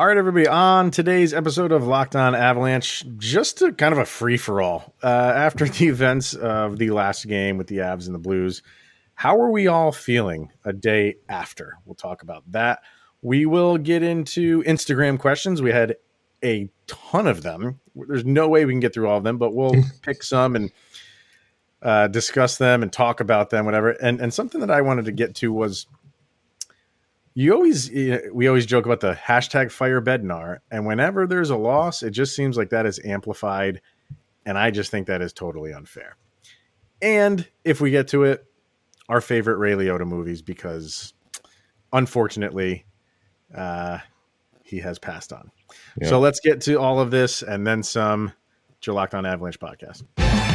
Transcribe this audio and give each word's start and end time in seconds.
All 0.00 0.06
right, 0.06 0.16
everybody. 0.16 0.48
On 0.48 0.90
today's 0.90 1.34
episode 1.34 1.72
of 1.72 1.86
Locked 1.86 2.16
On 2.16 2.34
Avalanche, 2.34 3.04
just 3.18 3.60
a 3.60 3.70
kind 3.70 3.92
of 3.92 3.98
a 3.98 4.06
free 4.06 4.38
for 4.38 4.62
all 4.62 4.94
uh, 5.02 5.06
after 5.06 5.68
the 5.68 5.88
events 5.88 6.32
of 6.32 6.78
the 6.78 6.88
last 6.88 7.28
game 7.28 7.58
with 7.58 7.66
the 7.66 7.76
Avs 7.76 8.06
and 8.06 8.14
the 8.14 8.18
Blues. 8.18 8.62
How 9.12 9.38
are 9.38 9.50
we 9.50 9.66
all 9.66 9.92
feeling 9.92 10.52
a 10.64 10.72
day 10.72 11.16
after? 11.28 11.74
We'll 11.84 11.96
talk 11.96 12.22
about 12.22 12.50
that. 12.52 12.80
We 13.20 13.44
will 13.44 13.76
get 13.76 14.02
into 14.02 14.62
Instagram 14.62 15.18
questions. 15.18 15.60
We 15.60 15.70
had 15.70 15.96
a 16.42 16.70
ton 16.86 17.26
of 17.26 17.42
them. 17.42 17.78
There's 17.94 18.24
no 18.24 18.48
way 18.48 18.64
we 18.64 18.72
can 18.72 18.80
get 18.80 18.94
through 18.94 19.06
all 19.06 19.18
of 19.18 19.24
them, 19.24 19.36
but 19.36 19.54
we'll 19.54 19.74
pick 20.02 20.22
some 20.22 20.56
and 20.56 20.72
uh, 21.82 22.08
discuss 22.08 22.56
them 22.56 22.82
and 22.82 22.90
talk 22.90 23.20
about 23.20 23.50
them, 23.50 23.66
whatever. 23.66 23.90
And 23.90 24.18
and 24.18 24.32
something 24.32 24.62
that 24.62 24.70
I 24.70 24.80
wanted 24.80 25.04
to 25.04 25.12
get 25.12 25.34
to 25.36 25.52
was 25.52 25.86
you 27.40 27.54
always 27.54 27.90
we 28.32 28.48
always 28.48 28.66
joke 28.66 28.84
about 28.84 29.00
the 29.00 29.14
hashtag 29.14 29.70
fire 29.70 30.02
bednar 30.02 30.58
and 30.70 30.84
whenever 30.84 31.26
there's 31.26 31.48
a 31.48 31.56
loss 31.56 32.02
it 32.02 32.10
just 32.10 32.36
seems 32.36 32.56
like 32.56 32.68
that 32.68 32.84
is 32.84 33.00
amplified 33.04 33.80
and 34.44 34.58
i 34.58 34.70
just 34.70 34.90
think 34.90 35.06
that 35.06 35.22
is 35.22 35.32
totally 35.32 35.72
unfair. 35.72 36.16
And 37.02 37.48
if 37.64 37.80
we 37.80 37.90
get 37.90 38.08
to 38.08 38.24
it 38.24 38.44
our 39.08 39.22
favorite 39.22 39.56
ray 39.56 39.72
liotta 39.72 40.06
movies 40.06 40.42
because 40.42 41.14
unfortunately 41.94 42.84
uh, 43.54 43.98
he 44.62 44.78
has 44.80 44.98
passed 44.98 45.32
on. 45.32 45.50
Yeah. 45.98 46.08
so 46.08 46.20
let's 46.20 46.40
get 46.40 46.60
to 46.62 46.78
all 46.78 47.00
of 47.00 47.10
this 47.10 47.42
and 47.42 47.66
then 47.66 47.82
some 47.82 48.32
your 48.84 48.94
locked 48.94 49.14
on 49.14 49.24
avalanche 49.24 49.58
podcast. 49.58 50.04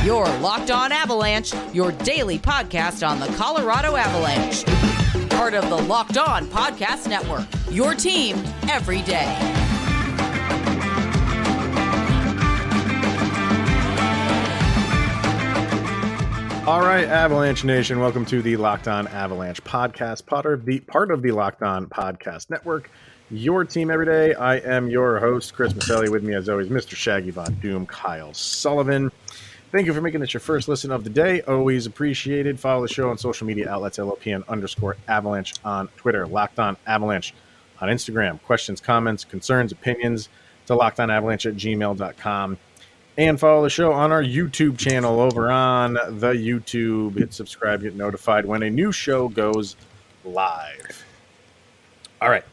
Your 0.05 0.25
locked 0.39 0.69
on 0.69 0.91
avalanche 0.91 1.51
your 1.73 1.91
daily 1.93 2.37
podcast 2.37 3.07
on 3.07 3.19
the 3.19 3.27
colorado 3.37 3.95
avalanche 3.95 4.94
part 5.35 5.53
of 5.53 5.67
the 5.67 5.75
Locked 5.75 6.17
On 6.17 6.45
Podcast 6.47 7.09
Network. 7.09 7.45
Your 7.69 7.93
team 7.93 8.37
every 8.69 9.01
day. 9.01 9.25
All 16.65 16.79
right, 16.79 17.03
Avalanche 17.03 17.65
Nation, 17.65 17.99
welcome 17.99 18.25
to 18.27 18.41
the 18.41 18.55
Locked 18.55 18.87
On 18.87 19.07
Avalanche 19.07 19.61
podcast, 19.63 20.25
part 20.25 20.45
of 20.45 20.63
the 20.63 20.79
part 20.79 21.11
of 21.11 21.21
the 21.21 21.31
Locked 21.31 21.61
On 21.63 21.85
Podcast 21.85 22.49
Network. 22.49 22.89
Your 23.29 23.65
team 23.65 23.91
every 23.91 24.05
day. 24.05 24.35
I 24.35 24.55
am 24.59 24.87
your 24.87 25.19
host, 25.19 25.53
Chris 25.53 25.73
Maselli. 25.73 26.09
With 26.09 26.23
me, 26.23 26.33
as 26.33 26.47
always, 26.47 26.69
Mr. 26.69 26.95
Shaggy 26.95 27.31
Von 27.31 27.53
Doom, 27.55 27.85
Kyle 27.87 28.33
Sullivan. 28.33 29.11
Thank 29.75 29.87
you 29.87 29.93
for 29.93 29.99
making 29.99 30.21
this 30.21 30.33
your 30.33 30.39
first 30.39 30.69
listen 30.69 30.89
of 30.89 31.03
the 31.03 31.09
day. 31.09 31.41
Always 31.41 31.85
appreciated. 31.85 32.57
Follow 32.57 32.83
the 32.83 32.93
show 32.93 33.09
on 33.09 33.17
social 33.17 33.45
media 33.45 33.69
outlets, 33.69 33.97
LOPN 33.97 34.47
underscore 34.47 34.95
avalanche 35.09 35.53
on 35.65 35.89
Twitter, 35.97 36.25
Locked 36.25 36.59
On 36.59 36.77
Avalanche 36.87 37.33
on 37.81 37.89
Instagram. 37.89 38.41
Questions, 38.43 38.79
comments, 38.79 39.25
concerns, 39.25 39.73
opinions 39.73 40.29
to 40.67 40.77
lockedonavalanche 40.77 41.47
at 41.47 41.55
gmail.com. 41.57 42.57
And 43.17 43.37
follow 43.37 43.63
the 43.63 43.69
show 43.69 43.91
on 43.91 44.13
our 44.13 44.23
YouTube 44.23 44.77
channel 44.77 45.19
over 45.19 45.51
on 45.51 45.95
the 45.95 46.31
YouTube. 46.31 47.17
Hit 47.17 47.33
subscribe, 47.33 47.81
get 47.81 47.95
notified 47.95 48.45
when 48.45 48.63
a 48.63 48.69
new 48.69 48.93
show 48.93 49.27
goes 49.27 49.75
live. 50.23 51.05
All 52.21 52.29
right. 52.29 52.45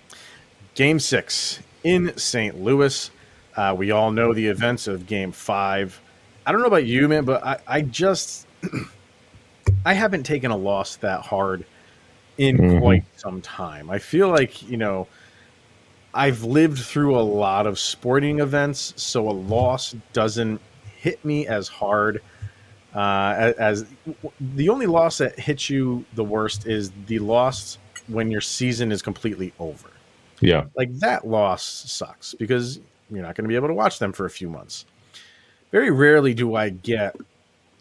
Game 0.75 0.99
six 0.99 1.61
in 1.85 2.19
St. 2.19 2.61
Louis. 2.61 3.13
Uh, 3.55 3.77
we 3.79 3.93
all 3.93 4.11
know 4.11 4.35
the 4.35 4.49
events 4.49 4.89
of 4.89 5.07
game 5.07 5.31
five 5.31 6.01
I 6.47 6.53
don't 6.53 6.61
know 6.61 6.67
about 6.67 6.87
you, 6.87 7.09
man, 7.09 7.25
but 7.25 7.45
I, 7.45 7.59
I 7.67 7.83
just 7.83 8.47
I 9.85 9.95
haven't 9.95 10.25
taken 10.25 10.51
a 10.51 10.57
loss 10.57 10.97
that 10.97 11.21
hard 11.21 11.65
in 12.39 12.57
mm-hmm. 12.57 12.79
quite 12.79 13.05
some 13.17 13.41
time. 13.41 13.91
I 13.91 13.99
feel 13.99 14.29
like, 14.29 14.63
you 14.69 14.77
know, 14.77 15.07
I've 16.15 16.45
lived 16.45 16.79
through 16.79 17.19
a 17.19 17.23
lot 17.23 17.67
of 17.67 17.79
sporting 17.79 18.41
events, 18.41 18.93
so 18.97 19.29
a 19.29 19.33
loss 19.33 19.95
doesn't 20.13 20.61
hit 20.97 21.25
me 21.25 21.47
as 21.47 21.69
hard 21.69 22.23
uh, 22.95 23.35
as, 23.37 23.55
as 23.55 23.87
the 24.55 24.69
only 24.69 24.87
loss 24.87 25.19
that 25.19 25.39
hits 25.39 25.71
you 25.71 26.05
the 26.15 26.25
worst 26.25 26.67
is 26.67 26.93
the 27.07 27.19
loss 27.19 27.79
when 28.09 28.31
your 28.31 28.41
season 28.41 28.93
is 28.93 29.01
completely 29.01 29.53
over. 29.59 29.91
Yeah. 30.41 30.65
Like 30.77 30.93
that 30.99 31.27
loss 31.27 31.63
sucks 31.63 32.35
because 32.35 32.81
you're 33.11 33.23
not 33.23 33.35
going 33.35 33.45
to 33.45 33.49
be 33.49 33.57
able 33.57 33.69
to 33.69 33.75
watch 33.75 33.99
them 33.99 34.13
for 34.13 34.27
a 34.27 34.31
few 34.31 34.51
months 34.51 34.85
very 35.73 35.91
rarely 35.91 36.35
do 36.35 36.55
I 36.55 36.69
get 36.69 37.17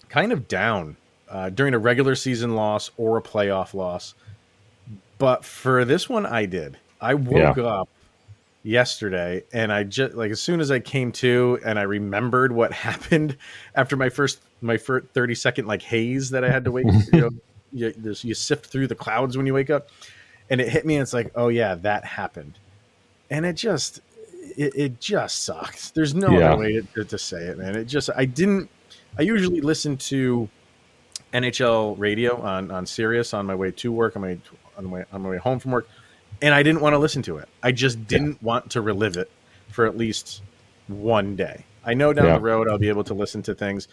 kind 0.10 0.32
of 0.32 0.48
down 0.48 0.98
uh, 1.30 1.50
during 1.50 1.74
a 1.74 1.80
regular 1.80 2.16
season 2.16 2.56
loss 2.56 2.90
or 2.98 3.18
a 3.18 3.22
playoff 3.22 3.74
loss. 3.74 4.16
But 5.18 5.46
for 5.46 5.86
this 5.86 6.10
one, 6.10 6.26
I 6.26 6.46
did. 6.46 6.78
I 7.00 7.14
woke 7.14 7.58
yeah. 7.58 7.64
up 7.64 7.90
yesterday 8.64 9.44
and 9.52 9.72
I 9.72 9.84
just 9.84 10.14
like 10.14 10.30
as 10.30 10.40
soon 10.40 10.60
as 10.60 10.70
I 10.70 10.80
came 10.80 11.12
to 11.14 11.60
and 11.66 11.80
I 11.80 11.84
remembered 11.84 12.52
what 12.52 12.72
happened 12.88 13.38
after 13.76 13.96
my 13.96 14.10
first 14.10 14.40
my 14.62 14.78
first 14.78 15.08
30 15.14 15.34
second 15.34 15.66
like 15.66 15.82
haze 15.82 16.30
that 16.30 16.44
I 16.44 16.50
had 16.50 16.64
to 16.66 16.72
wake 16.72 16.86
you 17.14 17.22
know 17.22 17.30
you, 17.74 17.94
you 18.22 18.34
sift 18.36 18.68
through 18.68 18.88
the 18.88 18.96
clouds 18.96 19.36
when 19.36 19.48
you 19.48 19.54
wake 19.56 19.72
up 19.72 19.90
and 20.50 20.62
it 20.62 20.70
hit 20.70 20.86
me 20.86 20.96
and 20.96 21.02
it's 21.02 21.14
like 21.14 21.32
oh 21.34 21.48
yeah 21.48 21.74
that 21.74 22.06
happened 22.06 22.60
and 23.32 23.46
it 23.46 23.54
just 23.54 24.02
it, 24.58 24.74
it 24.76 25.00
just 25.00 25.44
sucks. 25.44 25.92
There's 25.92 26.14
no 26.14 26.32
yeah. 26.32 26.54
other 26.54 26.62
way 26.62 26.82
to, 26.94 27.04
to, 27.06 27.18
say 27.18 27.44
it, 27.44 27.58
man. 27.58 27.76
It 27.76 27.86
just 27.86 28.10
I 28.16 28.26
didn't. 28.26 28.70
I 29.18 29.24
usually 29.24 29.62
listen 29.62 29.98
to 29.98 30.50
NHL 31.34 31.98
radio 31.98 32.40
on 32.42 32.72
on 32.72 32.86
Sirius 32.86 33.34
on 33.34 33.46
my 33.46 33.56
way 33.56 33.72
to 33.72 33.92
work, 33.92 34.16
on 34.16 34.22
my 34.22 34.38
on 34.78 34.86
my 34.86 35.06
on 35.12 35.22
my 35.22 35.30
way 35.30 35.38
home 35.38 35.60
from 35.60 35.72
work, 35.72 35.88
and 36.42 36.54
I 36.54 36.64
didn't 36.64 36.82
want 36.82 36.94
to 36.94 37.00
listen 37.00 37.22
to 37.24 37.38
it. 37.38 37.50
I 37.64 37.72
just 37.72 38.08
didn't 38.08 38.34
yeah. 38.34 38.48
want 38.48 38.72
to 38.72 38.82
relive 38.82 39.18
it 39.18 39.32
for 39.70 39.86
at 39.86 39.98
least 39.98 40.42
one 40.88 41.36
day. 41.36 41.66
I 41.84 41.94
know 41.94 42.14
down 42.14 42.26
yeah. 42.26 42.36
the 42.36 42.42
road 42.42 42.68
I'll 42.70 42.78
be 42.78 42.90
able 42.90 43.04
to 43.06 43.14
listen 43.14 43.42
to 43.44 43.56
things. 43.56 43.88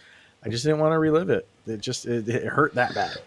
I 0.44 0.48
just 0.48 0.64
didn't 0.64 0.78
want 0.78 0.92
to 0.92 0.98
relive 0.98 1.30
it. 1.30 1.48
It 1.66 1.80
just 1.80 2.06
it, 2.06 2.28
it 2.28 2.44
hurt 2.44 2.74
that 2.74 2.94
bad. 2.94 3.18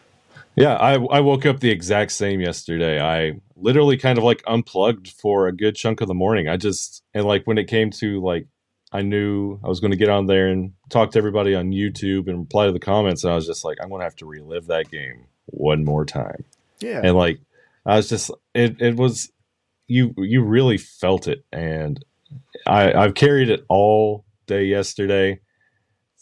Yeah, 0.55 0.75
I, 0.75 0.95
I 0.95 1.21
woke 1.21 1.45
up 1.45 1.61
the 1.61 1.71
exact 1.71 2.11
same 2.11 2.41
yesterday. 2.41 3.01
I 3.01 3.39
literally 3.55 3.97
kind 3.97 4.17
of 4.17 4.23
like 4.23 4.43
unplugged 4.45 5.09
for 5.09 5.47
a 5.47 5.55
good 5.55 5.75
chunk 5.75 6.01
of 6.01 6.07
the 6.07 6.13
morning. 6.13 6.49
I 6.49 6.57
just, 6.57 7.03
and 7.13 7.25
like 7.25 7.45
when 7.45 7.57
it 7.57 7.69
came 7.69 7.89
to 7.91 8.21
like, 8.21 8.47
I 8.91 9.01
knew 9.01 9.59
I 9.63 9.69
was 9.69 9.79
going 9.79 9.91
to 9.91 9.97
get 9.97 10.09
on 10.09 10.25
there 10.25 10.47
and 10.47 10.73
talk 10.89 11.11
to 11.11 11.17
everybody 11.17 11.55
on 11.55 11.71
YouTube 11.71 12.27
and 12.27 12.39
reply 12.39 12.65
to 12.65 12.73
the 12.73 12.79
comments. 12.79 13.23
And 13.23 13.31
I 13.31 13.35
was 13.35 13.47
just 13.47 13.63
like, 13.63 13.77
I'm 13.81 13.87
going 13.87 14.01
to 14.01 14.05
have 14.05 14.17
to 14.17 14.25
relive 14.25 14.67
that 14.67 14.91
game 14.91 15.27
one 15.45 15.85
more 15.85 16.03
time. 16.03 16.43
Yeah. 16.81 16.99
And 17.01 17.15
like, 17.15 17.39
I 17.85 17.95
was 17.95 18.09
just, 18.09 18.31
it, 18.53 18.81
it 18.81 18.97
was, 18.97 19.31
you, 19.87 20.13
you 20.17 20.43
really 20.43 20.77
felt 20.77 21.29
it. 21.29 21.45
And 21.53 22.03
I, 22.67 22.91
I've 22.91 23.13
carried 23.13 23.49
it 23.49 23.63
all 23.69 24.25
day 24.47 24.65
yesterday. 24.65 25.39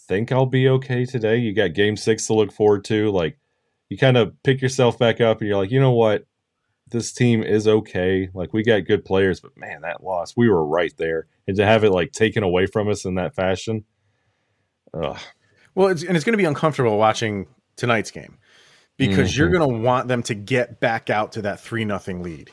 Think 0.07 0.31
I'll 0.31 0.45
be 0.45 0.69
okay 0.69 1.05
today. 1.05 1.37
You 1.37 1.55
got 1.55 1.73
game 1.73 1.97
six 1.97 2.27
to 2.27 2.35
look 2.35 2.51
forward 2.51 2.85
to. 2.85 3.09
Like, 3.09 3.39
you 3.89 3.97
kind 3.97 4.17
of 4.17 4.33
pick 4.43 4.61
yourself 4.61 4.97
back 4.97 5.19
up 5.19 5.39
and 5.39 5.47
you're 5.47 5.57
like, 5.57 5.71
you 5.71 5.79
know 5.79 5.91
what? 5.91 6.25
This 6.91 7.11
team 7.11 7.43
is 7.43 7.67
okay. 7.67 8.29
Like 8.33 8.53
we 8.53 8.63
got 8.63 8.85
good 8.85 9.03
players, 9.03 9.39
but 9.39 9.57
man, 9.57 9.81
that 9.81 10.03
loss, 10.03 10.37
we 10.37 10.49
were 10.49 10.65
right 10.65 10.93
there. 10.97 11.27
And 11.47 11.57
to 11.57 11.65
have 11.65 11.83
it 11.83 11.91
like 11.91 12.11
taken 12.11 12.43
away 12.43 12.65
from 12.67 12.87
us 12.87 13.05
in 13.05 13.15
that 13.15 13.35
fashion. 13.35 13.83
Ugh. 14.93 15.17
Well, 15.75 15.89
it's, 15.89 16.03
and 16.03 16.15
it's 16.15 16.25
going 16.25 16.33
to 16.33 16.37
be 16.37 16.45
uncomfortable 16.45 16.97
watching 16.97 17.47
tonight's 17.75 18.11
game 18.11 18.37
because 18.97 19.31
mm-hmm. 19.31 19.39
you're 19.39 19.49
going 19.49 19.69
to 19.69 19.77
want 19.77 20.07
them 20.07 20.23
to 20.23 20.33
get 20.35 20.79
back 20.79 21.09
out 21.09 21.33
to 21.33 21.43
that 21.43 21.59
3 21.59 21.85
nothing 21.85 22.23
lead. 22.23 22.51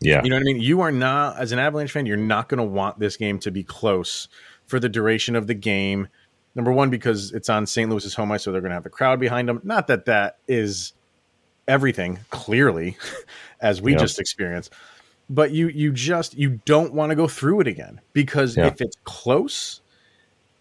Yeah. 0.00 0.22
You 0.22 0.30
know 0.30 0.36
what 0.36 0.42
I 0.42 0.44
mean? 0.44 0.60
You 0.60 0.80
are 0.82 0.92
not, 0.92 1.38
as 1.38 1.52
an 1.52 1.58
Avalanche 1.58 1.90
fan, 1.90 2.06
you're 2.06 2.16
not 2.16 2.48
going 2.48 2.58
to 2.58 2.64
want 2.64 2.98
this 2.98 3.16
game 3.16 3.38
to 3.40 3.50
be 3.50 3.64
close 3.64 4.28
for 4.66 4.78
the 4.78 4.88
duration 4.88 5.36
of 5.36 5.46
the 5.46 5.54
game 5.54 6.08
Number 6.54 6.72
one, 6.72 6.90
because 6.90 7.32
it's 7.32 7.48
on 7.48 7.66
St. 7.66 7.90
Louis's 7.90 8.14
home 8.14 8.30
ice, 8.30 8.44
so 8.44 8.52
they're 8.52 8.60
going 8.60 8.70
to 8.70 8.76
have 8.76 8.84
the 8.84 8.90
crowd 8.90 9.18
behind 9.18 9.48
them. 9.48 9.60
Not 9.64 9.88
that 9.88 10.04
that 10.04 10.38
is 10.46 10.92
everything, 11.66 12.20
clearly, 12.30 12.96
as 13.60 13.82
we 13.82 13.92
yep. 13.92 14.00
just 14.00 14.20
experienced. 14.20 14.72
But 15.28 15.52
you 15.52 15.68
you 15.68 15.90
just 15.90 16.34
you 16.34 16.60
don't 16.64 16.92
want 16.92 17.10
to 17.10 17.16
go 17.16 17.26
through 17.26 17.60
it 17.60 17.66
again 17.66 18.00
because 18.12 18.56
yeah. 18.56 18.66
if 18.66 18.80
it's 18.80 18.96
close 19.04 19.80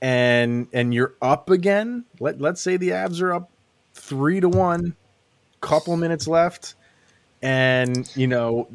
and 0.02 0.68
and 0.74 0.94
you're 0.94 1.14
up 1.22 1.50
again, 1.50 2.06
let 2.20 2.40
let's 2.40 2.62
say 2.62 2.78
the 2.78 2.90
Avs 2.90 3.22
are 3.22 3.34
up 3.34 3.50
three 3.94 4.40
to 4.40 4.50
one, 4.50 4.96
couple 5.62 5.96
minutes 5.98 6.28
left, 6.28 6.76
and 7.42 8.10
you 8.16 8.26
know 8.26 8.70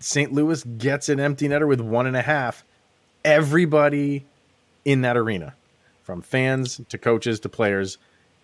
St. 0.00 0.32
Louis 0.32 0.64
gets 0.64 1.10
an 1.10 1.20
empty 1.20 1.48
netter 1.48 1.68
with 1.68 1.80
one 1.80 2.06
and 2.06 2.16
a 2.16 2.22
half. 2.22 2.64
Everybody 3.24 4.24
in 4.84 5.02
that 5.02 5.16
arena 5.16 5.54
from 6.06 6.22
fans 6.22 6.80
to 6.88 6.96
coaches 6.96 7.40
to 7.40 7.48
players, 7.48 7.98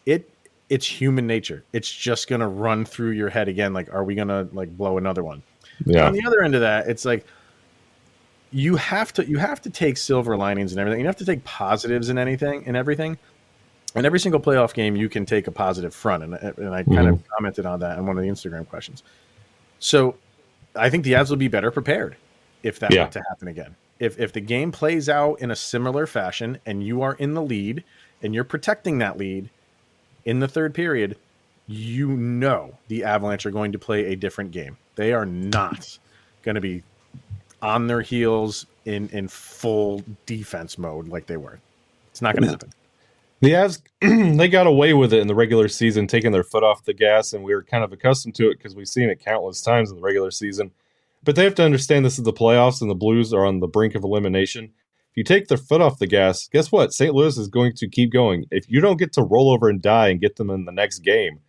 it 0.05 0.29
it's 0.69 0.85
human 0.85 1.29
nature. 1.29 1.65
It's 1.73 1.91
just 1.91 2.29
gonna 2.29 2.49
run 2.49 2.85
through 2.85 3.11
your 3.11 3.29
head 3.29 3.47
again. 3.47 3.73
Like, 3.73 3.93
are 3.95 4.03
we 4.03 4.17
gonna 4.17 4.49
like 4.53 4.77
blow 4.77 4.99
another 4.99 5.23
one? 5.23 5.45
Yeah. 5.87 6.09
On 6.09 6.13
the 6.13 6.27
other 6.27 6.43
end 6.43 6.57
of 6.57 6.61
that, 6.63 6.89
it's 6.89 7.05
like 7.05 7.25
you 8.51 8.75
have 8.75 9.13
to 9.13 9.25
you 9.25 9.39
have 9.39 9.63
to 9.63 9.71
take 9.71 9.97
silver 9.97 10.37
linings 10.37 10.73
and 10.73 10.81
everything. 10.81 11.01
You 11.01 11.07
have 11.07 11.17
to 11.17 11.25
take 11.25 11.45
positives 11.45 12.09
in 12.09 12.19
anything 12.19 12.65
and 12.67 12.77
everything. 12.77 13.17
And 13.95 14.07
every 14.07 14.19
single 14.19 14.41
playoff 14.41 14.75
game, 14.75 14.97
you 14.97 15.09
can 15.09 15.25
take 15.25 15.47
a 15.47 15.51
positive 15.51 15.95
front, 15.95 16.23
and, 16.23 16.35
and 16.35 16.75
I 16.75 16.83
kind 16.83 16.97
mm-hmm. 16.97 17.09
of 17.09 17.29
commented 17.37 17.67
on 17.67 17.81
that 17.81 17.99
in 17.99 18.07
one 18.07 18.17
of 18.17 18.25
the 18.25 18.31
Instagram 18.31 18.67
questions. 18.67 19.03
So, 19.81 20.17
I 20.75 20.89
think 20.89 21.05
the 21.05 21.13
Avs 21.13 21.29
will 21.29 21.37
be 21.37 21.49
better 21.49 21.71
prepared. 21.71 22.17
if 22.63 22.79
that 22.79 22.95
Yeah. 22.95 23.05
were 23.05 23.11
to 23.11 23.23
happen 23.29 23.49
again. 23.49 23.77
If 24.03 24.19
if 24.19 24.33
the 24.33 24.41
game 24.41 24.73
plays 24.73 25.09
out 25.09 25.41
in 25.41 25.53
a 25.53 25.57
similar 25.57 26.09
fashion 26.09 26.59
and 26.67 26.85
you 26.85 27.03
are 27.03 27.15
in 27.15 27.35
the 27.35 27.43
lead 27.43 27.85
and 28.21 28.35
you're 28.35 28.43
protecting 28.43 28.99
that 28.99 29.17
lead 29.17 29.49
in 30.25 30.41
the 30.41 30.49
third 30.49 30.75
period, 30.75 31.17
you 31.69 32.09
know 32.09 32.77
the 32.89 33.05
Avalanche 33.05 33.47
are 33.47 33.53
going 33.53 33.71
to 33.71 33.79
play 33.79 34.07
a 34.07 34.17
different 34.17 34.51
game. 34.51 34.77
They 34.97 35.13
are 35.13 35.25
not 35.25 36.01
going 36.43 36.57
to 36.57 36.61
be 36.61 36.83
on 37.63 37.87
their 37.87 38.01
heels 38.01 38.67
in 38.87 39.09
in 39.11 39.29
full 39.29 40.03
defense 40.27 40.79
mode 40.79 41.07
like 41.07 41.27
they 41.27 41.37
were. 41.37 41.61
It's 42.11 42.21
not 42.21 42.35
going 42.35 42.43
to 42.43 42.51
happen. 42.51 42.73
The 43.41 43.51
Avs, 43.51 43.83
they 44.37 44.49
got 44.49 44.67
away 44.67 44.95
with 44.95 45.13
it 45.13 45.21
in 45.21 45.29
the 45.29 45.35
regular 45.37 45.69
season, 45.69 46.09
taking 46.09 46.33
their 46.33 46.43
foot 46.43 46.65
off 46.65 46.85
the 46.85 46.93
gas, 46.93 47.35
and 47.35 47.45
we 47.45 47.55
were 47.55 47.63
kind 47.63 47.85
of 47.85 47.93
accustomed 47.93 48.35
to 48.35 48.51
it 48.51 48.59
because 48.59 48.75
we've 48.75 48.89
seen 48.89 49.11
it 49.11 49.25
countless 49.25 49.63
times 49.63 49.91
in 49.91 49.97
the 49.97 50.03
regular 50.03 50.33
season. 50.33 50.73
But 51.23 51.37
they 51.37 51.45
have 51.45 51.55
to 51.57 51.65
understand 51.65 52.05
this 52.05 52.19
is 52.19 52.25
the 52.25 52.33
playoffs, 52.33 52.81
and 52.81 52.91
the 52.91 52.95
Blues 52.95 53.33
are 53.33 53.45
on 53.45 53.61
the 53.61 53.69
brink 53.69 53.95
of 53.95 54.05
elimination. 54.05 54.65
If 55.11 55.17
you 55.17 55.25
take 55.25 55.49
their 55.49 55.59
foot 55.59 55.81
off 55.81 55.99
the 55.99 56.07
gas, 56.07 56.49
guess 56.49 56.73
what? 56.73 56.93
St. 56.93 57.15
Louis 57.15 57.37
is 57.37 57.49
going 57.49 57.75
to 57.77 57.89
keep 57.89 58.13
going. 58.13 58.47
If 58.51 58.65
you 58.69 58.81
don't 58.81 58.99
get 58.99 59.13
to 59.15 59.23
roll 59.23 59.51
over 59.51 59.69
and 59.69 59.81
die 59.81 60.09
and 60.09 60.21
get 60.21 60.37
them 60.37 60.51
in 60.51 60.65
the 60.65 60.73
next 60.73 61.01
game, 61.01 61.41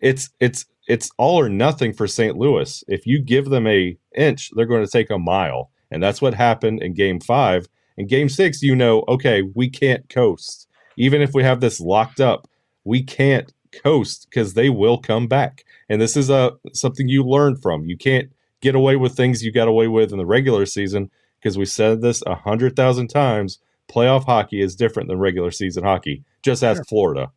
it's 0.00 0.30
it's 0.40 0.66
it's 0.86 1.10
all 1.16 1.40
or 1.40 1.48
nothing 1.48 1.92
for 1.92 2.06
St. 2.06 2.36
Louis. 2.36 2.82
If 2.88 3.06
you 3.06 3.22
give 3.22 3.46
them 3.46 3.66
a 3.66 3.96
inch, 4.14 4.50
they're 4.54 4.66
going 4.66 4.84
to 4.84 4.90
take 4.90 5.10
a 5.10 5.18
mile, 5.18 5.70
and 5.90 6.02
that's 6.02 6.20
what 6.20 6.34
happened 6.34 6.82
in 6.82 6.94
Game 6.94 7.20
Five. 7.20 7.68
In 7.96 8.08
Game 8.08 8.28
Six, 8.28 8.60
you 8.60 8.74
know, 8.74 9.04
okay, 9.08 9.42
we 9.54 9.70
can't 9.70 10.08
coast 10.08 10.64
even 10.96 11.22
if 11.22 11.32
we 11.34 11.42
have 11.42 11.60
this 11.60 11.80
locked 11.80 12.20
up, 12.20 12.48
we 12.84 13.02
can't 13.02 13.52
coast 13.72 14.28
because 14.30 14.54
they 14.54 14.70
will 14.70 14.98
come 14.98 15.26
back. 15.26 15.64
And 15.88 16.00
this 16.00 16.16
is 16.16 16.30
a 16.30 16.52
something 16.72 17.08
you 17.08 17.24
learn 17.24 17.56
from. 17.56 17.84
You 17.86 17.96
can't 17.96 18.30
get 18.64 18.74
away 18.74 18.96
with 18.96 19.14
things 19.14 19.44
you 19.44 19.52
got 19.52 19.68
away 19.68 19.86
with 19.86 20.10
in 20.10 20.18
the 20.18 20.26
regular 20.26 20.64
season 20.66 21.10
because 21.38 21.56
we 21.58 21.66
said 21.66 22.00
this 22.00 22.22
a 22.26 22.34
hundred 22.34 22.74
thousand 22.74 23.08
times. 23.08 23.58
Playoff 23.88 24.24
hockey 24.24 24.60
is 24.62 24.74
different 24.74 25.08
than 25.08 25.18
regular 25.18 25.50
season 25.50 25.84
hockey. 25.84 26.24
Just 26.42 26.64
ask 26.64 26.78
Sure. 26.78 26.84
Florida. 26.84 27.30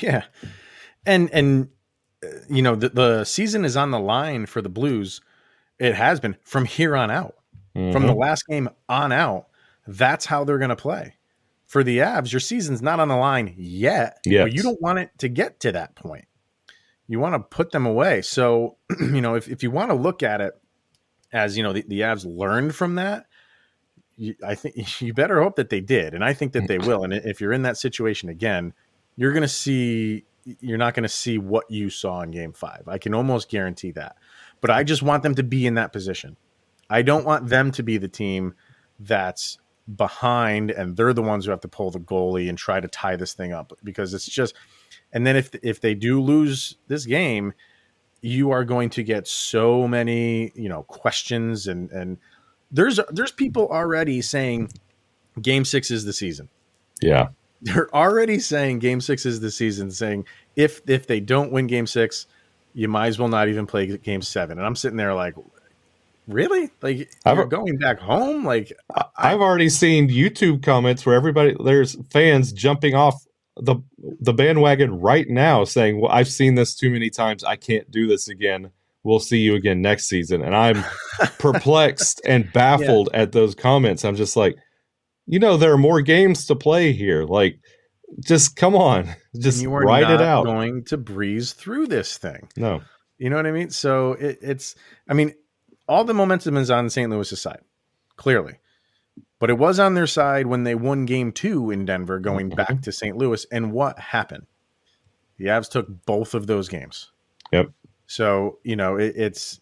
Yeah, 0.00 0.24
and 1.06 1.30
and 1.32 1.68
uh, 2.24 2.28
you 2.48 2.62
know 2.62 2.74
the, 2.74 2.88
the 2.88 3.24
season 3.24 3.64
is 3.64 3.76
on 3.76 3.90
the 3.90 4.00
line 4.00 4.46
for 4.46 4.62
the 4.62 4.68
Blues. 4.70 5.20
It 5.78 5.94
has 5.94 6.18
been 6.20 6.36
from 6.42 6.64
here 6.64 6.96
on 6.96 7.10
out, 7.10 7.34
from 7.74 7.92
the 8.06 8.14
Mhm. 8.14 8.18
last 8.18 8.46
game 8.46 8.68
on 8.88 9.12
out. 9.12 9.46
That's 9.86 10.24
how 10.26 10.44
they're 10.44 10.58
going 10.58 10.70
to 10.70 10.76
play. 10.76 11.14
For 11.66 11.82
the 11.84 11.98
Avs, 11.98 12.32
your 12.32 12.40
season's 12.40 12.80
not 12.80 13.00
on 13.00 13.08
the 13.08 13.16
line 13.16 13.54
yet. 13.58 14.18
Yeah, 14.24 14.44
but 14.44 14.52
you 14.54 14.62
don't 14.62 14.80
want 14.80 15.00
it 15.00 15.10
to 15.18 15.28
get 15.28 15.60
to 15.60 15.72
that 15.72 15.94
point. 15.96 16.24
You 17.06 17.20
want 17.20 17.34
to 17.34 17.38
put 17.40 17.70
them 17.70 17.86
away. 17.86 18.22
So 18.22 18.76
you 19.00 19.20
know 19.20 19.34
if 19.34 19.48
if 19.48 19.62
you 19.62 19.70
want 19.70 19.90
to 19.90 19.94
look 19.94 20.22
at 20.22 20.40
it 20.40 20.54
as 21.32 21.56
you 21.56 21.62
know 21.62 21.72
the, 21.72 21.84
the 21.86 22.00
Avs 22.00 22.24
learned 22.24 22.74
from 22.74 22.94
that. 22.96 23.26
You, 24.16 24.36
I 24.46 24.54
think 24.54 25.00
you 25.00 25.12
better 25.12 25.42
hope 25.42 25.56
that 25.56 25.70
they 25.70 25.80
did, 25.80 26.14
and 26.14 26.24
I 26.24 26.32
think 26.32 26.52
that 26.52 26.68
they 26.68 26.78
mm. 26.78 26.86
will. 26.86 27.04
And 27.04 27.12
if 27.12 27.40
you're 27.40 27.52
in 27.52 27.62
that 27.62 27.76
situation 27.76 28.28
again, 28.28 28.72
you're 29.16 29.32
going 29.32 29.42
to 29.42 29.48
see 29.48 30.24
you're 30.60 30.78
not 30.78 30.94
going 30.94 31.04
to 31.04 31.08
see 31.08 31.38
what 31.38 31.70
you 31.70 31.88
saw 31.88 32.20
in 32.20 32.30
game 32.30 32.52
5. 32.52 32.82
I 32.86 32.98
can 32.98 33.14
almost 33.14 33.48
guarantee 33.48 33.92
that. 33.92 34.16
But 34.60 34.70
I 34.70 34.84
just 34.84 35.02
want 35.02 35.22
them 35.22 35.34
to 35.36 35.42
be 35.42 35.66
in 35.66 35.74
that 35.74 35.92
position. 35.92 36.36
I 36.90 37.02
don't 37.02 37.24
want 37.24 37.48
them 37.48 37.70
to 37.72 37.82
be 37.82 37.96
the 37.96 38.08
team 38.08 38.54
that's 39.00 39.58
behind 39.96 40.70
and 40.70 40.96
they're 40.96 41.12
the 41.12 41.22
ones 41.22 41.44
who 41.44 41.50
have 41.50 41.60
to 41.60 41.68
pull 41.68 41.90
the 41.90 42.00
goalie 42.00 42.48
and 42.48 42.56
try 42.56 42.80
to 42.80 42.88
tie 42.88 43.16
this 43.16 43.34
thing 43.34 43.52
up 43.52 43.72
because 43.82 44.14
it's 44.14 44.26
just 44.26 44.54
and 45.14 45.26
then 45.26 45.36
if 45.36 45.54
if 45.62 45.80
they 45.80 45.94
do 45.94 46.20
lose 46.20 46.76
this 46.88 47.06
game, 47.06 47.54
you 48.20 48.50
are 48.50 48.64
going 48.64 48.90
to 48.90 49.02
get 49.02 49.26
so 49.26 49.88
many, 49.88 50.52
you 50.54 50.68
know, 50.68 50.82
questions 50.82 51.66
and 51.66 51.90
and 51.90 52.18
there's 52.70 53.00
there's 53.10 53.32
people 53.32 53.68
already 53.68 54.20
saying 54.20 54.70
game 55.40 55.64
6 55.64 55.90
is 55.90 56.04
the 56.04 56.12
season. 56.12 56.48
Yeah. 57.00 57.28
they're 57.62 57.94
already 57.94 58.38
saying 58.38 58.78
game 58.78 59.00
six 59.00 59.24
is 59.24 59.40
the 59.40 59.50
season 59.50 59.90
saying 59.90 60.26
if 60.54 60.82
if 60.86 61.06
they 61.06 61.18
don't 61.18 61.50
win 61.50 61.66
game 61.66 61.86
six 61.86 62.26
you 62.74 62.88
might 62.88 63.06
as 63.06 63.18
well 63.18 63.28
not 63.28 63.48
even 63.48 63.66
play 63.66 63.96
game 63.98 64.20
seven. 64.20 64.58
And 64.58 64.66
i'm 64.66 64.76
sitting 64.76 64.98
there 64.98 65.14
like 65.14 65.34
really? 66.28 66.70
Like 66.82 67.10
you're 67.26 67.46
going 67.46 67.78
back 67.78 67.98
home? 67.98 68.44
Like 68.44 68.72
I, 68.94 69.04
I've 69.16 69.40
already 69.40 69.68
seen 69.68 70.08
YouTube 70.08 70.62
comments 70.62 71.06
where 71.06 71.14
everybody 71.14 71.56
there's 71.62 71.96
fans 72.10 72.52
jumping 72.52 72.94
off 72.94 73.24
the 73.56 73.76
the 74.20 74.32
bandwagon 74.32 75.00
right 75.00 75.28
now 75.28 75.64
saying, 75.64 76.00
"Well, 76.00 76.10
I've 76.10 76.28
seen 76.28 76.54
this 76.54 76.74
too 76.74 76.90
many 76.90 77.10
times. 77.10 77.44
I 77.44 77.56
can't 77.56 77.90
do 77.90 78.06
this 78.06 78.28
again. 78.28 78.70
We'll 79.02 79.20
see 79.20 79.38
you 79.38 79.54
again 79.54 79.80
next 79.82 80.08
season." 80.08 80.42
And 80.42 80.54
I'm 80.54 80.84
perplexed 81.38 82.20
and 82.26 82.52
baffled 82.52 83.10
at 83.14 83.32
those 83.32 83.54
comments. 83.54 84.04
I'm 84.04 84.16
just 84.16 84.36
like, 84.36 84.56
you 85.26 85.38
know, 85.38 85.56
there 85.56 85.72
are 85.72 85.78
more 85.78 86.00
games 86.00 86.46
to 86.46 86.56
play 86.56 86.92
here. 86.92 87.24
Like, 87.24 87.60
just 88.20 88.56
come 88.56 88.74
on, 88.74 89.08
just 89.40 89.62
you 89.62 89.72
are 89.74 89.82
write 89.82 90.10
it 90.10 90.20
out. 90.20 90.44
going 90.44 90.84
to 90.84 90.96
breeze 90.96 91.52
through 91.52 91.86
this 91.86 92.16
thing 92.18 92.48
no, 92.56 92.80
you 93.18 93.30
know 93.30 93.36
what 93.36 93.46
i 93.46 93.50
mean 93.50 93.70
so 93.70 94.12
it, 94.12 94.38
it's 94.42 94.74
i 95.08 95.14
mean 95.14 95.34
all 95.88 96.04
the 96.04 96.14
momentum 96.14 96.56
is 96.56 96.70
on 96.70 96.88
st 96.90 97.10
louis's 97.10 97.40
side 97.40 97.60
clearly 98.16 98.54
but 99.38 99.50
it 99.50 99.58
was 99.58 99.78
on 99.78 99.94
their 99.94 100.06
side 100.06 100.46
when 100.46 100.64
they 100.64 100.74
won 100.74 101.04
game 101.06 101.32
two 101.32 101.70
in 101.70 101.84
denver 101.84 102.18
going 102.18 102.50
Mhm. 102.50 102.56
back 102.56 102.82
to 102.82 102.92
st 102.92 103.16
louis 103.16 103.46
and 103.52 103.72
what 103.72 103.98
happened 103.98 104.46
the 105.38 105.46
avs 105.46 105.70
took 105.70 106.04
both 106.06 106.34
of 106.34 106.46
those 106.46 106.68
games 106.68 107.10
Yep. 107.52 107.70
so 108.06 108.58
you 108.64 108.76
know 108.76 108.96
it, 108.96 109.14
it's 109.16 109.60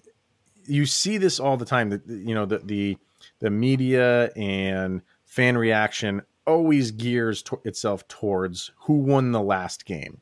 you 0.64 0.87
see 0.87 1.19
this 1.19 1.40
all 1.40 1.56
the 1.56 1.64
time 1.64 1.90
that 1.90 2.06
you 2.06 2.34
know 2.34 2.46
the 2.46 2.58
the 2.58 2.96
the 3.40 3.50
media 3.50 4.31
and 4.37 5.02
fan 5.25 5.56
reaction 5.56 6.22
always 6.46 6.90
gears 6.90 7.43
to- 7.44 7.60
itself 7.64 8.06
towards 8.08 8.70
who 8.81 8.94
won 8.94 9.32
the 9.32 9.40
last 9.40 9.84
game 9.84 10.20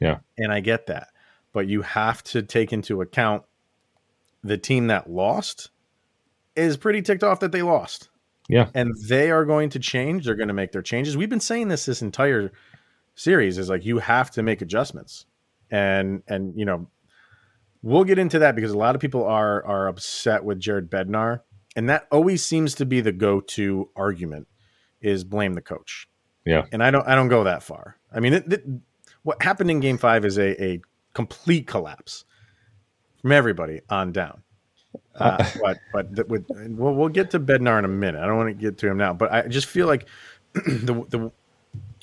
Yeah. 0.00 0.18
and 0.38 0.52
i 0.52 0.60
get 0.60 0.86
that 0.86 1.08
but 1.52 1.66
you 1.66 1.82
have 1.82 2.22
to 2.24 2.42
take 2.42 2.72
into 2.72 3.00
account 3.02 3.44
the 4.44 4.58
team 4.58 4.86
that 4.88 5.08
lost 5.10 5.70
is 6.56 6.76
pretty 6.76 7.00
ticked 7.02 7.22
off 7.22 7.40
that 7.40 7.52
they 7.52 7.62
lost 7.62 8.08
Yeah. 8.48 8.68
and 8.74 8.92
they 9.08 9.30
are 9.30 9.44
going 9.44 9.70
to 9.70 9.78
change 9.78 10.24
they're 10.24 10.34
going 10.34 10.48
to 10.48 10.54
make 10.54 10.72
their 10.72 10.82
changes. 10.82 11.16
We've 11.16 11.30
been 11.30 11.40
saying 11.40 11.68
this 11.68 11.86
this 11.86 12.02
entire 12.02 12.52
series 13.14 13.56
is 13.58 13.68
like 13.68 13.84
you 13.84 13.98
have 13.98 14.30
to 14.32 14.42
make 14.42 14.62
adjustments. 14.62 15.26
And 15.70 16.22
and 16.28 16.54
you 16.58 16.64
know 16.64 16.88
we'll 17.82 18.04
get 18.04 18.18
into 18.18 18.38
that 18.40 18.54
because 18.54 18.72
a 18.72 18.78
lot 18.78 18.94
of 18.94 19.00
people 19.00 19.24
are 19.24 19.64
are 19.64 19.88
upset 19.88 20.44
with 20.44 20.60
Jared 20.60 20.90
Bednar. 20.90 21.40
And 21.74 21.88
that 21.88 22.06
always 22.12 22.44
seems 22.44 22.74
to 22.76 22.84
be 22.84 23.00
the 23.00 23.12
go-to 23.12 23.88
argument 23.96 24.46
is 25.00 25.24
blame 25.24 25.54
the 25.54 25.62
coach. 25.62 26.08
Yeah. 26.44 26.66
and 26.72 26.82
I 26.82 26.90
don't 26.90 27.06
I 27.08 27.14
don't 27.14 27.28
go 27.28 27.44
that 27.44 27.62
far. 27.62 27.96
I 28.12 28.20
mean 28.20 28.34
it, 28.34 28.52
it- 28.52 28.64
what 29.24 29.40
happened 29.40 29.70
in 29.70 29.78
game 29.78 29.98
5 29.98 30.24
is 30.24 30.36
a 30.36 30.62
a 30.64 30.80
complete 31.14 31.66
collapse 31.68 32.24
from 33.20 33.30
everybody 33.30 33.80
on 33.88 34.10
down 34.10 34.42
uh, 35.14 35.44
but 35.62 35.78
but 35.92 36.14
th- 36.16 36.28
with 36.28 36.46
we'll, 36.48 36.94
we'll 36.94 37.08
get 37.08 37.30
to 37.32 37.40
Bednar 37.40 37.78
in 37.78 37.84
a 37.84 37.88
minute. 37.88 38.20
I 38.22 38.26
don't 38.26 38.36
want 38.36 38.48
to 38.48 38.54
get 38.54 38.78
to 38.78 38.88
him 38.88 38.96
now, 38.96 39.12
but 39.12 39.32
I 39.32 39.46
just 39.48 39.66
feel 39.66 39.86
like 39.86 40.06
the 40.54 41.04
the 41.08 41.32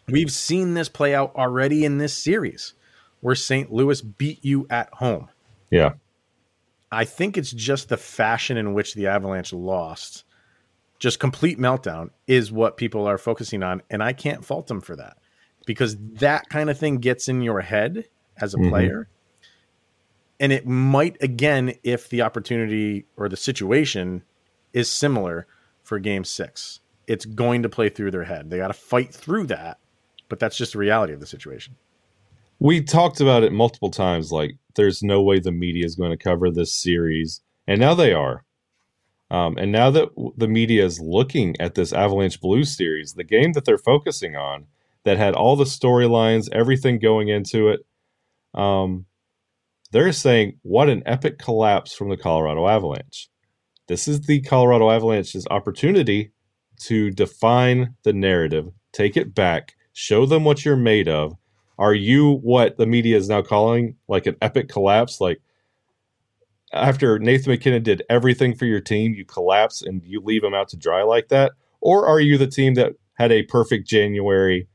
we've 0.08 0.32
seen 0.32 0.74
this 0.74 0.90
play 0.90 1.14
out 1.16 1.36
already 1.36 1.86
in 1.86 1.98
this 1.98 2.14
series, 2.16 2.74
where 3.22 3.36
St. 3.36 3.72
Louis 3.72 4.02
beat 4.02 4.44
you 4.44 4.66
at 4.70 4.94
home. 4.96 5.30
yeah, 5.70 5.92
I 6.92 7.06
think 7.06 7.38
it's 7.38 7.52
just 7.52 7.90
the 7.90 7.98
fashion 7.98 8.58
in 8.58 8.74
which 8.74 8.96
the 8.96 9.08
Avalanche 9.08 9.54
lost, 9.54 10.24
just 10.98 11.20
complete 11.20 11.60
meltdown, 11.60 12.10
is 12.28 12.52
what 12.52 12.78
people 12.78 13.06
are 13.08 13.18
focusing 13.20 13.62
on, 13.64 13.82
and 13.92 14.02
I 14.02 14.14
can't 14.14 14.44
fault 14.44 14.68
them 14.68 14.82
for 14.82 14.96
that 14.96 15.18
because 15.68 15.96
that 16.16 16.50
kind 16.50 16.70
of 16.72 16.80
thing 16.80 16.98
gets 16.98 17.28
in 17.28 17.42
your 17.44 17.62
head 17.62 18.06
as 18.42 18.56
a 18.56 18.58
Mhm. 18.58 18.70
player. 18.70 19.08
And 20.40 20.54
it 20.54 20.66
might 20.66 21.18
again 21.22 21.74
if 21.84 22.10
the 22.10 22.22
opportunity 22.22 23.06
or 23.18 23.28
the 23.28 23.38
situation 23.38 24.24
is 24.74 24.90
similar 24.90 25.48
for 25.84 26.00
game 26.00 26.24
six. 26.24 26.80
It's 27.08 27.26
going 27.26 27.64
to 27.64 27.70
play 27.70 27.90
through 27.90 28.12
their 28.12 28.24
head. 28.24 28.50
They 28.50 28.58
got 28.58 28.68
to 28.68 28.74
fight 28.74 29.14
through 29.14 29.48
that, 29.48 29.80
but 30.30 30.40
that's 30.40 30.58
just 30.58 30.74
the 30.74 30.80
reality 30.80 31.12
of 31.14 31.20
the 31.20 31.26
situation. 31.26 31.76
we 32.60 32.82
talked 32.82 33.22
about 33.22 33.44
it 33.44 33.52
multiple 33.52 33.90
times. 33.90 34.32
Like, 34.32 34.58
there's 34.76 35.02
no 35.02 35.22
way 35.22 35.40
the 35.40 35.52
media 35.52 35.86
is 35.86 35.96
going 35.96 36.12
to 36.12 36.18
cover 36.18 36.52
this 36.52 36.74
series, 36.74 37.42
and 37.68 37.80
now 37.80 37.96
they 37.96 38.14
are. 38.14 38.44
Um, 39.32 39.58
and 39.58 39.72
now 39.72 39.92
that 39.92 40.10
the 40.38 40.48
media 40.48 40.86
is 40.86 41.00
looking 41.00 41.56
at 41.60 41.76
this 41.76 41.94
Avalanche 41.94 42.42
Blue 42.42 42.64
series, 42.64 43.14
the 43.14 43.24
game 43.24 43.54
that 43.54 43.66
they're 43.66 43.78
focusing 43.78 44.36
on, 44.36 44.66
that 45.04 45.18
had 45.18 45.36
all 45.36 45.56
the 45.56 45.66
storylines, 45.66 46.50
everything 46.52 47.00
going 47.00 47.30
into 47.30 47.70
it, 47.70 47.86
um, 48.54 49.06
they're 49.92 50.12
saying, 50.12 50.60
"What 50.62 50.90
an 50.90 51.04
epic 51.06 51.40
collapse 51.40 51.94
from 51.94 52.10
the 52.10 52.18
Colorado 52.18 52.68
Avalanche." 52.68 53.30
This 53.88 54.08
is 54.08 54.22
the 54.22 54.42
Colorado 54.42 54.90
Avalanche's 54.92 55.48
opportunity 55.50 56.32
to 56.82 57.12
define 57.12 57.96
the 58.04 58.14
narrative, 58.14 58.70
take 58.94 59.18
it 59.18 59.34
back, 59.34 59.76
show 59.94 60.26
them 60.26 60.44
what 60.44 60.64
you're 60.64 60.76
made 60.76 61.08
of, 61.08 61.36
are 61.80 61.94
you 61.94 62.34
what 62.44 62.78
the 62.78 62.86
media 62.86 63.16
is 63.16 63.30
now 63.30 63.42
calling 63.42 63.96
like 64.10 64.28
an 64.28 64.36
epic 64.42 64.68
collapse 64.68 65.22
like 65.22 65.42
after 66.74 67.18
Nathan 67.18 67.52
MacKinnon 67.52 67.82
did 67.82 68.04
everything 68.10 68.54
for 68.54 68.66
your 68.66 68.82
team, 68.82 69.16
you 69.16 69.26
collapse 69.26 69.82
and 69.82 70.04
you 70.06 70.22
leave 70.22 70.44
him 70.44 70.54
out 70.54 70.68
to 70.70 70.78
dry 70.78 71.02
like 71.02 71.30
that? 71.30 71.54
Or 71.82 72.06
are 72.06 72.20
you 72.20 72.38
the 72.38 72.46
team 72.46 72.76
that 72.76 72.94
had 73.14 73.32
a 73.32 73.44
perfect 73.44 73.88
January, 73.88 74.68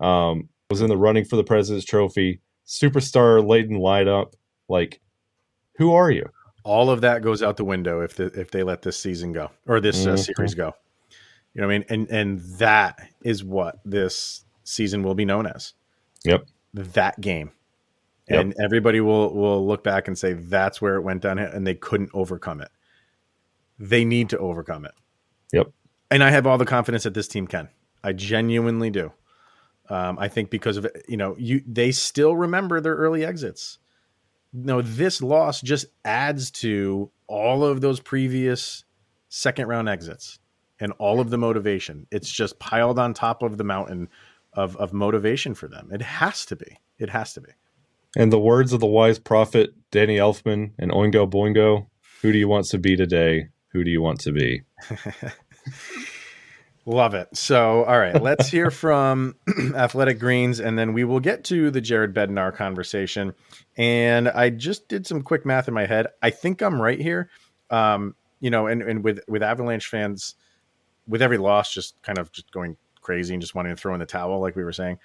um, 0.00 0.48
was 0.70 0.80
in 0.80 0.88
the 0.88 0.96
running 0.96 1.26
for 1.26 1.36
the 1.36 1.44
President's 1.44 1.84
Trophy, 1.84 2.40
superstar 2.66 3.46
laden 3.46 3.78
lineup? 3.78 4.32
Like, 4.68 5.00
who 5.76 5.92
are 5.92 6.10
you? 6.10 6.28
All 6.64 6.90
of 6.90 7.00
that 7.00 7.22
goes 7.22 7.42
out 7.42 7.56
the 7.56 7.64
window 7.64 8.00
if 8.00 8.14
the, 8.14 8.26
if 8.38 8.50
they 8.50 8.62
let 8.62 8.82
this 8.82 8.96
season 8.98 9.32
go 9.32 9.50
or 9.66 9.80
this 9.80 10.06
uh, 10.06 10.14
Mhm. 10.14 10.18
series 10.36 10.54
go. 10.54 10.74
You 11.54 11.60
know 11.60 11.66
what 11.66 11.74
I 11.74 11.78
mean? 11.78 11.86
And 11.90 12.10
and 12.10 12.40
that 12.58 12.98
is 13.22 13.42
what 13.44 13.80
this 13.84 14.44
season 14.64 15.02
will 15.02 15.14
be 15.14 15.24
known 15.24 15.46
as. 15.46 15.74
Yep. 16.24 16.46
That 16.74 17.20
game. 17.20 17.50
Yep. 18.28 18.40
And 18.40 18.54
everybody 18.62 19.00
will 19.00 19.34
will 19.34 19.66
look 19.66 19.82
back 19.84 20.06
and 20.08 20.16
say 20.16 20.32
that's 20.34 20.80
where 20.80 20.94
it 20.94 21.02
went 21.02 21.22
down 21.22 21.38
and 21.38 21.66
they 21.66 21.74
couldn't 21.74 22.10
overcome 22.14 22.60
it. 22.60 22.70
They 23.78 24.04
need 24.04 24.30
to 24.30 24.38
overcome 24.38 24.84
it. 24.84 24.92
Yep. 25.52 25.72
And 26.10 26.22
I 26.22 26.30
have 26.30 26.46
all 26.46 26.58
the 26.58 26.64
confidence 26.64 27.02
that 27.02 27.14
this 27.14 27.26
team 27.28 27.46
can. 27.46 27.68
I 28.04 28.12
genuinely 28.12 28.90
do. 28.90 29.12
Um, 29.88 30.18
I 30.18 30.28
think 30.28 30.48
because 30.50 30.76
of 30.76 30.86
you 31.08 31.16
know 31.16 31.34
you 31.38 31.62
they 31.66 31.90
still 31.90 32.36
remember 32.36 32.80
their 32.80 32.94
early 32.94 33.24
exits. 33.24 33.78
No, 34.52 34.82
this 34.82 35.22
loss 35.22 35.60
just 35.60 35.86
adds 36.04 36.50
to 36.50 37.10
all 37.26 37.64
of 37.64 37.80
those 37.80 38.00
previous 38.00 38.84
second 39.28 39.66
round 39.68 39.88
exits 39.88 40.38
and 40.78 40.92
all 40.98 41.20
of 41.20 41.30
the 41.30 41.38
motivation. 41.38 42.06
It's 42.10 42.30
just 42.30 42.58
piled 42.58 42.98
on 42.98 43.14
top 43.14 43.42
of 43.42 43.56
the 43.56 43.64
mountain 43.64 44.08
of 44.52 44.76
of 44.76 44.92
motivation 44.92 45.54
for 45.54 45.68
them. 45.68 45.88
It 45.92 46.02
has 46.02 46.44
to 46.46 46.56
be. 46.56 46.78
It 46.98 47.08
has 47.10 47.32
to 47.34 47.40
be. 47.40 47.52
And 48.16 48.30
the 48.30 48.38
words 48.38 48.72
of 48.72 48.80
the 48.80 48.86
wise 48.86 49.18
prophet 49.18 49.74
Danny 49.90 50.16
Elfman 50.16 50.72
and 50.78 50.90
Oingo 50.90 51.28
Boingo, 51.28 51.86
who 52.20 52.32
do 52.32 52.38
you 52.38 52.48
want 52.48 52.66
to 52.66 52.78
be 52.78 52.96
today? 52.96 53.48
Who 53.68 53.84
do 53.84 53.90
you 53.90 54.02
want 54.02 54.20
to 54.20 54.32
be? 54.32 54.62
Love 56.84 57.14
it. 57.14 57.28
So, 57.36 57.84
all 57.84 57.98
right, 57.98 58.20
let's 58.20 58.48
hear 58.48 58.70
from 58.70 59.36
Athletic 59.74 60.18
Greens, 60.18 60.58
and 60.58 60.76
then 60.76 60.92
we 60.92 61.04
will 61.04 61.20
get 61.20 61.44
to 61.44 61.70
the 61.70 61.80
Jared 61.80 62.12
Bednar 62.12 62.54
conversation. 62.54 63.34
And 63.76 64.28
I 64.28 64.50
just 64.50 64.88
did 64.88 65.06
some 65.06 65.22
quick 65.22 65.46
math 65.46 65.68
in 65.68 65.74
my 65.74 65.86
head. 65.86 66.08
I 66.22 66.30
think 66.30 66.60
I'm 66.60 66.82
right 66.82 67.00
here. 67.00 67.30
Um, 67.70 68.16
you 68.40 68.50
know, 68.50 68.66
and, 68.66 68.82
and 68.82 69.04
with 69.04 69.20
with 69.28 69.42
Avalanche 69.42 69.86
fans, 69.86 70.34
with 71.06 71.22
every 71.22 71.38
loss, 71.38 71.72
just 71.72 72.00
kind 72.02 72.18
of 72.18 72.32
just 72.32 72.50
going 72.50 72.76
crazy 73.00 73.34
and 73.34 73.40
just 73.40 73.54
wanting 73.54 73.74
to 73.74 73.80
throw 73.80 73.94
in 73.94 74.00
the 74.00 74.06
towel, 74.06 74.40
like 74.40 74.56
we 74.56 74.64
were 74.64 74.72
saying. 74.72 74.98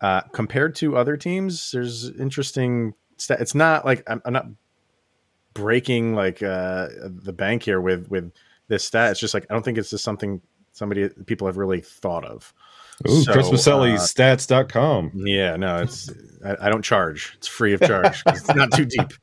Uh, 0.00 0.22
compared 0.32 0.74
to 0.74 0.96
other 0.96 1.16
teams, 1.16 1.70
there's 1.70 2.10
interesting. 2.10 2.94
St- 3.18 3.38
it's 3.38 3.54
not 3.54 3.84
like 3.84 4.02
I'm, 4.08 4.20
I'm 4.24 4.32
not 4.32 4.46
breaking 5.54 6.14
like 6.14 6.42
uh, 6.42 6.88
the 7.04 7.32
bank 7.32 7.62
here 7.62 7.80
with 7.80 8.08
with 8.08 8.32
this 8.66 8.82
stat. 8.82 9.12
It's 9.12 9.20
just 9.20 9.32
like 9.32 9.46
I 9.48 9.54
don't 9.54 9.64
think 9.64 9.78
it's 9.78 9.90
just 9.90 10.02
something 10.02 10.40
somebody 10.72 11.08
people 11.26 11.46
have 11.46 11.56
really 11.56 11.80
thought 11.80 12.24
of. 12.24 12.52
Ooh, 13.08 13.22
So, 13.22 13.32
Chris 13.32 13.48
Maselli, 13.48 13.94
uh, 13.94 13.98
stats.com. 13.98 15.12
Yeah, 15.14 15.56
no, 15.56 15.78
it's 15.82 16.10
I, 16.44 16.66
I 16.66 16.70
don't 16.70 16.82
charge. 16.82 17.34
It's 17.36 17.48
free 17.48 17.72
of 17.72 17.80
charge. 17.80 18.22
it's 18.26 18.54
not 18.54 18.72
too 18.72 18.84
deep. 18.84 19.12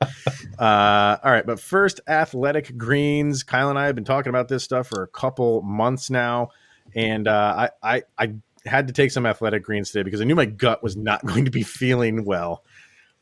Uh, 0.58 1.16
all 1.24 1.32
right, 1.32 1.46
but 1.46 1.58
first, 1.58 2.00
athletic 2.06 2.76
greens. 2.76 3.42
Kyle 3.42 3.70
and 3.70 3.78
I 3.78 3.86
have 3.86 3.94
been 3.94 4.04
talking 4.04 4.28
about 4.28 4.48
this 4.48 4.62
stuff 4.62 4.88
for 4.88 5.02
a 5.02 5.06
couple 5.06 5.62
months 5.62 6.10
now, 6.10 6.50
and 6.94 7.26
uh, 7.26 7.70
I, 7.82 7.96
I 7.96 8.02
I 8.18 8.34
had 8.66 8.86
to 8.88 8.92
take 8.92 9.10
some 9.10 9.24
athletic 9.24 9.62
greens 9.62 9.90
today 9.90 10.02
because 10.02 10.20
I 10.20 10.24
knew 10.24 10.34
my 10.34 10.44
gut 10.44 10.82
was 10.82 10.98
not 10.98 11.24
going 11.26 11.46
to 11.46 11.50
be 11.50 11.62
feeling 11.62 12.26
well 12.26 12.62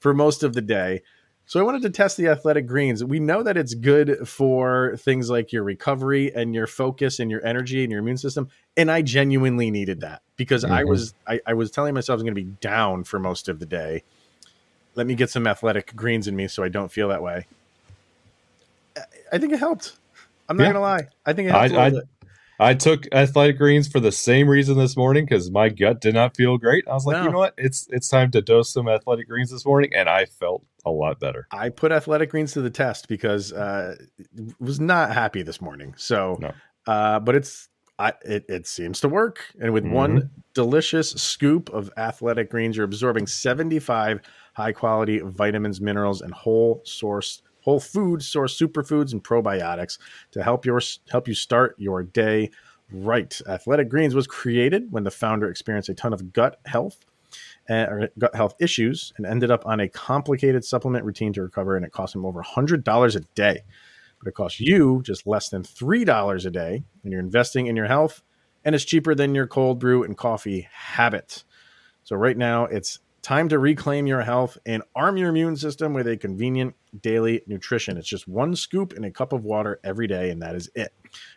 for 0.00 0.12
most 0.14 0.42
of 0.42 0.52
the 0.52 0.60
day. 0.60 1.02
So 1.48 1.58
I 1.58 1.62
wanted 1.62 1.80
to 1.80 1.90
test 1.90 2.18
the 2.18 2.28
athletic 2.28 2.66
greens. 2.66 3.02
We 3.02 3.20
know 3.20 3.42
that 3.42 3.56
it's 3.56 3.72
good 3.72 4.28
for 4.28 4.94
things 4.98 5.30
like 5.30 5.50
your 5.50 5.62
recovery 5.62 6.30
and 6.34 6.54
your 6.54 6.66
focus 6.66 7.20
and 7.20 7.30
your 7.30 7.42
energy 7.44 7.82
and 7.82 7.90
your 7.90 8.00
immune 8.00 8.18
system. 8.18 8.50
And 8.76 8.90
I 8.90 9.00
genuinely 9.00 9.70
needed 9.70 10.02
that 10.02 10.20
because 10.36 10.62
I 10.62 10.82
Mhm. 10.82 10.88
was 10.88 11.14
I, 11.26 11.40
I 11.46 11.54
was 11.54 11.70
telling 11.70 11.94
myself 11.94 12.16
I 12.16 12.16
was 12.16 12.22
going 12.22 12.34
to 12.34 12.42
be 12.44 12.50
down 12.60 13.02
for 13.04 13.18
most 13.18 13.48
of 13.48 13.60
the 13.60 13.66
day. 13.66 14.02
Let 14.94 15.06
me 15.06 15.14
get 15.14 15.30
some 15.30 15.46
athletic 15.46 15.96
greens 15.96 16.28
in 16.28 16.36
me 16.36 16.48
so 16.48 16.62
I 16.62 16.68
don't 16.68 16.92
feel 16.92 17.08
that 17.08 17.22
way. 17.22 17.46
I- 18.94 19.00
I 19.32 19.38
think 19.38 19.54
it 19.54 19.58
helped. 19.58 19.96
I'm 20.50 20.58
not 20.58 20.64
Yeah. 20.64 20.68
gonna 20.72 20.80
lie. 20.82 21.08
I 21.24 21.32
think 21.32 21.48
it 21.48 21.52
helped 21.52 21.74
I- 21.74 22.02
I- 22.58 22.74
took 22.74 23.06
athletic 23.12 23.58
greens 23.58 23.88
for 23.88 24.00
the 24.00 24.12
same 24.12 24.48
reason 24.48 24.76
this 24.78 24.96
morning 24.96 25.24
because 25.24 25.50
my 25.50 25.68
gut 25.68 26.00
did 26.00 26.14
not 26.14 26.36
feel 26.36 26.58
great. 26.58 26.86
I 26.88 26.94
was 26.94 27.06
like, 27.06 27.16
No. 27.18 27.24
you 27.24 27.30
know 27.30 27.38
what? 27.38 27.54
It's 27.58 27.86
it's 27.90 28.08
time 28.08 28.30
to 28.32 28.42
dose 28.42 28.72
some 28.72 28.88
athletic 28.88 29.28
greens 29.28 29.50
this 29.50 29.64
morning, 29.64 29.90
and 29.94 30.08
I 30.08 30.24
felt 30.26 30.64
a 30.84 30.90
lot 30.90 31.20
better. 31.20 31.46
I 31.52 31.68
put 31.68 31.92
athletic 31.92 32.30
greens 32.30 32.52
to 32.52 32.60
the 32.62 32.70
test 32.70 33.08
because 33.08 33.52
uh, 33.52 33.96
was 34.60 34.80
not 34.80 35.12
happy 35.12 35.42
this 35.42 35.60
morning. 35.60 35.94
So, 35.96 36.38
No. 36.40 36.52
uh, 36.86 37.20
but 37.20 37.34
it's 37.34 37.68
I, 38.00 38.12
it, 38.24 38.44
it 38.48 38.66
seems 38.68 39.00
to 39.00 39.08
work. 39.08 39.40
And 39.60 39.72
with 39.72 39.84
one 39.84 40.30
delicious 40.54 41.10
scoop 41.10 41.68
of 41.70 41.90
athletic 41.96 42.48
greens, 42.48 42.76
you're 42.76 42.84
absorbing 42.84 43.26
75 43.26 44.20
high 44.54 44.70
quality 44.72 45.18
vitamins, 45.18 45.80
minerals, 45.80 46.22
and 46.22 46.32
whole 46.32 46.80
source 46.84 47.42
whole 47.68 47.80
food 47.80 48.22
source 48.22 48.58
superfoods 48.58 49.12
and 49.12 49.22
probiotics 49.22 49.98
to 50.30 50.42
help 50.42 50.64
your 50.64 50.80
help 51.10 51.28
you 51.28 51.34
start 51.34 51.74
your 51.76 52.02
day 52.02 52.50
right. 52.90 53.38
Athletic 53.46 53.90
Greens 53.90 54.14
was 54.14 54.26
created 54.26 54.90
when 54.90 55.04
the 55.04 55.10
founder 55.10 55.50
experienced 55.50 55.90
a 55.90 55.94
ton 55.94 56.14
of 56.14 56.32
gut 56.32 56.58
health 56.64 57.04
uh, 57.68 57.86
or 57.90 58.08
gut 58.18 58.34
health 58.34 58.54
issues 58.58 59.12
and 59.18 59.26
ended 59.26 59.50
up 59.50 59.66
on 59.66 59.80
a 59.80 59.88
complicated 59.88 60.64
supplement 60.64 61.04
routine 61.04 61.34
to 61.34 61.42
recover, 61.42 61.76
and 61.76 61.84
it 61.84 61.92
cost 61.92 62.14
him 62.14 62.24
over 62.24 62.42
$100 62.42 63.16
a 63.16 63.20
day. 63.34 63.60
But 64.18 64.28
it 64.28 64.34
costs 64.34 64.60
you 64.60 65.02
just 65.04 65.26
less 65.26 65.50
than 65.50 65.62
$3 65.62 66.46
a 66.46 66.50
day, 66.50 66.82
and 67.02 67.12
you're 67.12 67.20
investing 67.20 67.66
in 67.66 67.76
your 67.76 67.86
health, 67.86 68.22
and 68.64 68.74
it's 68.74 68.84
cheaper 68.84 69.14
than 69.14 69.34
your 69.34 69.46
cold 69.46 69.78
brew 69.78 70.02
and 70.02 70.16
coffee 70.16 70.66
habit. 70.72 71.44
So, 72.02 72.16
right 72.16 72.36
now, 72.36 72.64
it's 72.64 72.98
time 73.28 73.46
to 73.46 73.58
reclaim 73.58 74.06
your 74.06 74.22
health 74.22 74.56
and 74.64 74.82
arm 74.96 75.18
your 75.18 75.28
immune 75.28 75.54
system 75.54 75.92
with 75.92 76.08
a 76.08 76.16
convenient 76.16 76.74
daily 77.02 77.42
nutrition. 77.46 77.98
It's 77.98 78.08
just 78.08 78.26
one 78.26 78.56
scoop 78.56 78.94
in 78.94 79.04
a 79.04 79.10
cup 79.10 79.34
of 79.34 79.44
water 79.44 79.78
every 79.84 80.06
day, 80.06 80.30
and 80.30 80.40
that 80.40 80.54
is 80.54 80.70
it. 80.74 80.94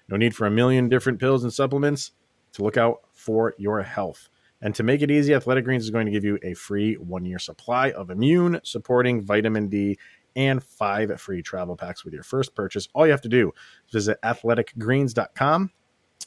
No 0.07 0.15
need 0.15 0.33
for 0.33 0.47
a 0.47 0.49
million 0.49 0.87
different 0.87 1.19
pills 1.19 1.43
and 1.43 1.51
supplements 1.51 2.11
to 2.53 2.63
look 2.63 2.77
out 2.77 3.01
for 3.11 3.55
your 3.57 3.81
health. 3.81 4.29
And 4.61 4.73
to 4.75 4.83
make 4.83 5.01
it 5.01 5.11
easy, 5.11 5.33
Athletic 5.33 5.65
Greens 5.65 5.83
is 5.83 5.89
going 5.89 6.05
to 6.05 6.13
give 6.13 6.23
you 6.23 6.39
a 6.43 6.53
free 6.53 6.93
one 6.95 7.25
year 7.25 7.39
supply 7.39 7.91
of 7.91 8.09
immune 8.09 8.61
supporting 8.63 9.21
vitamin 9.21 9.67
D 9.67 9.97
and 10.37 10.63
five 10.63 11.19
free 11.19 11.41
travel 11.41 11.75
packs 11.75 12.05
with 12.05 12.13
your 12.13 12.23
first 12.23 12.55
purchase. 12.55 12.87
All 12.93 13.05
you 13.05 13.11
have 13.11 13.19
to 13.19 13.27
do 13.27 13.51
is 13.87 13.91
visit 13.91 14.17
athleticgreens.com 14.23 15.71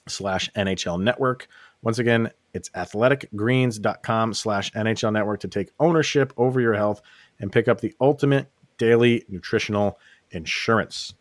slash 0.09 0.50
NHL 0.52 1.00
network. 1.00 1.49
Once 1.84 1.98
again, 1.98 2.30
it's 2.54 2.70
athleticgreens.com 2.70 4.32
slash 4.32 4.72
NHL 4.72 5.12
network 5.12 5.40
to 5.40 5.48
take 5.48 5.70
ownership 5.78 6.32
over 6.38 6.58
your 6.58 6.72
health 6.72 7.02
and 7.38 7.52
pick 7.52 7.68
up 7.68 7.82
the 7.82 7.94
ultimate 8.00 8.48
daily 8.78 9.24
nutritional 9.28 9.98
insurance. 10.30 11.12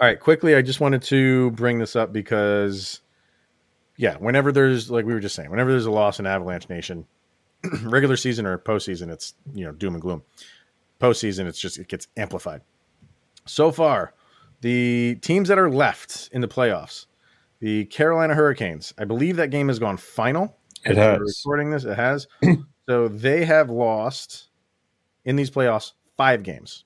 All 0.00 0.06
right, 0.06 0.18
quickly, 0.20 0.54
I 0.54 0.62
just 0.62 0.80
wanted 0.80 1.02
to 1.02 1.50
bring 1.52 1.80
this 1.80 1.96
up 1.96 2.12
because, 2.12 3.00
yeah, 3.96 4.16
whenever 4.16 4.52
there's, 4.52 4.92
like 4.92 5.04
we 5.04 5.12
were 5.12 5.20
just 5.20 5.34
saying, 5.34 5.50
whenever 5.50 5.72
there's 5.72 5.86
a 5.86 5.90
loss 5.90 6.20
in 6.20 6.26
Avalanche 6.26 6.68
Nation, 6.68 7.04
regular 7.82 8.16
season 8.16 8.46
or 8.46 8.58
postseason, 8.58 9.10
it's, 9.10 9.34
you 9.54 9.64
know, 9.64 9.72
doom 9.72 9.94
and 9.94 10.02
gloom. 10.02 10.22
Postseason, 11.00 11.46
it's 11.46 11.58
just, 11.58 11.78
it 11.78 11.88
gets 11.88 12.06
amplified. 12.16 12.60
So 13.44 13.72
far, 13.72 14.14
the 14.60 15.16
teams 15.16 15.48
that 15.48 15.58
are 15.58 15.70
left 15.70 16.28
in 16.32 16.42
the 16.42 16.48
playoffs, 16.48 17.06
the 17.60 17.84
Carolina 17.86 18.34
Hurricanes, 18.34 18.92
I 18.98 19.04
believe 19.04 19.36
that 19.36 19.50
game 19.50 19.68
has 19.68 19.78
gone 19.78 19.96
final. 19.96 20.56
It 20.84 20.96
has. 20.96 21.18
Recording 21.44 21.70
this, 21.70 21.84
it 21.84 21.96
has. 21.96 22.26
so 22.88 23.08
they 23.08 23.44
have 23.44 23.70
lost 23.70 24.48
in 25.24 25.36
these 25.36 25.50
playoffs 25.50 25.92
five 26.16 26.42
games 26.42 26.84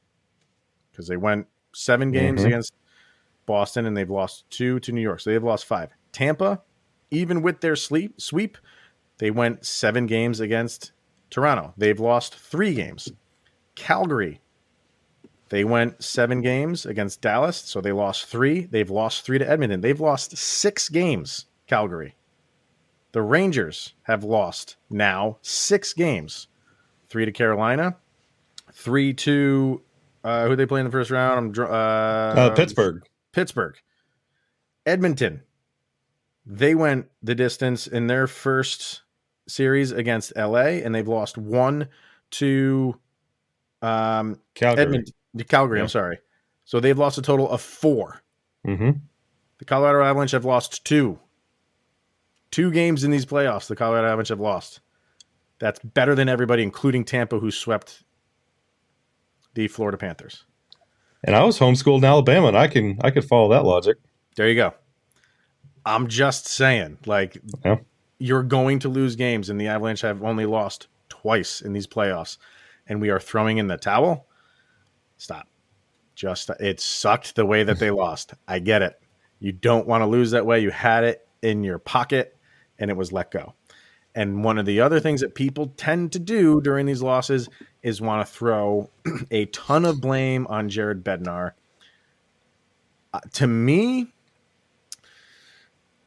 because 0.91 1.07
they 1.09 1.17
went 1.17 1.47
seven 1.75 2.11
games 2.11 2.43
Mhm. 2.43 2.47
against 2.47 2.75
Boston 3.47 3.87
and 3.87 3.97
they've 3.97 4.09
lost 4.11 4.49
two 4.51 4.81
to 4.81 4.93
New 4.93 5.01
York. 5.01 5.21
So 5.21 5.31
they've 5.31 5.43
lost 5.43 5.67
five. 5.67 5.91
Tampa, 6.13 6.63
even 7.11 7.43
with 7.43 7.61
their 7.61 7.77
sleep 7.77 8.21
sweep, 8.21 8.57
they 9.19 9.31
went 9.31 9.65
seven 9.67 10.07
games 10.07 10.41
against 10.41 10.93
Toronto. 11.31 11.75
They've 11.77 12.01
lost 12.01 12.35
three 12.35 12.75
games. 12.75 13.13
Calgary, 13.75 14.41
they 15.51 15.65
went 15.65 16.03
seven 16.03 16.41
games 16.41 16.87
against 16.87 17.21
Dallas, 17.21 17.57
so 17.57 17.81
they 17.81 17.93
lost 17.93 18.27
three. 18.27 18.67
They've 18.67 18.89
lost 18.91 19.25
three 19.25 19.39
to 19.39 19.49
Edmonton. 19.49 19.81
They've 19.81 20.01
lost 20.01 20.37
six 20.37 20.89
games, 20.89 21.47
Calgary. 21.67 22.15
The 23.13 23.23
Rangers 23.23 23.95
have 24.05 24.23
lost 24.23 24.77
now 24.89 25.39
six 25.43 25.93
games 25.93 26.47
three 27.09 27.25
to 27.25 27.33
Carolina, 27.33 27.97
three 28.73 29.13
to 29.13 29.83
uh, 30.23 30.47
who 30.47 30.55
they 30.55 30.67
play 30.67 30.81
in 30.81 30.87
the 30.87 30.93
first 30.93 31.11
round? 31.11 31.39
I'm 31.39 31.53
dr- 31.53 31.71
uh, 31.71 32.41
Uh, 32.41 32.55
Pittsburgh. 32.55 33.03
Pittsburgh, 33.33 33.77
Edmonton. 34.87 35.43
They 36.47 36.75
went 36.75 37.09
the 37.23 37.35
distance 37.35 37.87
in 37.87 38.07
their 38.07 38.27
first 38.27 39.03
series 39.47 39.93
against 39.93 40.33
LA, 40.37 40.79
and 40.83 40.95
they've 40.95 41.07
lost 41.07 41.37
one 41.37 41.89
to 42.33 42.99
um, 43.83 44.39
Calgary. 44.55 44.83
Edmonton. 44.85 45.15
Calgary. 45.49 45.79
Yeah. 45.79 45.85
I'm 45.85 45.89
sorry. 45.89 46.19
So 46.65 46.81
they've 46.81 46.99
lost 46.99 47.19
a 47.19 47.23
total 47.23 47.49
of 47.51 47.61
four. 47.61 48.23
Mm-hmm. 48.67 48.91
The 49.59 49.65
Colorado 49.65 50.03
Avalanche 50.05 50.31
have 50.33 50.45
lost 50.45 50.85
two. 50.85 51.19
Two 52.51 52.71
games 52.71 53.05
in 53.05 53.11
these 53.11 53.27
playoffs, 53.27 53.67
the 53.69 53.77
Colorado 53.77 54.09
Avalanche 54.09 54.29
have 54.29 54.41
lost. 54.41 54.81
That's 55.59 55.79
better 55.81 56.15
than 56.15 56.29
everybody, 56.29 56.63
including 56.63 57.05
Tampa, 57.05 57.39
who 57.39 57.51
swept 57.51 58.03
the 59.55 59.69
Florida 59.69 59.99
Panthers. 59.99 60.45
And 61.23 61.37
I 61.37 61.45
was 61.45 61.59
homeschooled 61.59 61.99
in 61.99 62.05
Alabama, 62.05 62.49
and 62.49 62.57
I 62.57 62.67
can 62.67 62.99
I 63.03 63.11
could 63.11 63.25
follow 63.25 63.51
that 63.51 63.65
logic. 63.65 63.99
There 64.37 64.49
you 64.49 64.55
go. 64.55 64.75
I'm 65.85 66.09
just 66.09 66.47
saying, 66.47 66.99
like, 67.07 67.39
Yeah. 67.65 67.77
you're 68.19 68.43
going 68.43 68.79
to 68.81 68.89
lose 68.89 69.17
games, 69.17 69.51
and 69.51 69.61
the 69.61 69.69
Avalanche 69.69 70.01
have 70.03 70.23
only 70.23 70.47
lost 70.47 70.89
twice 71.09 71.61
in 71.61 71.73
these 71.73 71.87
playoffs, 71.87 72.39
and 72.87 73.01
we 73.01 73.11
are 73.11 73.21
throwing 73.21 73.59
in 73.59 73.67
the 73.67 73.77
towel. 73.77 74.27
Stop. 75.21 75.49
Just 76.15 76.49
it 76.61 76.81
sucked 76.81 77.37
the 77.37 77.45
way 77.45 77.63
that 77.63 77.79
they 77.79 77.91
lost. 77.91 78.33
I 78.49 78.59
get 78.59 78.81
it. 78.81 78.99
You 79.39 79.53
don't 79.53 79.87
want 79.87 80.01
to 80.01 80.07
lose 80.07 80.31
that 80.31 80.47
way. 80.47 80.61
You 80.61 80.71
had 80.71 81.05
it 81.05 81.29
in 81.43 81.63
your 81.63 81.79
pocket, 81.79 82.37
and 82.79 82.91
it 82.91 82.97
was 82.97 83.13
let 83.13 83.31
go. 83.31 83.53
And 84.15 84.43
one 84.43 84.57
of 84.57 84.65
the 84.65 84.81
other 84.81 84.99
things 84.99 85.21
that 85.21 85.35
people 85.35 85.75
tend 85.77 86.13
to 86.13 86.19
do 86.19 86.63
during 86.63 86.87
these 86.87 87.03
losses 87.03 87.51
is 87.83 88.01
want 88.01 88.27
to 88.27 88.33
throw 88.33 88.89
a 89.31 89.45
ton 89.47 89.85
of 89.85 90.01
blame 90.01 90.47
on 90.49 90.71
Jared 90.71 91.05
Bednar. 91.05 91.53
Uh, 93.13 93.21
to 93.35 93.47
me, 93.47 94.07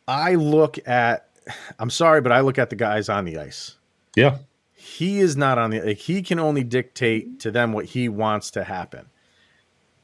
I 0.08 0.36
look 0.36 0.80
at, 0.88 1.30
I'm 1.78 1.92
sorry, 1.92 2.22
but 2.22 2.32
I 2.32 2.40
look 2.40 2.58
at 2.58 2.72
the 2.72 2.76
guys 2.76 3.10
on 3.10 3.26
the 3.26 3.38
ice. 3.38 3.78
Yeah. 4.16 4.40
He 4.84 5.20
is 5.20 5.38
not 5.38 5.58
on 5.58 5.70
the, 5.70 5.82
like, 5.82 5.98
he 5.98 6.22
can 6.22 6.40
only 6.40 6.64
dictate 6.64 7.40
to 7.40 7.52
them 7.52 7.72
what 7.72 7.86
he 7.86 8.10
wants 8.10 8.52
to 8.52 8.64
happen. 8.64 9.06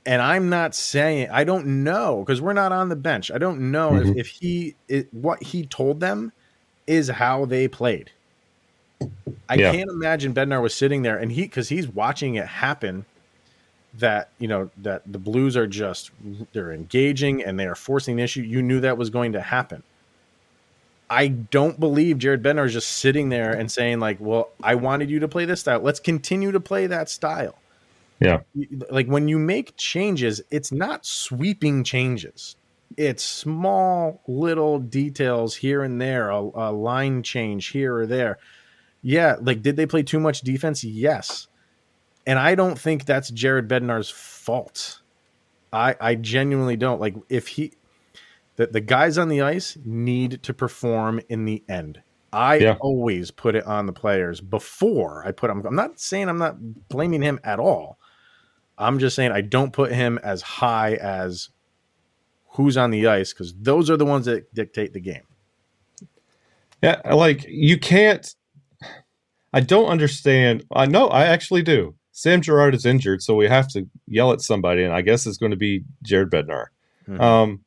And 0.06 0.22
I'm 0.22 0.50
not 0.50 0.74
saying, 0.74 1.30
I 1.32 1.44
don't 1.44 1.84
know, 1.84 2.24
because 2.24 2.42
we're 2.42 2.54
not 2.54 2.72
on 2.72 2.88
the 2.88 2.96
bench. 2.96 3.30
I 3.30 3.38
don't 3.38 3.72
know 3.72 3.92
Mhm. 3.92 4.12
if, 4.12 4.18
if 4.18 4.28
he, 4.28 4.76
it, 4.88 5.14
what 5.14 5.44
he 5.44 5.66
told 5.66 6.00
them 6.00 6.32
is 6.88 7.10
how 7.10 7.46
they 7.46 7.68
played. 7.68 8.12
I 9.50 9.58
Yeah. 9.58 9.72
can't 9.72 9.90
imagine 9.90 10.34
Bednar 10.34 10.62
was 10.62 10.74
sitting 10.74 11.02
there 11.02 11.18
and 11.18 11.32
he, 11.32 11.42
because 11.42 11.70
he's 11.70 11.88
watching 11.88 12.36
it 12.36 12.48
happen 12.48 13.06
that 13.98 14.30
you 14.40 14.48
know 14.48 14.70
that 14.78 15.02
the 15.12 15.18
blues 15.18 15.58
are 15.58 15.66
just 15.68 16.12
they're 16.54 16.72
engaging 16.72 17.44
and 17.44 17.60
they 17.60 17.66
are 17.66 17.76
forcing 17.76 18.16
the 18.18 18.24
issue 18.24 18.42
you 18.42 18.62
knew 18.62 18.80
that 18.80 18.98
was 18.98 19.10
going 19.10 19.32
to 19.34 19.42
happen 19.42 19.82
i 21.10 21.28
don't 21.28 21.80
believe 21.80 22.18
jared 22.18 22.44
bednar 22.44 22.66
is 22.66 22.74
just 22.74 22.98
sitting 22.98 23.30
there 23.30 23.52
and 23.52 23.72
saying 23.72 24.00
like 24.00 24.18
well 24.20 24.50
i 24.64 24.76
wanted 24.76 25.10
you 25.10 25.20
to 25.20 25.28
play 25.28 25.46
this 25.46 25.62
style. 25.62 25.80
Let's 25.80 26.00
continue 26.00 26.52
to 26.52 26.60
play 26.60 26.88
that 26.88 27.10
style. 27.10 27.56
Yeah. 28.20 28.42
like 28.90 29.08
when 29.08 29.28
you 29.30 29.40
make 29.40 29.78
changes 29.78 30.42
it's 30.52 30.72
not 30.72 31.06
sweeping 31.06 31.84
changes. 31.84 32.56
It's 32.98 33.24
small 33.24 34.22
little 34.28 34.80
details 34.80 35.56
here 35.56 35.84
and 35.84 36.02
there 36.02 36.30
a, 36.30 36.40
a 36.40 36.72
line 36.72 37.24
change 37.24 37.68
here 37.68 37.96
or 37.96 38.06
there. 38.06 38.38
Yeah 39.02 39.38
like 39.40 39.62
did 39.62 39.78
they 39.78 39.86
play 39.86 40.04
too 40.04 40.20
much 40.20 40.42
defense? 40.42 40.84
Yes. 40.84 41.48
And 42.28 42.38
I 42.38 42.56
don't 42.56 42.78
think 42.78 43.06
that's 43.06 43.30
Jared 43.30 43.68
Bednar's 43.68 44.10
fault. 44.10 45.02
I 45.72 45.96
I 46.02 46.16
genuinely 46.16 46.76
don't. 46.76 47.00
Like 47.00 47.16
if 47.30 47.48
he 47.48 47.74
the, 48.60 48.68
the 48.68 48.82
guys 48.82 49.18
on 49.18 49.30
the 49.30 49.42
ice 49.42 49.78
need 49.86 50.44
to 50.44 50.54
perform 50.54 51.22
in 51.30 51.46
the 51.46 51.64
end. 51.70 52.02
I 52.34 52.56
Yeah. 52.58 52.76
always 52.82 53.32
put 53.32 53.56
it 53.56 53.66
on 53.66 53.86
the 53.86 53.94
players 53.94 54.42
before 54.42 55.26
I 55.26 55.32
put 55.32 55.48
them. 55.48 55.66
I'm 55.66 55.76
not 55.76 55.98
saying 55.98 56.28
I'm 56.28 56.38
not 56.38 56.58
blaming 56.90 57.22
him 57.22 57.40
at 57.46 57.58
all. 57.62 57.98
I'm 58.78 59.00
just 59.00 59.16
saying 59.16 59.32
I 59.32 59.40
don't 59.40 59.72
put 59.72 59.94
him 59.94 60.20
as 60.24 60.42
high 60.42 60.96
as 60.96 61.50
who's 62.50 62.76
on 62.76 62.92
the 62.92 63.08
ice 63.08 63.32
because 63.32 63.54
those 63.56 63.90
are 63.90 63.96
the 63.96 64.06
ones 64.06 64.26
that 64.26 64.54
dictate 64.54 64.92
the 64.92 65.00
game. 65.00 65.24
Yeah, 66.84 67.00
like 67.14 67.46
you 67.48 67.78
can't. 67.78 68.36
I 69.54 69.62
don't 69.62 69.88
understand. 69.88 70.66
I 70.74 70.86
know 70.86 71.08
I 71.08 71.28
actually 71.28 71.62
do. 71.62 71.96
Sam 72.12 72.42
Girard 72.42 72.76
is 72.76 72.86
injured, 72.86 73.24
so 73.24 73.36
we 73.36 73.48
have 73.48 73.70
to 73.70 73.88
yell 74.06 74.34
at 74.34 74.42
somebody, 74.42 74.84
and 74.84 74.94
I 74.94 75.02
guess 75.02 75.26
it's 75.26 75.38
going 75.38 75.52
to 75.52 75.58
be 75.58 75.86
Jared 76.04 76.30
Bednar. 76.30 76.66
Mhm. 77.08 77.20
Um, 77.22 77.64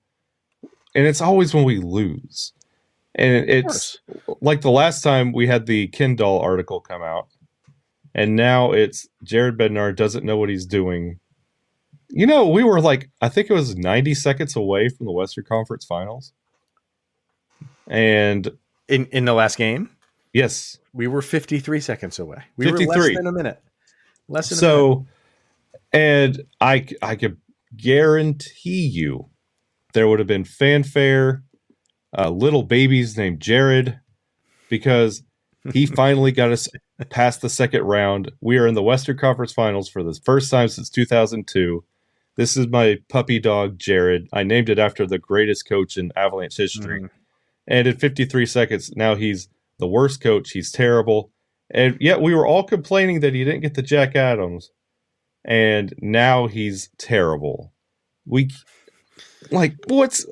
and 0.94 1.06
it's 1.06 1.20
always 1.20 1.54
when 1.54 1.64
we 1.64 1.78
lose, 1.78 2.52
and 3.14 3.48
it's 3.48 3.98
like 4.40 4.60
the 4.60 4.70
last 4.70 5.02
time 5.02 5.32
we 5.32 5.46
had 5.46 5.66
the 5.66 5.88
Kindle 5.88 6.40
article 6.40 6.80
come 6.80 7.02
out, 7.02 7.28
and 8.14 8.36
now 8.36 8.72
it's 8.72 9.06
Jared 9.22 9.58
Bednar 9.58 9.94
doesn't 9.94 10.24
know 10.24 10.36
what 10.36 10.48
he's 10.48 10.66
doing. 10.66 11.18
You 12.08 12.26
know, 12.26 12.46
we 12.48 12.62
were 12.62 12.80
like, 12.80 13.10
I 13.22 13.28
think 13.28 13.48
it 13.48 13.54
was 13.54 13.74
90 13.74 14.14
seconds 14.14 14.54
away 14.54 14.90
from 14.90 15.06
the 15.06 15.12
Western 15.12 15.44
Conference 15.44 15.84
Finals, 15.84 16.32
and 17.86 18.50
in 18.88 19.06
in 19.06 19.24
the 19.24 19.34
last 19.34 19.56
game, 19.56 19.90
yes, 20.32 20.78
we 20.92 21.06
were 21.06 21.22
53 21.22 21.80
seconds 21.80 22.18
away. 22.18 22.42
We 22.56 22.70
were 22.70 22.78
53. 22.78 22.96
less 22.96 23.16
than 23.16 23.26
a 23.26 23.32
minute. 23.32 23.62
Less 24.28 24.48
than 24.50 24.58
a 24.58 24.60
minute. 24.60 24.70
so 24.70 25.06
and 25.92 26.42
i 26.60 26.86
i 27.02 27.16
could 27.16 27.36
guarantee 27.76 28.86
you 28.86 29.28
there 29.92 30.08
would 30.08 30.18
have 30.18 30.28
been 30.28 30.44
fanfare 30.44 31.42
uh, 32.16 32.28
little 32.28 32.62
babies 32.62 33.16
named 33.16 33.40
jared 33.40 33.98
because 34.68 35.22
he 35.72 35.86
finally 36.00 36.32
got 36.32 36.52
us 36.52 36.68
past 37.08 37.40
the 37.40 37.48
second 37.48 37.82
round. 37.82 38.30
We 38.40 38.58
are 38.58 38.66
in 38.66 38.74
the 38.74 38.82
western 38.82 39.16
conference 39.16 39.52
finals 39.52 39.88
for 39.88 40.02
the 40.02 40.18
first 40.24 40.50
time 40.50 40.68
since 40.68 40.90
2002 40.90 41.84
this 42.36 42.56
is 42.56 42.66
my 42.68 42.98
puppy 43.08 43.38
dog 43.38 43.78
jared. 43.78 44.28
I 44.32 44.42
named 44.42 44.70
it 44.70 44.78
after 44.78 45.06
the 45.06 45.18
greatest 45.18 45.68
coach 45.68 45.96
in 45.96 46.12
avalanche 46.16 46.56
history. 46.56 47.02
Mhm. 47.02 47.10
and 47.68 47.86
in 47.86 47.96
53 47.96 48.44
seconds 48.44 48.92
now 48.96 49.14
he's 49.14 49.48
the 49.78 49.86
worst 49.86 50.20
coach. 50.20 50.50
He's 50.50 50.72
terrible. 50.72 51.30
And 51.70 51.96
yet 52.00 52.20
we 52.20 52.34
were 52.34 52.46
all 52.46 52.64
complaining 52.64 53.20
that 53.20 53.34
he 53.34 53.44
didn't 53.44 53.60
get 53.60 53.74
the 53.74 53.82
jack 53.82 54.16
adams. 54.16 54.72
And 55.44 55.94
now 55.98 56.48
he's 56.48 56.90
terrible. 56.98 57.72
We 58.26 58.50
like 59.50 59.74
what's 59.88 60.26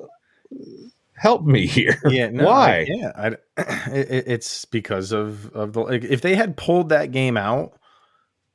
help 1.13 1.43
me 1.45 1.67
here 1.67 1.97
Yeah, 2.05 2.29
no, 2.31 2.45
why 2.45 2.79
I, 2.79 2.85
yeah, 2.87 3.11
I, 3.15 3.27
it, 3.91 4.11
it- 4.11 4.27
it's 4.27 4.65
because 4.65 5.11
of 5.11 5.51
of 5.53 5.73
the 5.73 5.81
like, 5.81 6.03
if 6.03 6.21
they 6.21 6.35
had 6.35 6.57
pulled 6.57 6.89
that 6.89 7.11
game 7.11 7.37
out, 7.37 7.73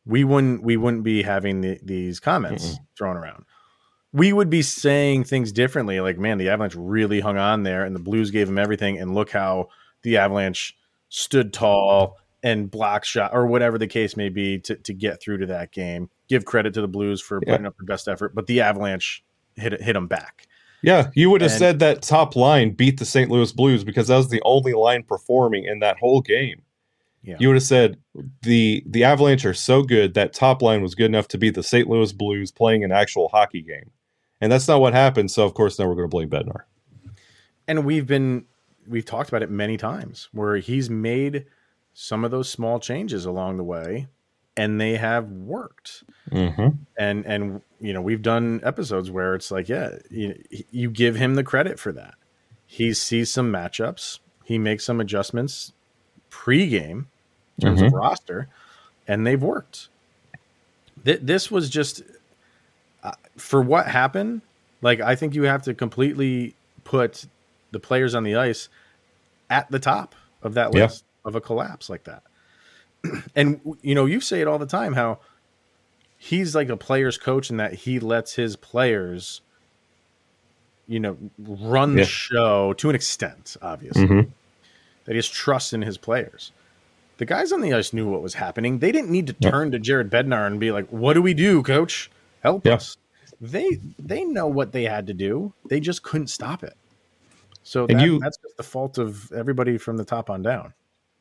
we 0.05 0.25
wouldn't 0.25 0.63
we 0.63 0.77
wouldn't 0.77 1.05
be 1.05 1.23
having 1.23 1.61
the, 1.61 1.79
these 1.83 2.21
comments 2.21 2.79
thrown 2.97 3.17
around. 3.17 3.45
We 4.13 4.33
would 4.33 4.49
be 4.49 4.63
saying 4.63 5.25
things 5.25 5.53
differently. 5.53 6.01
Like, 6.01 6.19
man, 6.19 6.39
the 6.39 6.49
Avalanche 6.49 6.75
really 6.77 7.21
hung 7.21 7.37
on 7.37 7.65
there, 7.65 7.85
and 7.85 7.95
the 7.95 8.01
Blues 8.01 8.31
gave 8.31 8.47
them 8.47 8.57
everything. 8.57 8.99
And 8.99 9.15
look 9.15 9.31
how 9.31 9.69
the 10.03 10.17
Avalanche 10.17 10.75
stood 11.11 11.53
tall 11.53 12.17
and 12.43 12.71
block 12.71 13.05
shot 13.05 13.33
or 13.35 13.47
whatever 13.47 13.77
the 13.79 13.87
case 13.89 14.17
may 14.17 14.29
be 14.31 14.59
to 14.61 14.77
to 14.77 14.95
get 14.95 15.21
through 15.21 15.39
to 15.39 15.47
that 15.47 15.73
game. 15.73 16.09
Give 16.29 16.45
credit 16.45 16.73
to 16.75 16.81
the 16.81 16.89
Blues 16.89 17.21
for 17.21 17.41
Yeah. 17.45 17.53
putting 17.55 17.67
up 17.67 17.77
their 17.79 17.85
best 17.87 18.09
effort, 18.09 18.35
but 18.35 18.47
the 18.47 18.61
Avalanche 18.63 19.23
hit 19.57 19.81
hit 19.81 19.93
them 19.95 20.07
back. 20.07 20.47
yeah 20.83 21.11
you 21.15 21.31
would 21.31 21.41
have 21.41 21.51
And- 21.51 21.59
said 21.59 21.79
that 21.81 22.03
top 22.03 22.37
line 22.37 22.71
beat 22.71 22.99
the 22.99 23.05
st 23.05 23.31
louis 23.31 23.53
blues 23.53 23.85
because 23.85 24.09
that 24.09 24.17
was 24.17 24.29
the 24.29 24.43
only 24.45 24.73
line 24.73 25.03
performing 25.03 25.65
in 25.65 25.79
that 25.81 25.99
whole 25.99 26.21
game 26.21 26.63
Yeah. 27.23 27.37
you 27.41 27.49
would 27.49 27.57
have 27.57 27.63
said 27.63 27.97
the 28.43 28.83
the 28.87 29.05
avalanche 29.05 29.45
are 29.47 29.55
so 29.55 29.83
good 29.83 30.15
that 30.15 30.33
top 30.33 30.63
line 30.63 30.83
was 30.83 30.95
good 30.95 31.07
enough 31.07 31.29
to 31.29 31.39
beat 31.39 31.55
the 31.55 31.63
st 31.63 31.89
louis 31.89 32.13
blues 32.13 32.53
playing 32.53 32.85
an 32.85 32.93
actual 32.93 33.29
hockey 33.29 33.63
game 33.63 33.91
and 34.41 34.53
that's 34.53 34.69
not 34.69 34.81
what 34.81 34.93
happened 34.93 35.31
so 35.31 35.45
of 35.45 35.55
course 35.55 35.79
now 35.79 35.87
we're 35.87 35.95
going 35.95 36.09
to 36.11 36.17
blame 36.17 36.29
bednar 36.31 36.63
and 37.67 37.85
we've 37.85 38.07
been 38.07 38.45
we've 38.87 39.05
talked 39.05 39.29
about 39.29 39.43
it 39.43 39.51
many 39.51 39.77
times 39.77 40.29
where 40.33 40.57
he's 40.59 40.89
made 40.91 41.47
some 41.95 42.25
of 42.25 42.31
those 42.31 42.49
small 42.49 42.79
changes 42.79 43.25
along 43.25 43.57
the 43.57 43.65
way 43.65 44.07
and 44.57 44.81
they 44.81 44.97
have 44.97 45.31
worked. 45.31 46.03
Mm-hmm. 46.31 46.69
and 46.99 47.25
and 47.25 47.63
you 47.81 47.93
know 47.93 48.03
we've 48.03 48.23
done 48.23 48.61
episodes 48.65 49.11
where 49.13 49.37
it's 49.37 49.53
like 49.53 49.69
yeah 49.69 49.91
you, 50.11 50.43
you 50.73 50.91
give 50.91 51.15
him 51.15 51.37
the 51.37 51.45
credit 51.45 51.79
for 51.79 51.93
that. 51.93 52.15
He 52.67 52.93
sees 52.95 53.31
some 53.33 53.53
matchups. 53.53 54.19
He 54.45 54.59
makes 54.59 54.85
some 54.85 55.01
adjustments 55.01 55.73
pre-game 56.31 57.07
in 57.59 57.63
terms 57.63 57.81
of 57.81 57.93
roster 57.93 58.49
and 59.07 59.25
they've 59.27 59.41
worked. 59.43 59.89
Th- 61.05 61.21
this 61.23 61.49
was 61.51 61.71
just 61.71 62.03
uh, 63.05 63.13
for 63.37 63.63
what 63.63 63.87
happened 63.87 64.43
like 64.83 65.01
i 65.01 65.15
think 65.15 65.35
you 65.35 65.45
have 65.45 65.63
to 65.63 65.75
completely 65.75 66.55
put 66.85 67.27
the 67.71 67.79
players 67.79 68.15
on 68.15 68.25
the 68.25 68.35
ice 68.35 68.69
at 69.49 69.71
the 69.71 69.79
top 69.79 70.15
of 70.43 70.55
that 70.55 70.75
Yeah. 70.75 70.85
list 70.85 71.05
of 71.25 71.37
a 71.37 71.41
collapse 71.41 71.89
like 71.89 72.05
that 72.05 72.23
and 73.35 73.61
you 73.83 73.95
know 73.95 74.07
you 74.07 74.21
say 74.21 74.41
it 74.41 74.47
all 74.49 74.59
the 74.59 74.67
time 74.67 74.95
how 74.95 75.19
he's 76.19 76.55
like 76.55 76.69
a 76.69 76.77
player's 76.77 77.19
coach 77.19 77.51
and 77.51 77.61
that 77.61 77.75
he 77.75 77.99
lets 78.01 78.35
his 78.35 78.57
players 78.57 79.41
you 80.89 81.01
know 81.01 81.17
run 81.39 81.95
the 81.95 82.01
Yeah. 82.03 82.07
show 82.07 82.73
to 82.75 82.89
an 82.89 82.95
extent 82.95 83.57
obviously 83.63 84.05
Mm-hmm. 84.07 84.31
that 85.05 85.13
he 85.13 85.17
has 85.17 85.29
trust 85.29 85.73
in 85.73 85.83
his 85.83 85.99
players 85.99 86.53
the 87.19 87.25
guys 87.25 87.51
on 87.53 87.61
the 87.61 87.73
ice 87.73 87.93
knew 87.93 88.09
what 88.09 88.23
was 88.23 88.35
happening 88.35 88.79
they 88.79 88.93
didn't 88.93 89.11
need 89.11 89.27
to 89.29 89.37
Yeah. 89.41 89.51
turn 89.51 89.71
to 89.73 89.79
jared 89.79 90.11
bednar 90.11 90.47
and 90.47 90.61
be 90.61 90.71
like 90.71 90.87
what 90.89 91.15
do 91.15 91.23
we 91.23 91.35
do 91.35 91.63
coach 91.63 92.11
help 92.43 92.65
Yeah. 92.67 92.75
us. 92.75 92.97
They 93.41 93.79
they 93.99 94.25
know 94.25 94.47
what 94.47 94.73
they 94.73 94.85
had 94.85 95.07
to 95.09 95.13
do. 95.15 95.53
They 95.69 95.79
just 95.81 96.03
couldn't 96.03 96.29
stop 96.29 96.63
it. 96.65 96.75
So 97.65 97.87
that, 97.87 98.01
you- 98.01 98.19
that's 98.21 98.39
just 98.39 98.57
the 98.57 98.63
fault 98.63 98.97
of 98.97 99.31
everybody 99.33 99.77
from 99.77 99.97
the 99.99 100.05
top 100.05 100.31
on 100.31 100.43
down. 100.43 100.73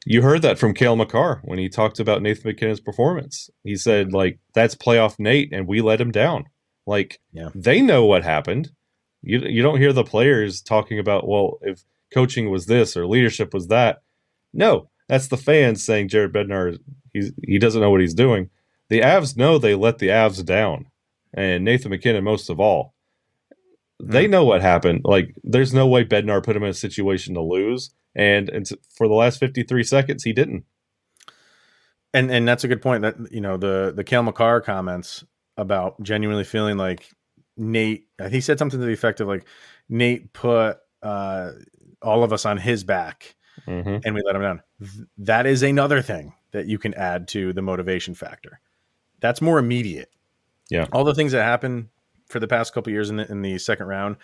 You 0.05 0.21
heard 0.21 0.43
that 0.43 0.59
from 0.59 0.73
Cale 0.75 0.95
Makar 0.95 1.41
when 1.43 1.57
he 1.57 1.67
talked 1.67 1.99
about 1.99 2.21
Nathan 2.21 2.49
MacKinnon's 2.51 2.79
performance. 2.79 3.49
He 3.63 3.75
said, 3.75 4.13
like, 4.13 4.37
that's 4.53 4.75
playoff 4.75 5.17
Nate, 5.19 5.51
and 5.51 5.67
we 5.67 5.81
let 5.81 5.99
him 5.99 6.11
down. 6.11 6.45
Like, 6.85 7.19
Yeah. 7.33 7.49
they 7.55 7.81
know 7.81 8.05
what 8.05 8.23
happened. 8.23 8.71
You 9.23 9.39
you 9.39 9.63
don't 9.63 9.79
hear 9.79 9.91
the 9.93 10.03
players 10.03 10.61
talking 10.61 10.99
about, 10.99 11.27
well, 11.27 11.57
if 11.63 11.83
coaching 12.13 12.51
was 12.51 12.67
this 12.67 12.95
or 12.95 13.07
leadership 13.07 13.53
was 13.53 13.67
that. 13.67 14.03
No, 14.53 14.89
that's 15.09 15.27
the 15.27 15.37
fans 15.37 15.83
saying 15.83 16.09
Jared 16.09 16.31
Bednar 16.33 16.77
he's 17.11 17.31
he 17.43 17.57
doesn't 17.57 17.81
know 17.81 17.89
what 17.89 18.01
he's 18.01 18.13
doing. 18.13 18.51
The 18.89 19.01
Avs 19.01 19.35
know 19.35 19.57
they 19.57 19.73
let 19.73 19.97
the 19.97 20.09
Avs 20.09 20.45
down, 20.45 20.85
and 21.33 21.65
Nathan 21.65 21.89
MacKinnon 21.89 22.23
most 22.23 22.51
of 22.51 22.59
all. 22.59 22.93
They 23.99 24.27
Mm. 24.27 24.29
know 24.29 24.45
what 24.45 24.61
happened. 24.61 25.01
Like, 25.05 25.33
there's 25.43 25.73
no 25.73 25.87
way 25.87 26.03
Bednar 26.05 26.43
put 26.43 26.55
him 26.55 26.63
in 26.63 26.69
a 26.69 26.73
situation 26.73 27.33
to 27.33 27.41
lose, 27.41 27.91
and, 28.15 28.49
and 28.49 28.67
for 28.95 29.07
the 29.07 29.13
last 29.13 29.39
53 29.39 29.83
seconds, 29.83 30.23
he 30.23 30.33
didn't. 30.33 30.65
And 32.13 32.31
and 32.31 32.47
that's 32.47 32.63
a 32.63 32.69
good 32.69 32.81
point. 32.81 33.01
That 33.01 33.15
you 33.29 33.41
know 33.41 33.57
the 33.57 33.91
the 33.93 34.05
Cale 34.05 34.23
Makar 34.23 34.61
comments 34.61 35.25
about 35.57 36.01
genuinely 36.01 36.45
feeling 36.45 36.77
like 36.77 37.09
Nate. 37.57 38.07
He 38.29 38.39
said 38.39 38.57
something 38.57 38.79
to 38.79 38.85
the 38.85 38.93
effect 38.93 39.19
of 39.19 39.27
like 39.27 39.45
Nate 39.89 40.31
put 40.31 40.77
uh, 41.03 41.51
all 42.01 42.23
of 42.23 42.31
us 42.31 42.45
on 42.45 42.57
his 42.57 42.85
back, 42.85 43.35
hmm 43.65 43.97
and 44.05 44.15
we 44.15 44.21
let 44.25 44.35
him 44.35 44.41
down. 44.41 44.61
That 45.17 45.45
is 45.45 45.61
another 45.61 46.01
thing 46.01 46.33
that 46.51 46.67
you 46.67 46.77
can 46.77 46.93
add 46.93 47.27
to 47.29 47.51
the 47.51 47.61
motivation 47.61 48.13
factor. 48.15 48.61
That's 49.19 49.41
more 49.41 49.59
immediate. 49.59 50.09
Yeah. 50.69 50.87
all 50.93 51.03
the 51.03 51.13
things 51.13 51.33
that 51.33 51.43
happened 51.43 51.89
for 52.27 52.39
the 52.39 52.47
past 52.47 52.73
couple 52.73 52.91
years 52.91 53.09
in 53.09 53.17
the, 53.17 53.29
in 53.29 53.41
the 53.41 53.57
second 53.59 53.87
round, 53.87 54.15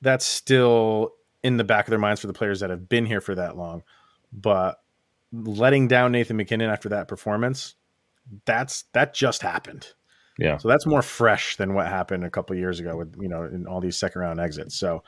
that's 0.00 0.24
still 0.24 1.12
in 1.44 1.58
the 1.58 1.64
back 1.64 1.86
of 1.86 1.90
their 1.90 1.98
minds 2.00 2.20
for 2.20 2.26
the 2.26 2.32
players 2.32 2.60
that 2.60 2.70
have 2.70 2.88
been 2.88 3.06
here 3.06 3.20
for 3.20 3.36
that 3.36 3.56
long. 3.56 3.84
But 4.32 4.80
letting 5.32 5.86
down 5.86 6.10
Nathan 6.10 6.36
MacKinnon 6.36 6.70
after 6.70 6.88
that 6.88 7.06
performance, 7.06 7.76
that's 8.46 8.84
that 8.94 9.14
just 9.14 9.42
happened. 9.42 9.92
Yeah. 10.38 10.56
So 10.56 10.66
that's 10.66 10.86
more 10.86 11.02
fresh 11.02 11.56
than 11.56 11.74
what 11.74 11.86
happened 11.86 12.24
a 12.24 12.30
couple 12.30 12.56
years 12.56 12.80
ago 12.80 12.96
with 12.96 13.14
you 13.20 13.28
know 13.28 13.44
in 13.44 13.66
all 13.68 13.80
these 13.80 13.96
second 13.96 14.22
round 14.22 14.40
exits. 14.40 14.74
So 14.74 15.04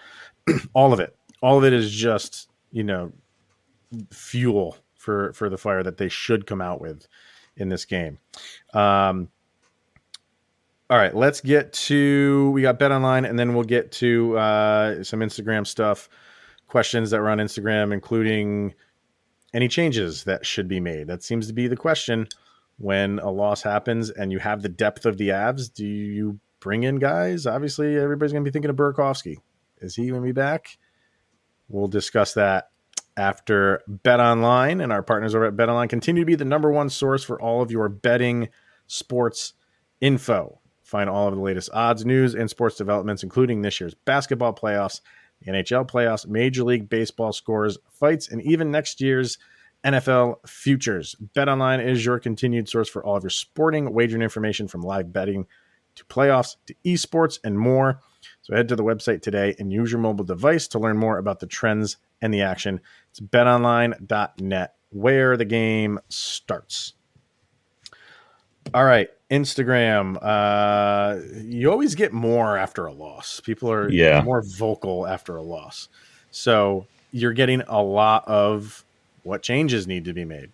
all 0.75 0.93
of 0.93 1.01
it, 1.01 1.17
all 1.43 1.59
of 1.59 1.65
it 1.65 1.73
is 1.73 1.91
just 1.91 2.49
you 2.71 2.85
know 2.85 3.11
fuel 4.13 4.77
for 4.95 5.33
for 5.33 5.49
the 5.49 5.59
fire 5.59 5.83
that 5.83 5.97
they 5.97 6.09
should 6.09 6.47
come 6.47 6.61
out 6.61 6.81
with 6.81 7.09
in 7.57 7.71
this 7.71 7.87
game. 7.87 8.19
Um, 8.75 9.31
all 10.89 10.99
right, 10.99 11.15
let's 11.17 11.41
get 11.41 11.73
to 11.73 12.51
we 12.51 12.63
got 12.63 12.79
bet 12.79 12.93
online, 12.93 13.25
and 13.25 13.39
then 13.39 13.55
we'll 13.55 13.65
get 13.65 13.91
to 13.93 14.39
uh, 14.39 15.03
some 15.03 15.21
Instagram 15.21 15.67
stuff, 15.67 16.09
questions 16.69 17.11
that 17.11 17.21
were 17.21 17.31
on 17.31 17.39
Instagram, 17.39 17.93
including 17.93 18.75
any 19.55 19.69
changes 19.69 20.25
that 20.25 20.45
should 20.45 20.69
be 20.69 20.81
made. 20.81 21.07
That 21.07 21.23
seems 21.23 21.47
to 21.47 21.53
be 21.53 21.69
the 21.69 21.77
question 21.77 22.29
when 22.79 23.19
a 23.21 23.31
loss 23.31 23.63
happens 23.63 24.11
and 24.11 24.31
you 24.31 24.39
have 24.39 24.63
the 24.63 24.69
depth 24.69 25.07
of 25.07 25.17
the 25.17 25.31
Avs. 25.31 25.73
Do 25.73 25.87
you 25.87 26.41
bring 26.61 26.83
in 26.83 26.97
guys? 26.97 27.47
Obviously, 27.47 27.97
everybody's 27.97 28.33
going 28.33 28.45
to 28.45 28.49
be 28.49 28.53
thinking 28.53 28.71
of 28.71 28.77
Burakovsky. 28.77 29.37
Is 29.81 29.95
he 29.95 30.09
going 30.09 30.21
to 30.21 30.27
be 30.27 30.33
back? 30.33 30.79
We'll 31.69 31.89
discuss 31.89 32.35
that 32.35 32.71
after 33.17 33.83
Bet 33.89 34.21
Online 34.21 34.81
and 34.81 34.93
our 34.93 35.03
partners 35.03 35.35
over 35.35 35.47
at 35.47 35.57
Bet 35.57 35.69
Online 35.69 35.89
continue 35.89 36.23
to 36.23 36.27
be 36.27 36.35
the 36.35 36.45
number 36.45 36.71
one 36.71 36.91
source 36.91 37.25
for 37.25 37.41
all 37.41 37.63
of 37.63 37.71
your 37.71 37.89
betting 37.89 38.49
sports 38.87 39.55
info. 40.01 40.61
Find 40.83 41.11
all 41.11 41.29
of 41.29 41.35
the 41.35 41.41
latest 41.41 41.71
odds, 41.73 42.05
news, 42.05 42.35
and 42.35 42.49
sports 42.49 42.77
developments, 42.77 43.23
including 43.23 43.63
this 43.63 43.81
year's 43.81 43.95
basketball 43.95 44.55
playoffs, 44.55 45.01
NHL 45.47 45.89
playoffs, 45.89 46.27
Major 46.27 46.65
League 46.65 46.89
Baseball 46.89 47.33
scores, 47.33 47.79
fights, 47.91 48.29
and 48.29 48.43
even 48.43 48.71
next 48.71 49.01
year's 49.01 49.39
NFL 49.85 50.47
futures. 50.49 51.15
BetOnline 51.35 51.85
is 51.85 52.05
your 52.05 52.19
continued 52.19 52.69
source 52.69 52.89
for 52.89 53.05
all 53.05 53.17
of 53.17 53.23
your 53.23 53.31
sporting 53.31 53.93
wagering 53.93 54.23
information 54.23 54.67
from 54.67 54.83
live 54.83 55.13
betting 55.13 55.47
to 55.95 56.05
playoffs 56.05 56.57
to 56.67 56.75
esports 56.85 57.39
and 57.45 57.59
more. 57.59 58.01
So 58.43 58.55
head 58.55 58.69
to 58.69 58.77
the 58.77 58.85
website 58.85 59.23
today 59.23 59.55
and 59.59 59.73
use 59.73 59.91
your 59.91 60.01
mobile 60.01 60.25
device 60.25 60.69
to 60.69 60.79
learn 60.79 60.97
more 60.97 61.19
about 61.19 61.41
the 61.41 61.47
trends 61.47 61.97
and 62.21 62.33
the 62.33 62.43
action. 62.43 62.81
It's 63.11 63.21
betonline.net 63.21 64.75
where 64.91 65.37
the 65.37 65.45
game 65.45 65.99
starts. 66.09 66.95
All 68.75 68.85
right, 68.85 69.09
Instagram. 69.31 70.19
Uh, 70.23 71.21
you 71.43 71.71
always 71.71 71.95
get 71.95 72.13
more 72.13 72.57
after 72.57 72.87
a 72.87 72.93
loss. 72.93 73.41
People 73.41 73.71
are 73.71 73.91
Yeah. 73.91 74.23
more 74.23 74.43
vocal 74.43 75.07
after 75.07 75.37
a 75.37 75.43
loss. 75.43 75.89
So 76.31 76.87
you're 77.13 77.33
getting 77.33 77.63
a 77.67 77.83
lot 77.83 78.27
of 78.29 78.85
what 79.23 79.43
changes 79.43 79.87
need 79.87 80.05
to 80.05 80.13
be 80.13 80.25
made. 80.25 80.51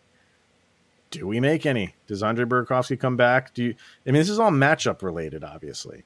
Do 1.10 1.26
we 1.26 1.40
make 1.40 1.66
any? 1.66 1.94
Does 2.06 2.22
Andre 2.22 2.46
Burakovsky 2.46 2.98
come 2.98 3.16
back? 3.16 3.52
Do 3.52 3.64
you? 3.64 3.74
I 4.06 4.10
mean, 4.12 4.20
this 4.20 4.30
is 4.30 4.38
all 4.38 4.50
matchup 4.50 5.02
related, 5.02 5.44
obviously. 5.44 6.04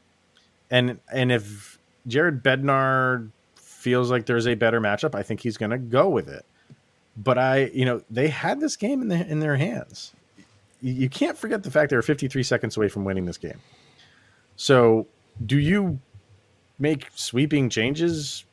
And 0.68 0.98
and 1.12 1.30
if 1.30 1.78
Jared 2.08 2.42
Bednar 2.42 3.28
feels 3.54 4.10
like 4.10 4.26
there's 4.26 4.48
a 4.48 4.54
better 4.56 4.80
matchup, 4.80 5.14
I 5.14 5.22
think 5.22 5.40
he's 5.40 5.56
going 5.56 5.70
to 5.70 5.78
go 5.78 6.08
with 6.08 6.28
it. 6.28 6.44
But 7.16 7.38
I, 7.38 7.66
you 7.66 7.84
know, 7.84 8.02
they 8.10 8.28
had 8.28 8.58
this 8.58 8.76
game 8.76 9.00
in 9.00 9.08
the, 9.08 9.24
in 9.26 9.38
their 9.38 9.56
hands. 9.56 10.12
You, 10.80 11.08
can't 11.08 11.36
forget 11.36 11.62
the 11.62 11.70
fact 11.70 11.90
they 11.90 11.96
were 11.96 12.02
53 12.02 12.42
seconds 12.42 12.76
away 12.76 12.88
from 12.88 13.04
winning 13.04 13.24
this 13.24 13.38
game. 13.38 13.58
So, 14.56 15.06
do 15.44 15.58
you 15.58 15.98
make 16.78 17.08
sweeping 17.14 17.68
changes 17.70 18.44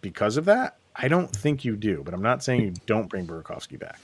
because 0.00 0.36
of 0.36 0.44
that? 0.46 0.76
I 0.96 1.08
don't 1.08 1.30
think 1.34 1.64
you 1.64 1.76
do, 1.76 2.02
but 2.04 2.14
I'm 2.14 2.22
not 2.22 2.42
saying 2.42 2.60
you 2.60 2.74
don't 2.86 3.08
bring 3.08 3.26
Burakovsky 3.26 3.78
back. 3.78 3.98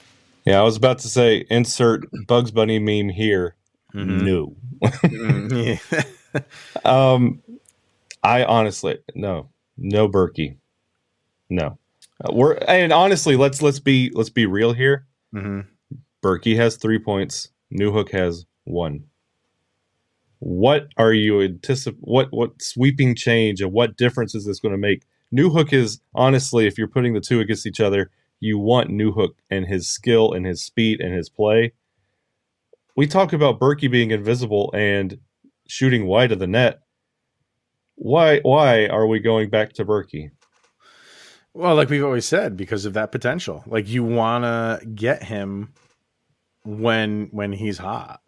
Yeah, 0.44 0.60
I 0.60 0.62
was 0.62 0.76
about 0.76 1.00
to 1.00 1.08
say 1.08 1.44
insert 1.50 2.06
Bugs 2.26 2.50
Bunny 2.50 2.78
meme 2.78 3.10
here. 3.10 3.54
No. 3.92 4.54
Mm, 4.82 5.80
yeah. 5.94 6.02
Um, 6.84 7.42
I 8.22 8.44
honestly 8.44 8.98
no, 9.14 9.48
no 9.78 10.08
Berkey, 10.08 10.56
no. 11.48 11.78
Uh, 12.22 12.32
we're 12.32 12.52
and 12.68 12.92
honestly, 12.92 13.34
let's 13.34 13.62
let's 13.62 13.80
be 13.80 14.10
let's 14.12 14.28
be 14.28 14.44
real 14.44 14.74
here. 14.74 15.06
Mhm. 15.34 15.66
Berkey 16.22 16.57
has 16.57 16.76
three 16.76 16.98
points. 16.98 17.50
Newhook 17.72 18.11
has 18.12 18.46
one. 18.64 19.04
What 20.40 20.88
are 20.96 21.12
you 21.12 21.40
anticipate? 21.42 21.98
What 22.00 22.28
what 22.31 22.62
sweeping 22.62 23.14
change 23.14 23.61
and 23.61 23.72
what 23.72 23.96
difference 23.96 24.35
is 24.35 24.44
this 24.44 24.61
going 24.61 24.72
to 24.72 24.78
make? 24.78 25.04
Newhook 25.35 25.72
is 25.72 26.00
honestly, 26.14 26.66
if 26.66 26.78
you're 26.78 26.88
putting 26.88 27.14
the 27.14 27.20
two 27.20 27.40
against 27.40 27.66
each 27.66 27.81
other, 27.81 28.11
you 28.40 28.59
want 28.59 28.90
Newhook 28.90 29.35
and 29.50 29.66
his 29.66 29.88
skill 29.88 30.33
and 30.33 30.46
his 30.46 30.62
speed 30.62 31.00
and 31.00 31.12
his 31.14 31.28
play. 31.28 31.72
We 32.96 33.07
talk 33.07 33.33
about 33.33 33.61
Berkey 33.61 33.90
being 33.90 34.11
invisible 34.11 34.70
and 34.74 35.18
shooting 35.68 36.07
wide 36.07 36.33
of 36.33 36.38
the 36.38 36.46
net. 36.46 36.81
Why 37.96 38.38
why 38.40 38.87
are 38.87 39.07
we 39.07 39.18
going 39.18 39.50
back 39.50 39.72
to 39.74 39.85
Berkey? 39.85 40.31
Well, 41.52 41.74
like 41.74 41.90
we've 41.90 42.04
always 42.04 42.26
said, 42.26 42.57
because 42.57 42.85
of 42.85 42.92
that 42.92 43.11
potential. 43.11 43.64
Like 43.66 43.88
you 43.88 44.04
want 44.04 44.44
to 44.44 44.87
get 44.87 45.24
him 45.24 45.72
when 46.68 47.28
when 47.31 47.52
he's 47.52 47.78
hot 47.78 48.20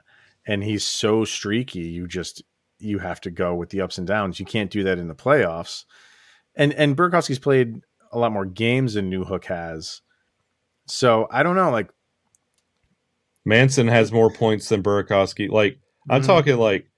and 0.46 0.64
he's 0.64 0.84
so 0.84 1.24
streaky. 1.24 1.80
You 1.80 2.06
just 2.06 2.42
you 2.78 2.98
have 2.98 3.20
to 3.22 3.30
go 3.30 3.54
with 3.54 3.68
the 3.70 3.82
ups 3.82 3.98
and 3.98 4.06
downs. 4.06 4.40
You 4.40 4.46
can't 4.46 4.70
do 4.70 4.82
that 4.84 4.98
in 4.98 5.08
the 5.08 5.14
playoffs. 5.14 5.84
And 6.56 6.72
and 6.72 6.96
Burakovsky's 6.96 7.38
played 7.38 7.82
a 8.12 8.18
lot 8.18 8.32
more 8.32 8.46
games 8.46 8.94
than 8.94 9.10
Newhook 9.10 9.44
has. 9.44 10.00
So 10.86 11.28
I 11.30 11.42
don't 11.42 11.56
know. 11.56 11.70
Like 11.70 11.90
Manson 13.44 13.88
has 13.88 14.10
more 14.12 14.30
points 14.30 14.68
than 14.68 14.82
Burakovsky. 14.82 15.50
Like 15.50 15.78
I'm 16.08 16.22
Mhm. 16.22 16.26
talking 16.26 16.56
like 16.56 16.90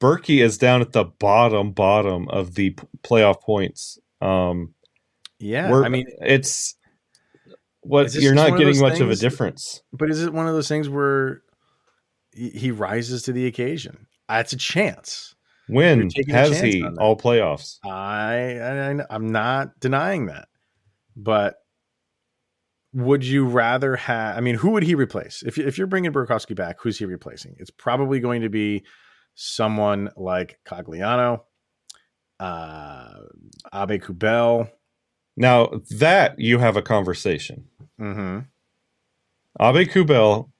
Berkey 0.00 0.42
is 0.42 0.58
down 0.58 0.80
at 0.80 0.92
the 0.92 1.04
bottom 1.04 1.72
bottom 1.72 2.28
of 2.28 2.54
the 2.54 2.74
playoff 3.02 3.40
points. 3.40 3.98
Um, 4.20 4.74
yeah, 5.38 5.72
I 5.72 5.88
mean, 5.88 6.06
it's 6.20 6.76
what 7.82 8.14
you're 8.14 8.34
not 8.34 8.52
of 8.52 8.58
getting 8.58 8.80
much 8.80 9.00
of 9.00 9.10
a 9.10 9.16
difference. 9.16 9.82
but 9.92 10.10
is 10.10 10.22
it 10.22 10.32
one 10.32 10.46
of 10.46 10.54
those 10.54 10.68
things 10.68 10.88
where 10.88 11.42
he 12.32 12.70
rises 12.70 13.22
to 13.24 13.32
the 13.32 13.46
occasion? 13.46 14.06
That's 14.28 14.52
a 14.52 14.56
chance. 14.56 15.34
When 15.68 16.00
You're 16.00 16.08
taking 16.10 16.34
a 16.34 16.38
has 16.38 16.50
chance 16.50 16.62
he 16.62 16.84
all 16.98 17.16
playoffs? 17.16 17.78
I, 17.84 18.58
I 18.58 19.04
I'm 19.10 19.30
not 19.30 19.78
denying 19.80 20.26
that, 20.26 20.48
but 21.16 21.56
would 22.92 23.24
you 23.24 23.46
rather 23.46 23.96
have? 23.96 24.36
I 24.36 24.40
mean, 24.40 24.56
who 24.56 24.70
would 24.70 24.82
he 24.82 24.94
replace 24.94 25.42
if 25.44 25.58
if 25.58 25.78
you're 25.78 25.86
bringing 25.86 26.12
Burakovsky 26.12 26.54
back? 26.54 26.76
Who's 26.80 26.98
he 26.98 27.04
replacing? 27.04 27.56
It's 27.58 27.70
probably 27.70 28.20
going 28.20 28.42
to 28.42 28.48
be 28.48 28.84
someone 29.34 30.10
like 30.16 30.58
Cogliano, 30.66 31.40
uh, 32.38 33.14
Aube-Kubel. 33.72 34.68
Now 35.36 35.80
that 35.98 36.38
you 36.38 36.58
have 36.58 36.76
a 36.76 36.82
conversation. 36.82 37.66
Mm-hmm. 38.00 38.40
Aube-Kubel 39.60 40.50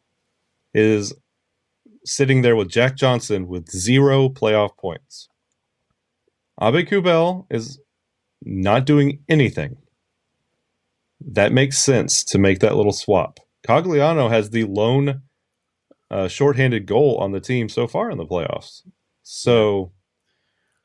is 0.74 1.12
sitting 2.04 2.42
there 2.42 2.56
with 2.56 2.68
Jack 2.68 2.96
Johnson 2.96 3.48
with 3.48 3.70
zero 3.70 4.28
playoff 4.28 4.76
points. 4.76 5.28
Aube-Kubel 6.60 7.46
is 7.50 7.80
not 8.44 8.86
doing 8.86 9.20
anything. 9.28 9.76
That 11.20 11.52
makes 11.52 11.78
sense 11.78 12.24
to 12.24 12.38
make 12.38 12.58
that 12.60 12.76
little 12.76 12.92
swap. 12.92 13.40
Cogliano 13.66 14.28
has 14.28 14.50
the 14.50 14.64
lone 14.64 15.22
uh, 16.10 16.28
shorthanded 16.28 16.86
goal 16.86 17.16
on 17.18 17.32
the 17.32 17.40
team 17.40 17.68
so 17.68 17.86
far 17.86 18.10
in 18.10 18.18
the 18.18 18.26
playoffs. 18.26 18.82
So 19.22 19.92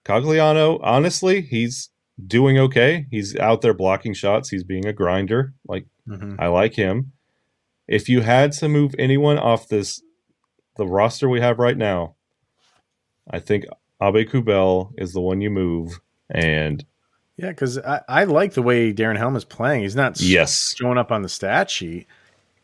Cogliano, 0.06 0.80
honestly, 0.84 1.41
he's 1.41 1.89
doing 2.25 2.58
okay. 2.58 3.06
He's 3.12 3.36
out 3.38 3.62
there 3.62 3.73
blocking 3.73 4.13
shots. 4.13 4.49
He's 4.49 4.63
being 4.63 4.86
a 4.86 4.93
grinder. 4.93 5.53
Like 5.67 5.86
mm-hmm. 6.08 6.36
I 6.39 6.47
like 6.47 6.73
him. 6.73 7.12
If 7.88 8.10
you 8.10 8.21
had 8.21 8.51
to 8.53 8.67
move 8.67 8.95
anyone 8.97 9.38
off 9.38 9.67
this 9.67 10.01
the 10.75 10.88
roster 10.88 11.30
we 11.30 11.41
have 11.41 11.60
right 11.60 11.77
now, 11.77 12.15
I 13.30 13.39
think 13.39 13.65
Aube-Kubel 14.01 14.93
is 14.97 15.13
the 15.13 15.21
one 15.21 15.41
you 15.41 15.49
move. 15.49 15.99
And 16.30 16.86
yeah, 17.38 17.49
because 17.49 17.77
I, 17.77 18.01
I 18.08 18.23
like 18.25 18.53
the 18.53 18.62
way 18.62 18.93
Darren 18.93 19.17
Helm 19.17 19.36
is 19.36 19.45
playing. 19.45 19.84
He's 19.84 19.95
not 19.95 20.19
yes 20.19 20.75
showing 20.77 20.97
up 20.97 21.12
on 21.12 21.21
the 21.21 21.30
stat 21.30 21.69
sheet, 21.69 22.08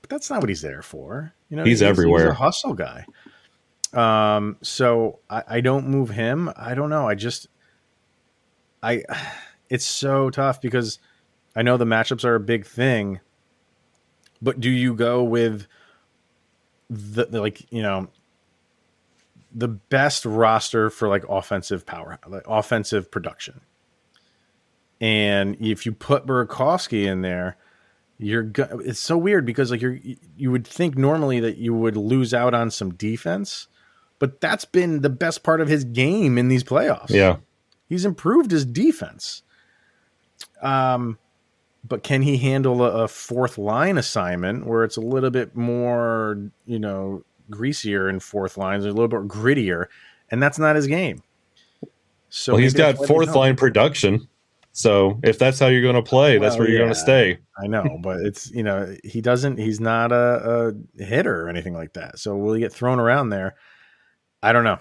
but 0.01 0.09
that's 0.09 0.29
not 0.29 0.41
what 0.41 0.49
he's 0.49 0.61
there 0.61 0.81
for. 0.81 1.33
You 1.49 1.57
know, 1.57 1.63
he's, 1.63 1.79
he's 1.79 1.87
everywhere. 1.87 2.25
He's 2.25 2.31
a 2.31 2.35
hustle 2.35 2.73
guy. 2.73 3.05
Um, 3.93 4.57
so 4.61 5.19
I, 5.29 5.43
I 5.47 5.61
don't 5.61 5.87
move 5.87 6.09
him. 6.09 6.51
I 6.55 6.73
don't 6.73 6.89
know. 6.89 7.07
I 7.07 7.15
just 7.15 7.47
I 8.84 9.04
it's 9.69 9.86
so 9.86 10.30
tough 10.30 10.62
because 10.62 11.00
I 11.56 11.62
know 11.62 11.78
the 11.78 11.86
matchups 11.86 12.26
are 12.26 12.36
a 12.36 12.39
big 12.39 12.65
thing, 12.65 13.22
but 14.41 14.60
do 14.60 14.69
you 14.69 14.93
go 14.93 15.24
with 15.24 15.65
the, 16.89 17.26
like 17.32 17.72
you 17.72 17.82
know 17.82 18.10
the 19.56 19.67
best 19.67 20.26
roster 20.26 20.89
for 20.89 21.08
like 21.08 21.24
offensive 21.30 21.86
power, 21.86 22.19
like 22.28 22.43
offensive 22.48 23.10
production? 23.10 23.62
And 25.00 25.58
if 25.60 25.86
you 25.86 25.91
put 25.91 26.26
Burakovsky 26.26 27.06
in 27.06 27.22
there, 27.22 27.58
you're 28.17 28.43
go- 28.43 28.82
it's 28.84 29.00
so 29.00 29.17
weird 29.17 29.46
because 29.46 29.72
like 29.72 29.82
you're 29.82 30.00
you 30.38 30.52
would 30.52 30.67
think 30.67 30.98
normally 30.98 31.39
that 31.39 31.58
you 31.58 31.74
would 31.74 31.98
lose 31.98 32.34
out 32.34 32.54
on 32.54 32.69
some 32.69 32.93
defense, 32.93 33.67
but 34.19 34.41
that's 34.41 34.65
been 34.65 35.02
the 35.02 35.10
best 35.10 35.43
part 35.43 35.62
of 35.62 35.67
his 35.67 35.84
game 35.84 36.38
in 36.38 36.48
these 36.48 36.63
playoffs. 36.63 37.10
Yeah. 37.10 37.38
He's 37.93 38.06
improved 38.06 38.51
his 38.51 38.65
defense. 38.65 39.43
Um 40.62 41.17
but 41.86 42.03
can 42.03 42.21
he 42.21 42.38
handle 42.38 42.84
a, 42.84 43.03
a 43.03 43.08
fourth 43.08 43.58
line 43.58 43.97
assignment 43.97 44.65
where 44.65 44.84
it's 44.84 44.95
a 44.95 45.01
little 45.01 45.29
bit 45.29 45.56
more, 45.56 46.49
you 46.65 46.79
know, 46.79 47.23
greasier 47.49 48.10
in 48.10 48.19
fourth 48.19 48.58
lines, 48.58 48.86
a 48.86 48.88
little 48.88 49.08
bit 49.08 49.27
grittier, 49.27 49.88
and 50.32 50.41
that's 50.41 50.58
not 50.58 50.75
his 50.75 50.88
game. 50.88 51.21
So 52.29 52.53
well, 52.53 52.62
he's 52.62 52.73
got 52.73 52.97
fourth 53.06 53.36
line 53.36 53.56
production. 53.56 54.27
So 54.71 55.19
if 55.23 55.38
that's 55.38 55.60
how 55.60 55.67
you're 55.67 55.84
going 55.84 55.95
to 55.95 56.01
play, 56.01 56.39
well, 56.39 56.49
that's 56.49 56.58
where 56.58 56.67
you're 56.67 56.79
going 56.79 56.89
to 56.89 56.95
stay. 56.95 57.38
I 57.62 57.67
know, 57.67 57.99
but 58.01 58.21
it's 58.21 58.49
you 58.49 58.63
know 58.63 58.95
he 59.03 59.21
doesn't. 59.21 59.60
He's 59.60 59.79
not 59.79 60.12
a, 60.12 60.73
a, 60.97 61.03
hitter 61.03 61.45
or 61.45 61.49
anything 61.49 61.73
like 61.73 61.93
that. 61.93 62.17
So 62.17 62.36
will 62.36 62.53
he 62.53 62.60
get 62.60 62.73
thrown 62.73 62.99
around 62.99 63.29
there? 63.29 63.56
I 64.41 64.51
don't 64.51 64.63
know. 64.63 64.79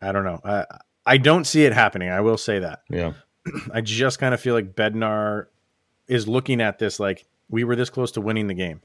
I 0.00 0.12
don't 0.12 0.24
know. 0.24 0.40
I 0.42 0.64
I 1.06 1.18
don't 1.18 1.46
see 1.46 1.64
it 1.64 1.72
happening. 1.72 2.10
I 2.10 2.20
will 2.20 2.36
say 2.36 2.58
that. 2.58 2.80
Yeah. 2.90 3.12
I 3.72 3.80
just 3.80 4.18
kind 4.18 4.34
of 4.34 4.40
feel 4.40 4.54
like 4.54 4.74
Bednar 4.74 5.46
is 6.08 6.26
looking 6.26 6.60
at 6.60 6.78
this 6.78 6.98
like 6.98 7.26
we 7.48 7.64
were 7.64 7.76
this 7.76 7.90
close 7.90 8.12
to 8.12 8.20
winning 8.20 8.48
the 8.48 8.54
game. 8.54 8.80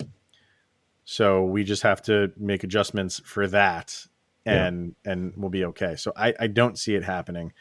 So 1.03 1.43
we 1.43 1.63
just 1.63 1.83
have 1.83 2.01
to 2.03 2.31
make 2.37 2.63
adjustments 2.63 3.19
for 3.25 3.47
that 3.47 4.05
and 4.45 4.95
yeah. 5.05 5.11
and 5.11 5.33
we'll 5.35 5.49
be 5.49 5.65
okay. 5.65 5.95
So 5.95 6.13
I, 6.15 6.33
I 6.39 6.47
don't 6.47 6.77
see 6.77 6.95
it 6.95 7.03
happening. 7.03 7.53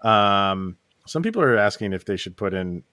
Um 0.00 0.76
some 1.06 1.22
people 1.22 1.42
are 1.42 1.56
asking 1.56 1.92
if 1.92 2.04
they 2.04 2.16
should 2.16 2.36
put 2.36 2.54
in 2.54 2.84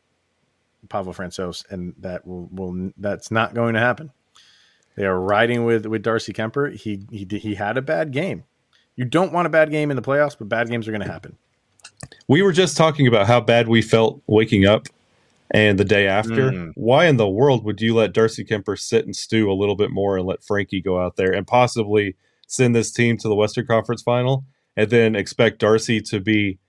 Pavel 0.89 1.13
Francouz, 1.13 1.69
and 1.69 1.93
that 1.99 2.25
will, 2.25 2.47
will 2.51 2.91
that's 2.97 3.31
not 3.31 3.53
going 3.53 3.73
to 3.73 3.79
happen. 3.79 4.11
They 4.95 5.05
are 5.05 5.19
riding 5.19 5.65
with 5.65 5.85
with 5.85 6.01
Darcy 6.01 6.33
Kuemper. 6.33 6.73
He 6.75 7.05
he 7.11 7.27
he 7.37 7.55
had 7.55 7.77
a 7.77 7.81
bad 7.81 8.11
game. 8.11 8.45
You 8.97 9.05
don't 9.05 9.31
want 9.31 9.45
a 9.45 9.49
bad 9.49 9.71
game 9.71 9.89
in 9.89 9.95
the 9.95 10.01
playoffs, 10.01 10.37
but 10.37 10.49
bad 10.49 10.69
games 10.69 10.87
are 10.87 10.91
going 10.91 11.01
to 11.01 11.11
happen. 11.11 11.37
We 12.27 12.41
were 12.41 12.51
just 12.51 12.75
talking 12.75 13.07
about 13.07 13.27
how 13.27 13.39
bad 13.39 13.69
we 13.69 13.81
felt 13.81 14.21
waking 14.27 14.65
up 14.65 14.87
and 15.51 15.79
the 15.79 15.85
day 15.85 16.07
after. 16.07 16.51
Mm. 16.51 16.73
Why 16.75 17.05
in 17.05 17.17
the 17.17 17.27
world 17.27 17.63
would 17.63 17.79
you 17.79 17.95
let 17.95 18.11
Darcy 18.11 18.43
Kuemper 18.43 18.77
sit 18.77 19.05
and 19.05 19.15
stew 19.15 19.51
a 19.51 19.53
little 19.53 19.75
bit 19.75 19.91
more 19.91 20.17
and 20.17 20.27
let 20.27 20.43
Frankie 20.43 20.81
go 20.81 20.99
out 20.99 21.15
there 21.15 21.31
and 21.31 21.47
possibly 21.47 22.15
send 22.47 22.75
this 22.75 22.91
team 22.91 23.17
to 23.17 23.27
the 23.27 23.35
Western 23.35 23.65
Conference 23.65 24.01
final 24.01 24.45
and 24.75 24.89
then 24.89 25.15
expect 25.15 25.59
Darcy 25.59 26.01
to 26.01 26.19
be 26.19 26.59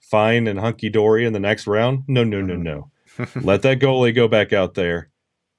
fine 0.00 0.46
and 0.46 0.58
hunky 0.58 0.88
dory 0.88 1.24
in 1.24 1.32
the 1.32 1.40
next 1.40 1.66
round. 1.66 2.04
No, 2.08 2.24
no, 2.24 2.40
no, 2.40 2.56
no. 2.56 2.90
Let 3.42 3.62
that 3.62 3.78
goalie 3.78 4.14
go 4.14 4.26
back 4.26 4.52
out 4.52 4.74
there, 4.74 5.10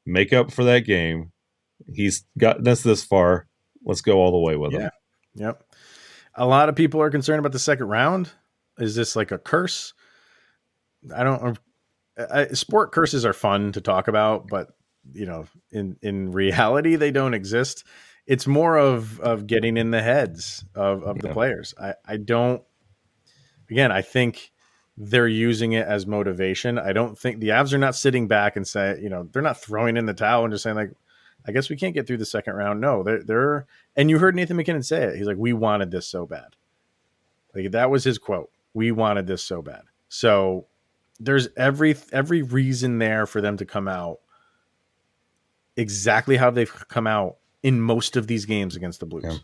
make 0.05 0.33
up 0.33 0.51
for 0.51 0.63
that 0.65 0.79
game. 0.79 1.31
He's 1.93 2.25
gotten 2.37 2.67
us 2.67 2.83
this 2.83 3.03
far. 3.03 3.47
Let's 3.83 4.01
go 4.01 4.17
all 4.17 4.31
the 4.31 4.37
way 4.37 4.55
with 4.55 4.73
yeah. 4.73 4.79
him. 4.79 4.91
Yep. 5.35 5.63
A 6.35 6.45
lot 6.45 6.69
of 6.69 6.75
people 6.75 7.01
are 7.01 7.09
concerned 7.09 7.39
about 7.39 7.51
the 7.51 7.59
second 7.59 7.87
round. 7.87 8.29
Is 8.77 8.95
this 8.95 9.15
like 9.15 9.31
a 9.31 9.37
curse? 9.37 9.93
I 11.15 11.23
don't. 11.23 11.57
I, 12.17 12.47
sport 12.47 12.91
curses 12.91 13.25
are 13.25 13.33
fun 13.33 13.71
to 13.73 13.81
talk 13.81 14.07
about, 14.07 14.47
but 14.47 14.69
you 15.13 15.25
know, 15.25 15.47
in 15.71 15.97
in 16.01 16.31
reality, 16.31 16.95
they 16.95 17.11
don't 17.11 17.33
exist. 17.33 17.85
It's 18.25 18.47
more 18.47 18.77
of 18.77 19.19
of 19.19 19.47
getting 19.47 19.77
in 19.77 19.91
the 19.91 20.01
heads 20.01 20.65
of 20.73 21.03
of 21.03 21.19
the 21.19 21.29
players. 21.29 21.73
I 21.79 21.93
I 22.05 22.17
don't 22.17 22.63
again, 23.69 23.91
I 23.91 24.01
think 24.01 24.51
they're 24.97 25.27
using 25.27 25.73
it 25.73 25.85
as 25.87 26.07
motivation. 26.07 26.79
I 26.79 26.93
don't 26.93 27.17
think 27.17 27.39
the 27.39 27.49
Avs 27.49 27.73
are 27.73 27.77
not 27.77 27.95
sitting 27.95 28.27
back 28.27 28.55
and 28.55 28.67
say, 28.67 28.97
you 29.01 29.09
know, 29.09 29.27
they're 29.31 29.41
not 29.41 29.59
throwing 29.59 29.97
in 29.97 30.05
the 30.05 30.13
towel 30.13 30.45
and 30.45 30.53
just 30.53 30.63
saying 30.63 30.77
like, 30.77 30.91
I 31.45 31.51
guess 31.51 31.69
we 31.69 31.75
can't 31.75 31.93
get 31.93 32.07
through 32.07 32.17
the 32.17 32.25
second 32.25 32.55
round. 32.55 32.81
No, 32.81 33.03
they're 33.03 33.23
they're 33.23 33.67
and 33.95 34.09
you 34.09 34.19
heard 34.19 34.35
Nathan 34.35 34.57
MacKinnon 34.57 34.83
say 34.83 35.03
it. 35.03 35.15
He's 35.15 35.27
like, 35.27 35.37
we 35.37 35.53
wanted 35.53 35.91
this 35.91 36.07
so 36.07 36.25
bad. 36.25 36.55
Like 37.53 37.71
that 37.71 37.89
was 37.89 38.03
his 38.03 38.17
quote. 38.17 38.51
We 38.73 38.91
wanted 38.91 39.27
this 39.27 39.43
so 39.43 39.61
bad. 39.61 39.83
So 40.09 40.67
there's 41.19 41.47
every 41.55 41.95
every 42.11 42.41
reason 42.41 42.99
there 42.99 43.25
for 43.25 43.41
them 43.41 43.57
to 43.57 43.65
come 43.65 43.87
out 43.87 44.19
exactly 45.77 46.37
how 46.37 46.51
they've 46.51 46.71
come 46.87 47.07
out 47.07 47.37
in 47.63 47.81
most 47.81 48.17
of 48.17 48.27
these 48.27 48.45
games 48.45 48.75
against 48.75 48.99
the 48.99 49.05
Blues. 49.05 49.23
Yeah. 49.25 49.37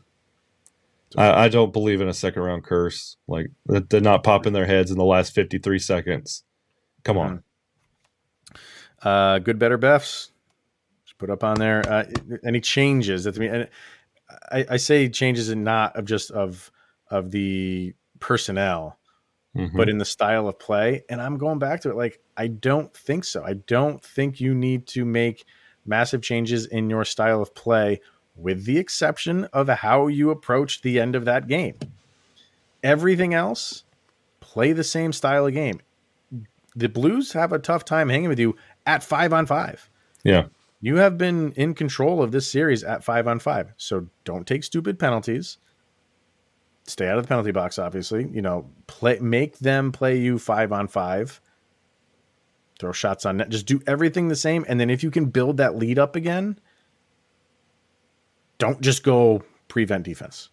I, 1.18 1.46
I, 1.46 1.50
don't 1.50 1.74
believe 1.74 2.00
in 2.00 2.08
a 2.08 2.14
second 2.14 2.42
round 2.44 2.64
curse. 2.64 3.18
Like 3.28 3.48
they're 3.66 4.00
not 4.00 4.24
popping 4.24 4.54
their 4.54 4.66
heads 4.66 4.92
in 4.92 4.98
the 4.98 5.04
last 5.04 5.34
53 5.34 5.80
seconds. 5.80 6.44
Come 7.04 7.18
on. 7.18 7.44
Mm-hmm. 8.52 9.08
Uh, 9.08 9.40
good, 9.40 9.60
better, 9.60 9.78
Befs. 9.78 10.32
Just 11.06 11.18
put 11.18 11.30
up 11.30 11.44
on 11.44 11.56
there. 11.56 11.82
Uh, 11.88 12.06
any 12.46 12.62
changes? 12.62 13.24
That 13.24 13.38
mean, 13.38 13.68
I, 14.52 14.66
I 14.72 14.78
say 14.78 15.10
changes 15.10 15.50
in 15.50 15.64
not 15.64 15.96
of 15.96 16.06
just 16.06 16.32
of 16.32 16.72
of 17.10 17.32
the 17.32 17.94
personnel, 18.20 18.98
mm-hmm. 19.56 19.76
but 19.76 19.90
in 19.90 19.98
the 19.98 20.06
style 20.06 20.48
of 20.48 20.60
play. 20.60 21.04
And 21.10 21.22
I'm 21.22 21.38
going 21.38 21.60
back 21.60 21.82
to 21.82 21.90
it. 21.90 21.96
Like 21.96 22.20
I 22.38 22.48
don't 22.48 22.94
think 22.96 23.24
so. 23.24 23.44
I 23.44 23.54
don't 23.54 24.04
think 24.04 24.40
you 24.40 24.54
need 24.54 24.88
to 24.88 25.06
make 25.06 25.46
massive 25.86 26.22
changes 26.22 26.66
in 26.66 26.90
your 26.90 27.06
style 27.06 27.42
of 27.42 27.54
play 27.56 28.02
with 28.36 28.66
the 28.66 28.78
exception 28.78 29.46
of 29.46 29.68
how 29.68 30.08
you 30.08 30.30
approach 30.30 30.82
the 30.82 31.00
end 31.00 31.16
of 31.16 31.26
that 31.26 31.48
game. 31.48 31.78
Everything 32.84 33.34
else, 33.34 33.84
play 34.40 34.74
the 34.74 34.84
same 34.84 35.14
style 35.14 35.46
of 35.46 35.54
game. 35.54 35.80
The 36.76 36.90
Blues 36.90 37.34
have 37.34 37.52
a 37.52 37.60
tough 37.60 37.84
time 37.84 38.10
hanging 38.10 38.30
with 38.30 38.40
you 38.40 38.56
at 38.86 39.04
five 39.04 39.34
on 39.34 39.46
five. 39.46 39.90
Yeah. 40.24 40.46
You 40.82 40.96
have 40.98 41.18
been 41.18 41.52
in 41.54 41.76
control 41.76 42.24
of 42.24 42.32
this 42.32 42.50
series 42.50 42.84
at 42.84 43.04
five 43.04 43.28
on 43.28 43.38
five. 43.40 43.74
So 43.78 44.08
don't 44.24 44.48
take 44.48 44.64
stupid 44.64 44.98
penalties. 44.98 45.60
Stay 46.86 47.08
out 47.08 47.20
of 47.20 47.24
the 47.24 47.28
penalty 47.28 47.52
box, 47.52 47.78
obviously. 47.78 48.28
You 48.28 48.42
know, 48.42 48.68
play 48.88 49.20
make 49.20 49.60
them 49.60 49.92
play 49.92 50.18
you 50.18 50.40
five 50.40 50.72
on 50.72 50.88
five. 50.88 51.40
Throw 52.80 52.92
shots 52.92 53.28
on 53.28 53.38
net. 53.38 53.50
Just 53.50 53.68
do 53.68 53.80
everything 53.86 54.28
the 54.28 54.36
same. 54.36 54.66
And 54.68 54.80
then 54.80 54.90
if 54.90 55.04
you 55.04 55.12
can 55.12 55.26
build 55.26 55.58
that 55.58 55.76
lead 55.76 56.00
up 56.00 56.16
again, 56.16 56.60
don't 58.58 58.82
just 58.82 59.04
go 59.04 59.44
prevent 59.68 60.04
defense. 60.04 60.50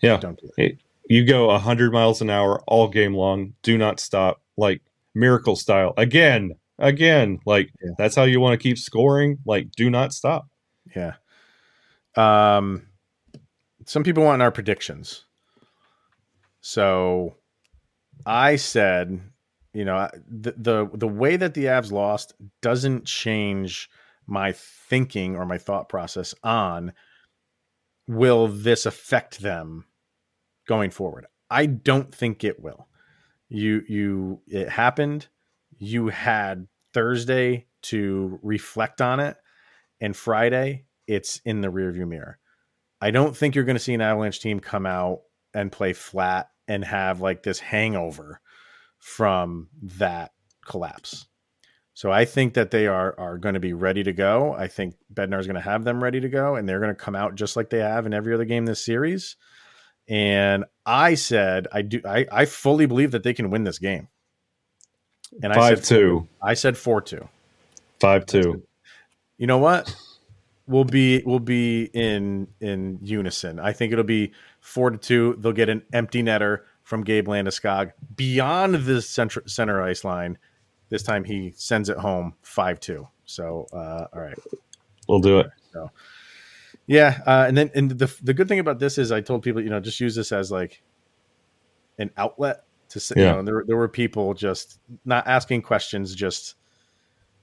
Yeah. 0.00 0.16
Don't 0.16 0.40
do 0.40 0.50
it. 0.56 0.78
You 1.08 1.24
go 1.24 1.46
100 1.46 1.92
miles 1.92 2.20
an 2.20 2.30
hour 2.30 2.60
all 2.66 2.88
game 2.88 3.14
long. 3.14 3.54
Do 3.62 3.78
not 3.78 4.00
stop. 4.00 4.42
Like 4.56 4.82
miracle 5.14 5.54
style. 5.54 5.94
Again, 5.96 6.56
again. 6.78 7.40
Like 7.46 7.70
yeah. 7.82 7.92
that's 7.98 8.16
how 8.16 8.24
you 8.24 8.40
want 8.40 8.58
to 8.58 8.62
keep 8.62 8.78
scoring. 8.78 9.38
Like 9.44 9.70
do 9.72 9.90
not 9.90 10.12
stop. 10.12 10.48
Yeah. 10.94 11.14
Um, 12.16 12.88
some 13.86 14.02
people 14.02 14.24
want 14.24 14.42
our 14.42 14.50
predictions. 14.50 15.24
So 16.60 17.36
I 18.26 18.56
said, 18.56 19.20
you 19.72 19.84
know, 19.84 20.08
the, 20.28 20.54
the 20.56 20.90
the 20.92 21.08
way 21.08 21.36
that 21.36 21.54
the 21.54 21.66
Avs 21.66 21.92
lost 21.92 22.34
doesn't 22.62 23.06
change 23.06 23.88
my 24.26 24.52
thinking 24.52 25.36
or 25.36 25.46
my 25.46 25.58
thought 25.58 25.88
process 25.88 26.34
on 26.42 26.92
will 28.06 28.48
this 28.48 28.86
affect 28.86 29.40
them 29.40 29.84
going 30.66 30.90
forward? 30.90 31.26
I 31.50 31.66
don't 31.66 32.14
think 32.14 32.44
it 32.44 32.60
will. 32.60 32.88
You 33.48 33.82
you 33.88 34.40
it 34.46 34.68
happened. 34.68 35.28
You 35.78 36.08
had 36.08 36.66
Thursday 36.92 37.66
to 37.82 38.38
reflect 38.42 39.00
on 39.00 39.20
it, 39.20 39.36
and 40.00 40.16
Friday 40.16 40.84
it's 41.06 41.40
in 41.44 41.60
the 41.60 41.68
rearview 41.68 42.06
mirror. 42.06 42.38
I 43.00 43.10
don't 43.10 43.36
think 43.36 43.54
you're 43.54 43.64
going 43.64 43.76
to 43.76 43.82
see 43.82 43.94
an 43.94 44.00
Avalanche 44.00 44.40
team 44.40 44.60
come 44.60 44.86
out 44.86 45.20
and 45.54 45.72
play 45.72 45.92
flat 45.92 46.50
and 46.66 46.84
have 46.84 47.20
like 47.20 47.42
this 47.42 47.60
hangover 47.60 48.40
from 48.98 49.68
that 49.82 50.32
collapse. 50.66 51.26
So 51.94 52.12
I 52.12 52.26
think 52.26 52.54
that 52.54 52.70
they 52.70 52.86
are 52.86 53.18
are 53.18 53.38
going 53.38 53.54
to 53.54 53.60
be 53.60 53.72
ready 53.72 54.04
to 54.04 54.12
go. 54.12 54.54
I 54.56 54.68
think 54.68 54.94
Bednar 55.12 55.40
is 55.40 55.46
going 55.46 55.56
to 55.56 55.60
have 55.60 55.82
them 55.82 56.02
ready 56.02 56.20
to 56.20 56.28
go, 56.28 56.54
and 56.54 56.68
they're 56.68 56.80
going 56.80 56.94
to 56.94 57.00
come 57.00 57.16
out 57.16 57.34
just 57.34 57.56
like 57.56 57.70
they 57.70 57.80
have 57.80 58.06
in 58.06 58.14
every 58.14 58.34
other 58.34 58.44
game 58.44 58.66
this 58.66 58.84
series. 58.84 59.36
And 60.08 60.64
I 60.86 61.14
said 61.14 61.66
I 61.72 61.82
do 61.82 62.00
I, 62.04 62.26
I 62.30 62.44
fully 62.44 62.86
believe 62.86 63.10
that 63.12 63.24
they 63.24 63.34
can 63.34 63.50
win 63.50 63.64
this 63.64 63.78
game. 63.78 64.08
And 65.42 65.52
five 65.52 65.60
I 65.60 65.74
said 65.76 65.84
two. 65.84 66.28
I 66.42 66.54
said 66.54 66.76
four 66.76 67.00
two. 67.00 67.28
Five 68.00 68.26
two. 68.26 68.62
You 69.36 69.46
know 69.46 69.58
what? 69.58 69.94
We'll 70.66 70.84
be 70.84 71.22
we'll 71.24 71.38
be 71.38 71.84
in 71.84 72.48
in 72.60 72.98
unison. 73.02 73.58
I 73.58 73.72
think 73.72 73.92
it'll 73.92 74.04
be 74.04 74.32
four 74.60 74.90
to 74.90 74.98
two. 74.98 75.36
They'll 75.38 75.52
get 75.52 75.68
an 75.68 75.82
empty 75.92 76.22
netter 76.22 76.60
from 76.82 77.04
Gabe 77.04 77.28
Landeskog 77.28 77.92
beyond 78.16 78.74
the 78.74 79.02
center 79.02 79.42
center 79.46 79.82
ice 79.82 80.04
line 80.04 80.38
this 80.88 81.02
time 81.02 81.24
he 81.24 81.52
sends 81.56 81.88
it 81.88 81.98
home 81.98 82.34
5 82.42 82.80
2. 82.80 83.08
So, 83.24 83.66
uh, 83.72 84.06
all 84.12 84.20
right. 84.20 84.38
We'll 85.08 85.20
do 85.20 85.40
it. 85.40 85.50
So, 85.72 85.90
yeah. 86.86 87.20
Uh, 87.26 87.44
and 87.46 87.56
then, 87.56 87.70
and 87.74 87.90
the, 87.90 88.14
the 88.22 88.34
good 88.34 88.48
thing 88.48 88.58
about 88.58 88.78
this 88.78 88.98
is 88.98 89.12
I 89.12 89.20
told 89.20 89.42
people, 89.42 89.62
you 89.62 89.70
know, 89.70 89.80
just 89.80 90.00
use 90.00 90.14
this 90.14 90.32
as 90.32 90.50
like 90.50 90.82
an 91.98 92.10
outlet 92.16 92.64
to 92.90 93.00
say, 93.00 93.14
yeah. 93.16 93.30
you 93.30 93.36
know, 93.36 93.42
there, 93.42 93.64
there 93.66 93.76
were 93.76 93.88
people 93.88 94.34
just 94.34 94.78
not 95.04 95.26
asking 95.26 95.62
questions, 95.62 96.14
just 96.14 96.54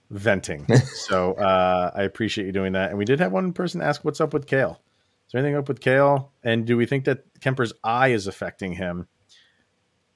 venting. 0.10 0.68
so, 0.94 1.34
uh, 1.34 1.92
I 1.96 2.04
appreciate 2.04 2.46
you 2.46 2.52
doing 2.52 2.74
that. 2.74 2.90
And 2.90 2.98
we 2.98 3.06
did 3.06 3.20
have 3.20 3.32
one 3.32 3.54
person 3.54 3.82
ask, 3.82 4.04
what's 4.04 4.22
up 4.22 4.34
with 4.34 4.48
Cale? 4.48 4.82
Is 5.28 5.32
there 5.32 5.40
anything 5.40 5.58
up 5.58 5.68
with 5.68 5.80
Cale? 5.80 6.32
And 6.44 6.66
do 6.66 6.78
we 6.78 6.86
think 6.86 7.06
that 7.06 7.40
Kuemper's 7.40 7.74
eye 7.84 8.10
is 8.10 8.28
affecting 8.28 8.74
him? 8.74 9.08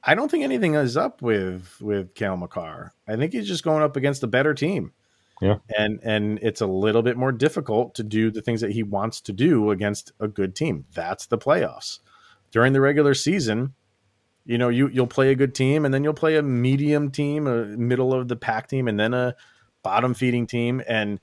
I 0.03 0.15
don't 0.15 0.29
think 0.29 0.43
anything 0.43 0.75
is 0.75 0.95
up 0.95 1.21
with 1.21 1.75
with 1.81 2.13
Cale 2.13 2.37
Makar. 2.37 2.93
I 3.07 3.15
think 3.17 3.33
he's 3.33 3.47
just 3.47 3.63
going 3.63 3.83
up 3.83 3.97
against 3.97 4.23
a 4.23 4.27
better 4.27 4.53
team. 4.53 4.93
Yeah. 5.41 5.57
And 5.77 5.99
and 6.03 6.39
it's 6.41 6.61
a 6.61 6.67
little 6.67 7.01
bit 7.01 7.17
more 7.17 7.31
difficult 7.31 7.95
to 7.95 8.03
do 8.03 8.31
the 8.31 8.41
things 8.41 8.61
that 8.61 8.71
he 8.71 8.83
wants 8.83 9.21
to 9.21 9.33
do 9.33 9.71
against 9.71 10.11
a 10.19 10.27
good 10.27 10.55
team. 10.55 10.85
That's 10.93 11.25
the 11.25 11.37
playoffs. 11.37 11.99
During 12.51 12.73
the 12.73 12.81
regular 12.81 13.13
season, 13.13 13.73
you 14.49 14.57
know, 14.57 14.69
you 14.69 14.87
you'll 14.87 15.05
play 15.05 15.29
a 15.29 15.35
good 15.35 15.53
team 15.53 15.85
and 15.85 15.93
then 15.93 16.03
you'll 16.03 16.15
play 16.15 16.35
a 16.35 16.41
medium 16.41 17.11
team, 17.11 17.45
a 17.45 17.65
middle 17.65 18.15
of 18.15 18.27
the 18.27 18.35
pack 18.35 18.67
team 18.67 18.87
and 18.87 18.99
then 18.99 19.13
a 19.13 19.35
bottom 19.83 20.15
feeding 20.15 20.47
team 20.47 20.81
and 20.87 21.19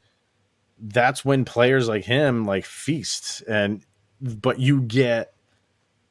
that's 0.79 1.25
when 1.25 1.45
players 1.45 1.89
like 1.89 2.05
him 2.05 2.45
like 2.45 2.65
feast 2.65 3.43
and 3.49 3.85
but 4.21 4.61
you 4.61 4.81
get 4.81 5.35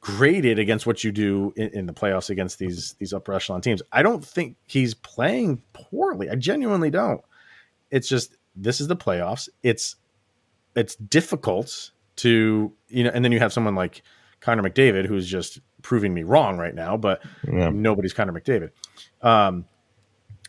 graded 0.00 0.58
against 0.58 0.86
what 0.86 1.02
you 1.02 1.10
do 1.10 1.54
in, 1.56 1.70
in, 1.70 1.86
the 1.86 1.92
playoffs 1.94 2.28
against 2.28 2.58
these 2.58 2.94
these 2.98 3.14
upper 3.14 3.32
echelon 3.32 3.62
teams. 3.62 3.80
I 3.90 4.02
don't 4.02 4.24
think 4.24 4.56
he's 4.66 4.92
playing 4.92 5.62
poorly. 5.72 6.28
I 6.28 6.34
genuinely 6.34 6.90
don't. 6.90 7.22
It's 7.90 8.08
just 8.08 8.36
this 8.54 8.78
is 8.78 8.88
the 8.88 8.96
playoffs. 8.96 9.48
It's 9.62 9.96
it's 10.74 10.96
difficult 10.96 11.92
to 12.16 12.72
you 12.88 13.04
know, 13.04 13.10
and 13.14 13.24
then 13.24 13.32
you 13.32 13.38
have 13.38 13.54
someone 13.54 13.74
like 13.74 14.02
Connor 14.40 14.62
McDavid 14.62 15.06
who's 15.06 15.26
just 15.26 15.60
proving 15.86 16.12
me 16.12 16.24
wrong 16.24 16.58
right 16.58 16.74
now. 16.74 16.96
But 16.96 17.22
yeah. 17.46 17.70
nobody's 17.70 18.12
Connor 18.12 18.32
McDavid. 18.32 18.70
Um, 19.22 19.66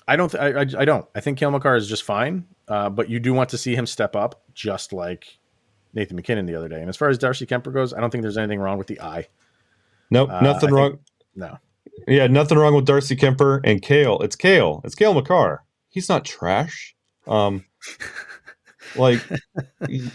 I 0.07 0.15
don't. 0.15 0.29
Th- 0.31 0.41
I, 0.41 0.61
I, 0.61 0.81
I 0.81 0.85
don't. 0.85 1.05
I 1.13 1.19
think 1.19 1.37
Cale 1.37 1.51
Makar 1.51 1.75
is 1.75 1.87
just 1.87 2.03
fine. 2.03 2.45
Uh, 2.67 2.89
but 2.89 3.07
you 3.07 3.19
do 3.19 3.33
want 3.33 3.49
to 3.49 3.57
see 3.57 3.75
him 3.75 3.85
step 3.85 4.15
up, 4.15 4.41
just 4.53 4.91
like 4.91 5.37
Nathan 5.93 6.15
MacKinnon 6.15 6.47
the 6.47 6.55
other 6.55 6.67
day. 6.67 6.79
And 6.81 6.89
as 6.89 6.97
far 6.97 7.09
as 7.09 7.17
Darcy 7.19 7.45
Kuemper 7.45 7.71
goes, 7.71 7.93
I 7.93 8.01
don't 8.01 8.09
think 8.09 8.23
there's 8.23 8.37
anything 8.37 8.59
wrong 8.59 8.77
with 8.79 8.87
the 8.87 8.99
eye. 8.99 9.27
Nope, 10.09 10.29
uh, 10.31 10.41
nothing 10.41 10.71
wrong. 10.71 10.91
Think, 10.91 11.01
no. 11.35 11.57
Yeah, 12.07 12.27
nothing 12.27 12.57
wrong 12.57 12.73
with 12.73 12.85
Darcy 12.85 13.15
Kuemper 13.15 13.61
and 13.63 13.81
Cale. 13.81 14.19
It's 14.21 14.35
Cale. 14.35 14.81
It's 14.83 14.95
Cale 14.95 15.13
Makar. 15.13 15.63
He's 15.89 16.09
not 16.09 16.25
trash. 16.25 16.95
Um, 17.27 17.63
like 18.95 19.21
he, 19.87 20.09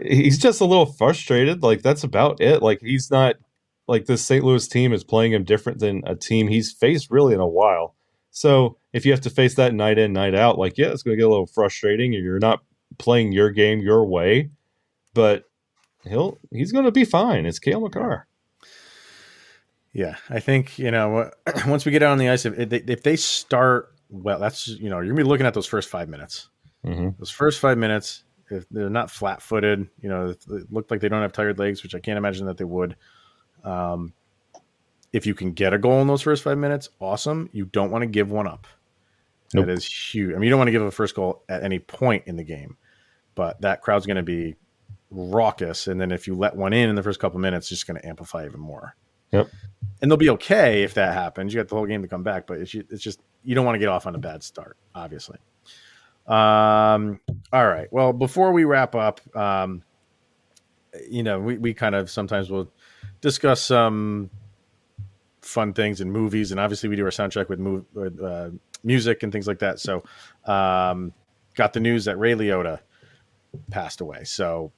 he's 0.00 0.38
just 0.38 0.60
a 0.60 0.64
little 0.64 0.86
frustrated. 0.86 1.62
Like 1.62 1.82
that's 1.82 2.04
about 2.04 2.40
it. 2.40 2.62
Like 2.62 2.80
he's 2.80 3.10
not 3.10 3.36
like 3.86 4.06
this 4.06 4.24
St. 4.24 4.44
Louis 4.44 4.66
team 4.66 4.92
is 4.92 5.04
playing 5.04 5.32
him 5.32 5.44
different 5.44 5.78
than 5.78 6.02
a 6.06 6.14
team 6.14 6.48
he's 6.48 6.72
faced 6.72 7.10
really 7.10 7.34
in 7.34 7.40
a 7.40 7.46
while. 7.46 7.94
So 8.30 8.78
if 8.92 9.06
you 9.06 9.12
have 9.12 9.20
to 9.22 9.30
face 9.30 9.54
that 9.56 9.74
night 9.74 9.98
in, 9.98 10.12
night 10.12 10.34
out, 10.34 10.58
like 10.58 10.76
yeah, 10.78 10.88
it's 10.88 11.02
going 11.02 11.16
to 11.16 11.20
get 11.20 11.26
a 11.26 11.30
little 11.30 11.46
frustrating. 11.46 12.14
and 12.14 12.24
You're 12.24 12.38
not 12.38 12.62
playing 12.98 13.32
your 13.32 13.50
game 13.50 13.80
your 13.80 14.04
way, 14.04 14.50
but 15.12 15.44
he'll 16.04 16.38
he's 16.50 16.72
going 16.72 16.84
to 16.84 16.92
be 16.92 17.04
fine. 17.04 17.46
It's 17.46 17.58
Cale 17.58 17.80
Makar. 17.80 18.26
Yeah, 19.92 20.16
I 20.28 20.40
think 20.40 20.78
you 20.78 20.90
know 20.90 21.30
once 21.66 21.84
we 21.84 21.92
get 21.92 22.02
out 22.02 22.12
on 22.12 22.18
the 22.18 22.28
ice, 22.28 22.44
if 22.44 22.68
they, 22.68 22.78
if 22.78 23.02
they 23.02 23.16
start 23.16 23.94
well, 24.10 24.38
that's 24.38 24.66
you 24.68 24.90
know 24.90 24.96
you're 24.96 25.14
gonna 25.14 25.24
be 25.24 25.28
looking 25.28 25.46
at 25.46 25.54
those 25.54 25.66
first 25.66 25.88
five 25.88 26.08
minutes. 26.08 26.48
Mm-hmm. 26.84 27.10
Those 27.18 27.30
first 27.30 27.60
five 27.60 27.78
minutes, 27.78 28.24
if 28.50 28.68
they're 28.68 28.90
not 28.90 29.10
flat-footed, 29.10 29.88
you 30.02 30.08
know, 30.08 30.28
it 30.28 30.44
look 30.70 30.90
like 30.90 31.00
they 31.00 31.08
don't 31.08 31.22
have 31.22 31.32
tired 31.32 31.58
legs, 31.58 31.82
which 31.82 31.94
I 31.94 32.00
can't 32.00 32.18
imagine 32.18 32.46
that 32.46 32.58
they 32.58 32.64
would. 32.64 32.96
Um, 33.64 34.12
if 35.12 35.26
you 35.26 35.34
can 35.34 35.52
get 35.52 35.72
a 35.72 35.78
goal 35.78 36.00
in 36.00 36.06
those 36.06 36.22
first 36.22 36.42
five 36.42 36.58
minutes, 36.58 36.90
awesome. 37.00 37.48
You 37.52 37.64
don't 37.66 37.90
want 37.90 38.02
to 38.02 38.06
give 38.06 38.30
one 38.30 38.46
up. 38.46 38.66
Nope. 39.52 39.66
That 39.66 39.72
is 39.72 39.86
huge. 39.86 40.30
I 40.30 40.34
mean, 40.34 40.44
you 40.44 40.50
don't 40.50 40.58
want 40.58 40.68
to 40.68 40.72
give 40.72 40.82
a 40.82 40.90
first 40.90 41.14
goal 41.14 41.42
at 41.48 41.62
any 41.62 41.78
point 41.78 42.24
in 42.26 42.36
the 42.36 42.44
game, 42.44 42.76
but 43.34 43.60
that 43.60 43.82
crowd's 43.82 44.06
going 44.06 44.16
to 44.16 44.22
be 44.22 44.56
raucous, 45.10 45.86
and 45.86 46.00
then 46.00 46.10
if 46.10 46.26
you 46.26 46.34
let 46.34 46.56
one 46.56 46.72
in 46.72 46.88
in 46.88 46.96
the 46.96 47.02
first 47.02 47.20
couple 47.20 47.38
minutes, 47.38 47.66
it's 47.66 47.80
just 47.80 47.86
going 47.86 48.00
to 48.00 48.06
amplify 48.06 48.44
even 48.44 48.58
more. 48.58 48.96
Yep. 49.30 49.48
And 50.02 50.10
they'll 50.10 50.16
be 50.16 50.30
okay 50.30 50.82
if 50.82 50.94
that 50.94 51.14
happens. 51.14 51.54
You 51.54 51.60
got 51.60 51.68
the 51.68 51.76
whole 51.76 51.86
game 51.86 52.02
to 52.02 52.08
come 52.08 52.22
back, 52.24 52.46
but 52.46 52.58
it's, 52.58 52.74
it's 52.74 53.02
just 53.02 53.20
you 53.44 53.54
don't 53.54 53.64
want 53.64 53.76
to 53.76 53.78
get 53.78 53.88
off 53.88 54.06
on 54.06 54.14
a 54.14 54.18
bad 54.18 54.42
start, 54.42 54.76
obviously. 54.94 55.38
Um. 56.26 57.20
All 57.52 57.66
right. 57.66 57.86
Well, 57.92 58.12
before 58.12 58.52
we 58.52 58.64
wrap 58.64 58.94
up, 58.94 59.20
um, 59.36 59.82
you 61.08 61.22
know, 61.22 61.38
we, 61.38 61.58
we 61.58 61.74
kind 61.74 61.94
of 61.94 62.10
sometimes 62.10 62.50
will 62.50 62.72
discuss 63.24 63.62
some 63.62 64.28
fun 65.40 65.72
things 65.72 66.02
and 66.02 66.12
movies, 66.12 66.50
and 66.50 66.60
obviously 66.60 66.90
we 66.90 66.96
do 66.96 67.04
our 67.04 67.10
soundtrack 67.10 67.48
with, 67.48 67.58
move, 67.58 67.86
with 67.94 68.22
uh, 68.22 68.50
music 68.84 69.22
and 69.22 69.32
things 69.32 69.46
like 69.46 69.60
that. 69.60 69.80
So, 69.80 70.04
um, 70.44 71.14
got 71.54 71.72
the 71.72 71.80
news 71.80 72.04
that 72.04 72.18
Ray 72.18 72.34
Liotta 72.34 72.80
passed 73.70 74.02
away. 74.02 74.24
So 74.24 74.72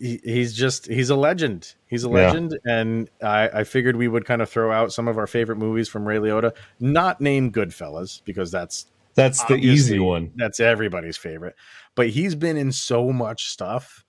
he, 0.00 0.20
he's 0.24 0.52
just 0.52 0.86
he's 0.88 1.10
a 1.10 1.16
legend. 1.16 1.74
He's 1.86 2.02
a 2.02 2.08
legend, 2.08 2.58
yeah. 2.66 2.80
and 2.80 3.10
I, 3.22 3.60
I, 3.60 3.64
figured 3.64 3.94
we 3.94 4.08
would 4.08 4.24
kind 4.24 4.42
of 4.42 4.50
throw 4.50 4.72
out 4.72 4.92
some 4.92 5.06
of 5.06 5.16
our 5.16 5.28
favorite 5.28 5.56
movies 5.56 5.88
from 5.88 6.08
Ray 6.08 6.16
Liotta, 6.16 6.52
not 6.80 7.20
named 7.20 7.54
Goodfellas 7.54 8.20
because 8.24 8.50
that's 8.50 8.86
that's 9.14 9.44
the 9.44 9.54
easy 9.54 10.00
one. 10.00 10.32
That's 10.34 10.58
everybody's 10.58 11.16
favorite. 11.16 11.54
But 11.94 12.08
he's 12.08 12.34
been 12.34 12.56
in 12.56 12.72
so 12.72 13.12
much 13.12 13.46
stuff, 13.46 14.04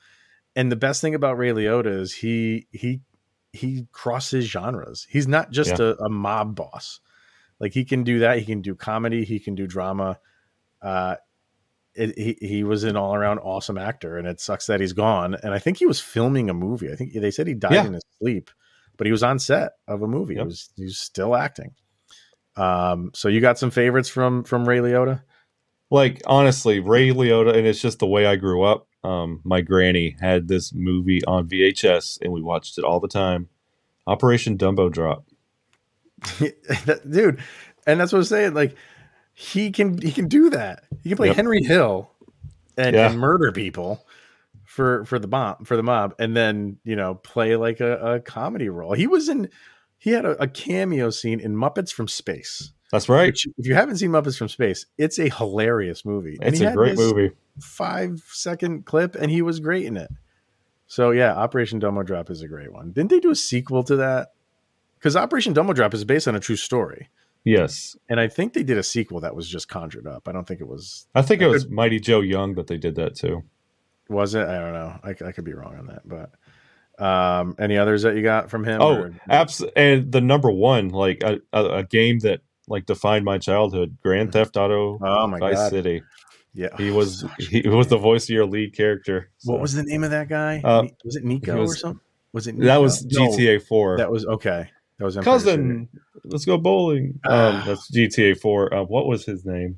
and 0.56 0.72
the 0.72 0.76
best 0.76 1.00
thing 1.00 1.14
about 1.14 1.38
Ray 1.38 1.52
Liotta 1.52 2.00
is 2.00 2.12
he 2.14 2.66
he 2.72 3.02
he 3.56 3.88
crosses 3.92 4.46
genres. 4.46 5.08
He's 5.10 5.28
not 5.28 5.52
just 5.52 5.80
yeah. 5.80 5.94
a, 6.00 6.06
a 6.06 6.10
mob 6.10 6.56
boss. 6.56 7.00
Like 7.60 7.74
he 7.74 7.86
can 7.86 8.04
do 8.04 8.20
that. 8.20 8.40
He 8.40 8.46
can 8.46 8.62
do 8.62 8.76
comedy. 8.76 9.24
He 9.24 9.40
can 9.40 9.56
do 9.56 9.66
drama. 9.68 10.20
Uh, 10.82 11.16
it, 11.94 12.18
he 12.18 12.38
he 12.46 12.64
was 12.64 12.84
an 12.84 12.98
all 12.98 13.16
around 13.16 13.40
awesome 13.40 13.78
actor, 13.78 14.18
and 14.18 14.28
it 14.28 14.42
sucks 14.42 14.68
that 14.68 14.82
he's 14.82 14.94
gone. 14.94 15.36
And 15.42 15.54
I 15.54 15.60
think 15.60 15.78
he 15.78 15.86
was 15.86 16.00
filming 16.00 16.50
a 16.50 16.54
movie. 16.54 16.92
I 16.92 16.96
think 16.96 17.14
they 17.14 17.32
said 17.32 17.48
he 17.48 17.54
died 17.54 17.74
yeah. 17.74 17.86
in 17.86 17.94
his 17.94 18.04
sleep, 18.20 18.52
but 18.98 19.08
he 19.08 19.12
was 19.12 19.24
on 19.24 19.40
set 19.40 19.74
of 19.88 20.02
a 20.02 20.08
movie. 20.08 20.36
Yep. 20.36 20.44
He 20.44 20.48
was 20.48 20.70
he 20.76 20.84
was 20.84 20.98
still 20.98 21.36
acting. 21.36 21.74
Um, 22.58 23.12
so 23.14 23.28
you 23.28 23.42
got 23.42 23.58
some 23.58 23.72
favorites 23.72 24.10
from 24.10 24.44
from 24.44 24.68
Ray 24.68 24.80
Liotta? 24.80 25.24
Like 25.90 26.22
honestly, 26.26 26.80
Ray 26.80 27.10
Liotta, 27.10 27.56
and 27.56 27.66
it's 27.66 27.82
just 27.82 28.00
the 28.00 28.08
way 28.08 28.26
I 28.26 28.36
grew 28.36 28.64
up. 28.64 28.88
Um, 29.06 29.42
my 29.44 29.62
granny 29.62 30.16
had 30.20 30.48
this 30.48 30.74
movie 30.74 31.24
on 31.26 31.48
VHS, 31.48 32.20
and 32.22 32.34
we 32.34 32.42
watched 32.42 32.78
it 32.78 32.84
all 32.84 33.00
the 33.00 33.08
time. 33.08 33.50
Operation 34.08 34.58
Dumbo 34.58 34.92
Drop, 34.92 35.26
dude, 37.10 37.40
and 37.88 38.00
that's 38.00 38.12
what 38.12 38.20
I'm 38.20 38.24
saying. 38.24 38.54
Like 38.54 38.76
he 39.34 39.72
can 39.72 40.00
he 40.02 40.12
can 40.12 40.28
do 40.28 40.50
that. 40.52 40.84
He 41.04 41.10
can 41.10 41.18
play 41.18 41.28
yep. 41.28 41.36
Henry 41.36 41.64
Hill 41.64 42.10
and, 42.78 42.96
yeah. 42.96 43.10
and, 43.10 43.20
murder 43.20 43.52
people 43.52 44.06
for 44.64 45.06
for 45.06 45.20
the 45.20 45.28
mob 45.28 45.68
for 45.68 45.76
the 45.76 45.84
mob, 45.84 46.16
and 46.20 46.36
then 46.36 46.78
you 46.84 46.96
know 46.96 47.16
play 47.16 47.56
like 47.56 47.80
a, 47.80 47.98
a 47.98 48.20
comedy 48.20 48.70
role. 48.70 48.94
He 48.94 49.08
was 49.08 49.30
in 49.30 49.50
he 49.98 50.12
had 50.12 50.26
a, 50.26 50.42
a, 50.42 50.48
cameo 50.48 51.10
scene 51.10 51.40
in 51.40 51.56
Muppets 51.56 51.92
from 51.92 52.08
Space. 52.08 52.72
That's 52.96 53.10
right. 53.10 53.28
Which, 53.28 53.48
if 53.58 53.68
you 53.68 53.76
haven't 53.76 53.98
seen 53.98 54.12
Muppets 54.12 54.38
from 54.38 54.50
Space, 54.50 54.86
it's 54.98 55.20
a 55.20 55.30
hilarious 55.30 56.06
movie. 56.06 56.38
It's 56.42 56.62
a 56.62 56.72
great 56.72 56.98
movie. 56.98 57.32
Five 57.60 58.24
second 58.32 58.86
clip, 58.86 59.16
and 59.16 59.30
he 59.32 59.42
was 59.42 59.60
great 59.60 59.86
in 59.86 59.98
it. 59.98 60.10
So 60.88 61.12
yeah, 61.12 61.34
Operation 61.34 61.80
Dumbo 61.80 62.06
Drop 62.06 62.30
is 62.30 62.42
a 62.42 62.48
great 62.48 62.72
one. 62.72 62.92
Didn't 62.92 63.10
they 63.10 63.20
do 63.20 63.32
a 63.32 63.36
sequel 63.36 63.84
to 63.84 63.96
that? 63.98 64.34
Because 64.98 65.16
Operation 65.16 65.54
Dumbo 65.54 65.74
Drop 65.74 65.94
is 65.94 66.04
based 66.04 66.28
on 66.28 66.36
a 66.36 66.40
true 66.40 66.56
story, 66.56 67.10
Yes, 67.44 67.96
and 68.10 68.20
I 68.20 68.28
think 68.28 68.54
they 68.54 68.64
did 68.64 68.78
a 68.78 68.84
sequel 68.84 69.20
that 69.22 69.36
was 69.36 69.48
just 69.48 69.68
conjured 69.68 70.08
up. 70.08 70.28
I 70.28 70.32
don't 70.32 70.48
think 70.48 70.62
it 70.62 70.68
was. 70.68 71.08
I 71.14 71.22
think 71.22 71.42
I 71.42 71.46
it 71.46 71.50
was 71.50 71.68
Mighty 71.68 72.00
Joe 72.00 72.22
Young 72.22 72.56
that 72.56 72.68
they 72.68 72.78
did 72.78 72.96
that 72.96 73.16
too. 73.16 73.44
Was 74.10 74.34
it? 74.34 74.48
I 74.48 74.58
don't 74.60 74.74
know. 74.74 75.00
I, 75.04 75.10
I 75.28 75.32
could 75.32 75.44
be 75.46 75.54
wrong 75.54 75.78
on 75.78 75.88
that, 75.88 76.02
but 76.08 77.04
um, 77.04 77.56
any 77.60 77.78
others 77.78 78.04
that 78.04 78.16
you 78.16 78.24
got 78.24 78.50
from 78.50 78.64
him? 78.64 78.82
Oh, 78.82 78.96
or- 78.96 79.14
abs- 79.30 79.64
and 79.76 80.12
the 80.12 80.22
number 80.22 80.50
one, 80.50 80.90
like 80.90 81.24
a, 81.24 81.40
a, 81.54 81.66
a 81.66 81.84
game 81.84 82.20
that 82.20 82.42
like 82.68 82.86
defined 82.86 83.26
my 83.26 83.38
childhood, 83.38 83.98
Grand 84.04 84.32
Theft 84.32 84.58
Auto 84.58 85.00
oh 85.02 85.28
my 85.28 85.40
Vice 85.40 85.56
god! 85.56 85.70
City. 85.70 86.04
Yeah, 86.54 86.70
He 86.78 86.90
was 86.90 87.26
he 87.40 87.68
was 87.68 87.88
the 87.88 87.98
voice 87.98 88.24
of 88.26 88.30
your 88.30 88.46
lead 88.46 88.76
character. 88.76 89.30
What 89.44 89.60
was 89.60 89.74
the 89.74 89.84
name 89.84 90.04
of 90.04 90.12
that 90.12 90.30
guy? 90.30 90.62
Uh, 90.64 90.84
was 91.04 91.16
it 91.18 91.24
Nico 91.26 91.54
he 91.56 91.60
or 91.64 91.76
something? 91.76 92.00
Was 92.34 92.48
it 92.48 92.54
that 92.58 92.64
Nico? 92.64 92.82
was 92.82 93.06
No, 93.06 93.28
GTA 93.30 93.62
Four. 93.62 93.98
that 93.98 94.10
was 94.12 94.26
okay. 94.26 94.70
That 94.98 95.06
was 95.06 95.18
Empire 95.18 95.34
Cousin, 95.34 95.90
let's 96.24 96.46
go 96.46 96.58
bowling. 96.58 97.20
Um, 97.26 97.34
Ah. 97.34 97.64
that's 97.68 97.92
GTA 97.92 98.40
Four. 98.40 98.74
Uh, 98.74 98.84
what 98.84 99.06
was 99.08 99.26
his 99.26 99.46
name? 99.46 99.78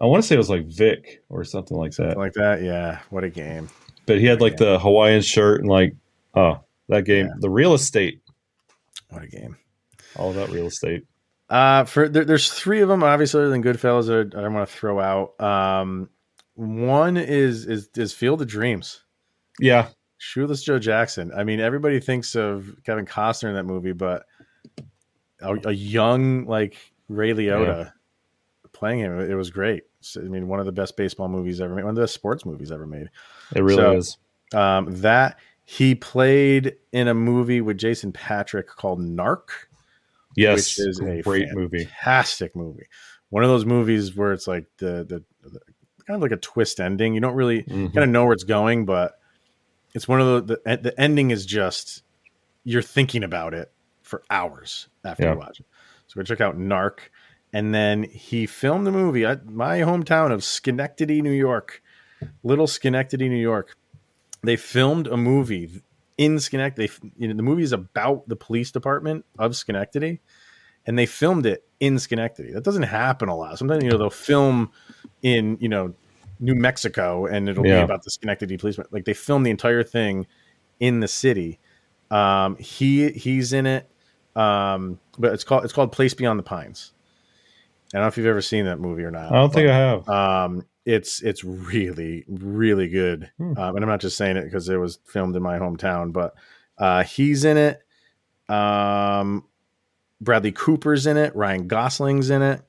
I 0.00 0.06
want 0.06 0.22
to 0.22 0.26
say 0.26 0.36
it 0.36 0.38
was 0.38 0.48
like 0.48 0.66
Vic 0.66 1.22
or 1.28 1.42
something 1.44 1.76
like 1.76 1.92
City. 1.92 2.08
that. 2.10 2.16
like 2.16 2.32
that. 2.34 2.62
Yeah, 2.62 3.00
what 3.10 3.24
a 3.24 3.28
game! 3.28 3.68
But 4.06 4.18
he 4.20 4.26
had 4.26 4.40
like 4.40 4.56
the 4.56 4.78
Hawaiian 4.78 5.20
shirt 5.22 5.60
and 5.60 5.68
like, 5.68 5.94
oh, 6.34 6.60
that 6.88 7.04
game, 7.04 7.26
Yeah. 7.26 7.32
the 7.40 7.50
real 7.50 7.74
estate, 7.74 8.20
What 9.10 9.24
a 9.24 9.26
game! 9.26 9.56
all 10.16 10.30
about 10.30 10.50
real 10.50 10.66
estate. 10.68 11.04
Uh, 11.50 11.84
for 11.84 12.08
there, 12.08 12.24
there's 12.24 12.50
three 12.52 12.80
of 12.80 12.88
them, 12.88 13.02
obviously, 13.02 13.40
other 13.40 13.50
than 13.50 13.62
Goodfellas. 13.62 14.06
That 14.06 14.38
I 14.38 14.42
don't 14.42 14.54
want 14.54 14.68
to 14.68 14.74
throw 14.74 15.00
out. 15.00 15.40
Um, 15.40 16.08
one 16.54 17.16
is 17.16 17.66
is 17.66 17.88
is 17.96 18.12
Field 18.12 18.40
of 18.40 18.48
Dreams. 18.48 19.02
Yeah, 19.58 19.88
Shoeless 20.18 20.62
Joe 20.62 20.78
Jackson. 20.78 21.32
I 21.36 21.42
mean, 21.44 21.58
everybody 21.60 21.98
thinks 22.00 22.36
of 22.36 22.74
Kevin 22.84 23.04
Costner 23.04 23.48
in 23.48 23.54
that 23.56 23.64
movie, 23.64 23.92
but 23.92 24.26
a, 25.40 25.56
a 25.66 25.72
young 25.72 26.46
like 26.46 26.76
Ray 27.08 27.32
Liotta 27.32 27.92
playing 28.72 29.00
him, 29.00 29.18
it 29.20 29.34
was 29.34 29.50
great. 29.50 29.82
I 30.16 30.20
mean, 30.20 30.46
one 30.48 30.60
of 30.60 30.66
the 30.66 30.72
best 30.72 30.96
baseball 30.96 31.28
movies 31.28 31.60
ever 31.60 31.74
made, 31.74 31.82
one 31.82 31.90
of 31.90 31.96
the 31.96 32.02
best 32.02 32.14
sports 32.14 32.46
movies 32.46 32.70
ever 32.70 32.86
made. 32.86 33.08
it 33.54 33.62
really 33.62 33.76
So- 33.76 33.96
is. 33.96 34.16
Um, 34.54 34.86
that 35.02 35.38
he 35.64 35.94
played 35.94 36.74
in 36.92 37.06
a 37.08 37.14
movie 37.14 37.60
with 37.60 37.78
Jason 37.78 38.10
Patric 38.12 38.66
called 38.66 38.98
Narc, 39.00 39.48
Yes, 40.40 40.78
which 40.78 40.86
is 40.88 41.00
a 41.00 41.22
great 41.22 41.48
movie. 41.52 41.84
fantastic 41.84 42.54
movie. 42.56 42.86
One 43.30 43.44
of 43.44 43.50
those 43.50 43.64
movies 43.64 44.16
where 44.16 44.32
it's 44.32 44.46
like 44.48 44.66
the, 44.78 45.04
the 45.04 45.24
the 45.48 45.60
kind 46.06 46.16
of 46.16 46.22
like 46.22 46.32
a 46.32 46.36
twist 46.36 46.80
ending. 46.80 47.14
You 47.14 47.20
don't 47.20 47.34
really 47.34 47.62
Mhm. 47.62 47.92
kind 47.94 48.04
of 48.04 48.08
know 48.08 48.24
where 48.24 48.32
it's 48.32 48.44
going, 48.44 48.84
but 48.86 49.12
it's 49.94 50.08
one 50.08 50.20
of 50.20 50.46
the 50.46 50.60
the, 50.64 50.76
the 50.78 51.00
ending 51.00 51.30
is 51.30 51.46
just 51.46 52.02
you're 52.64 52.82
thinking 52.82 53.22
about 53.24 53.54
it 53.54 53.70
for 54.02 54.22
hours 54.30 54.88
after 55.04 55.24
Yeah. 55.24 55.32
you 55.34 55.38
watch 55.38 55.60
it. 55.60 55.66
So 56.08 56.14
we 56.18 56.24
check 56.24 56.40
out 56.40 56.58
Narc, 56.58 56.98
and 57.52 57.72
then 57.74 58.02
he 58.02 58.46
filmed 58.46 58.86
the 58.86 58.90
movie 58.92 59.24
at 59.24 59.46
my 59.46 59.78
hometown 59.80 60.32
of 60.32 60.42
Schenectady, 60.42 61.22
New 61.22 61.30
York, 61.32 61.80
little 62.42 62.66
Schenectady, 62.66 63.28
New 63.28 63.40
York. 63.40 63.76
They 64.42 64.56
filmed 64.56 65.06
a 65.06 65.16
movie 65.16 65.82
in 66.20 66.38
Schenectady. 66.38 66.86
They, 66.86 67.10
you 67.16 67.28
know, 67.28 67.34
the 67.34 67.42
movie 67.42 67.62
is 67.62 67.72
about 67.72 68.28
the 68.28 68.36
police 68.36 68.70
department 68.70 69.24
of 69.38 69.56
Schenectady, 69.56 70.20
and 70.86 70.96
they 70.98 71.06
filmed 71.06 71.46
it 71.46 71.66
in 71.80 71.98
Schenectady. 71.98 72.52
That 72.52 72.62
doesn't 72.62 72.82
happen 72.82 73.30
a 73.30 73.36
lot. 73.36 73.58
Sometimes 73.58 73.82
you 73.82 73.90
know 73.90 73.96
they'll 73.96 74.10
film 74.10 74.70
in 75.22 75.56
you 75.60 75.68
know 75.70 75.94
New 76.38 76.54
Mexico, 76.54 77.24
and 77.24 77.48
it'll 77.48 77.64
be 77.64 77.70
about 77.70 78.04
the 78.04 78.10
Schenectady 78.10 78.58
police. 78.58 78.78
Like 78.90 79.06
they 79.06 79.14
filmed 79.14 79.46
the 79.46 79.50
entire 79.50 79.82
thing 79.82 80.26
in 80.78 81.00
the 81.00 81.08
city. 81.08 81.58
Um, 82.10 82.56
he 82.56 83.08
he's 83.12 83.54
in 83.54 83.64
it, 83.64 83.90
um, 84.36 85.00
but 85.18 85.32
it's 85.32 85.42
called 85.42 85.64
it's 85.64 85.72
called 85.72 85.90
Place 85.90 86.12
Beyond 86.12 86.38
the 86.38 86.44
Pines. 86.44 86.92
I 87.94 87.96
don't 87.96 88.04
know 88.04 88.08
if 88.08 88.18
you've 88.18 88.26
ever 88.26 88.42
seen 88.42 88.66
that 88.66 88.78
movie 88.78 89.04
or 89.04 89.10
not. 89.10 89.32
I 89.32 89.36
don't 89.36 89.52
think 89.52 89.70
I 89.70 89.74
have. 89.74 90.08
Um, 90.08 90.66
it's 90.86 91.22
it's 91.22 91.44
really 91.44 92.24
really 92.28 92.88
good, 92.88 93.30
Hmm. 93.38 93.56
um, 93.58 93.76
and 93.76 93.84
I'm 93.84 93.88
not 93.90 94.00
just 94.00 94.16
saying 94.16 94.36
it 94.36 94.44
because 94.44 94.68
it 94.68 94.76
was 94.76 94.98
filmed 95.04 95.36
in 95.36 95.42
my 95.42 95.58
hometown, 95.58 96.12
but 96.12 96.34
uh, 96.78 97.02
he's 97.04 97.44
in 97.44 97.56
it. 97.56 97.82
Um, 98.48 99.44
Bradley 100.20 100.52
Cooper's 100.52 101.06
in 101.06 101.16
it. 101.16 101.34
Ryan 101.36 101.68
Gosling's 101.68 102.30
in 102.30 102.42
it. 102.42 102.62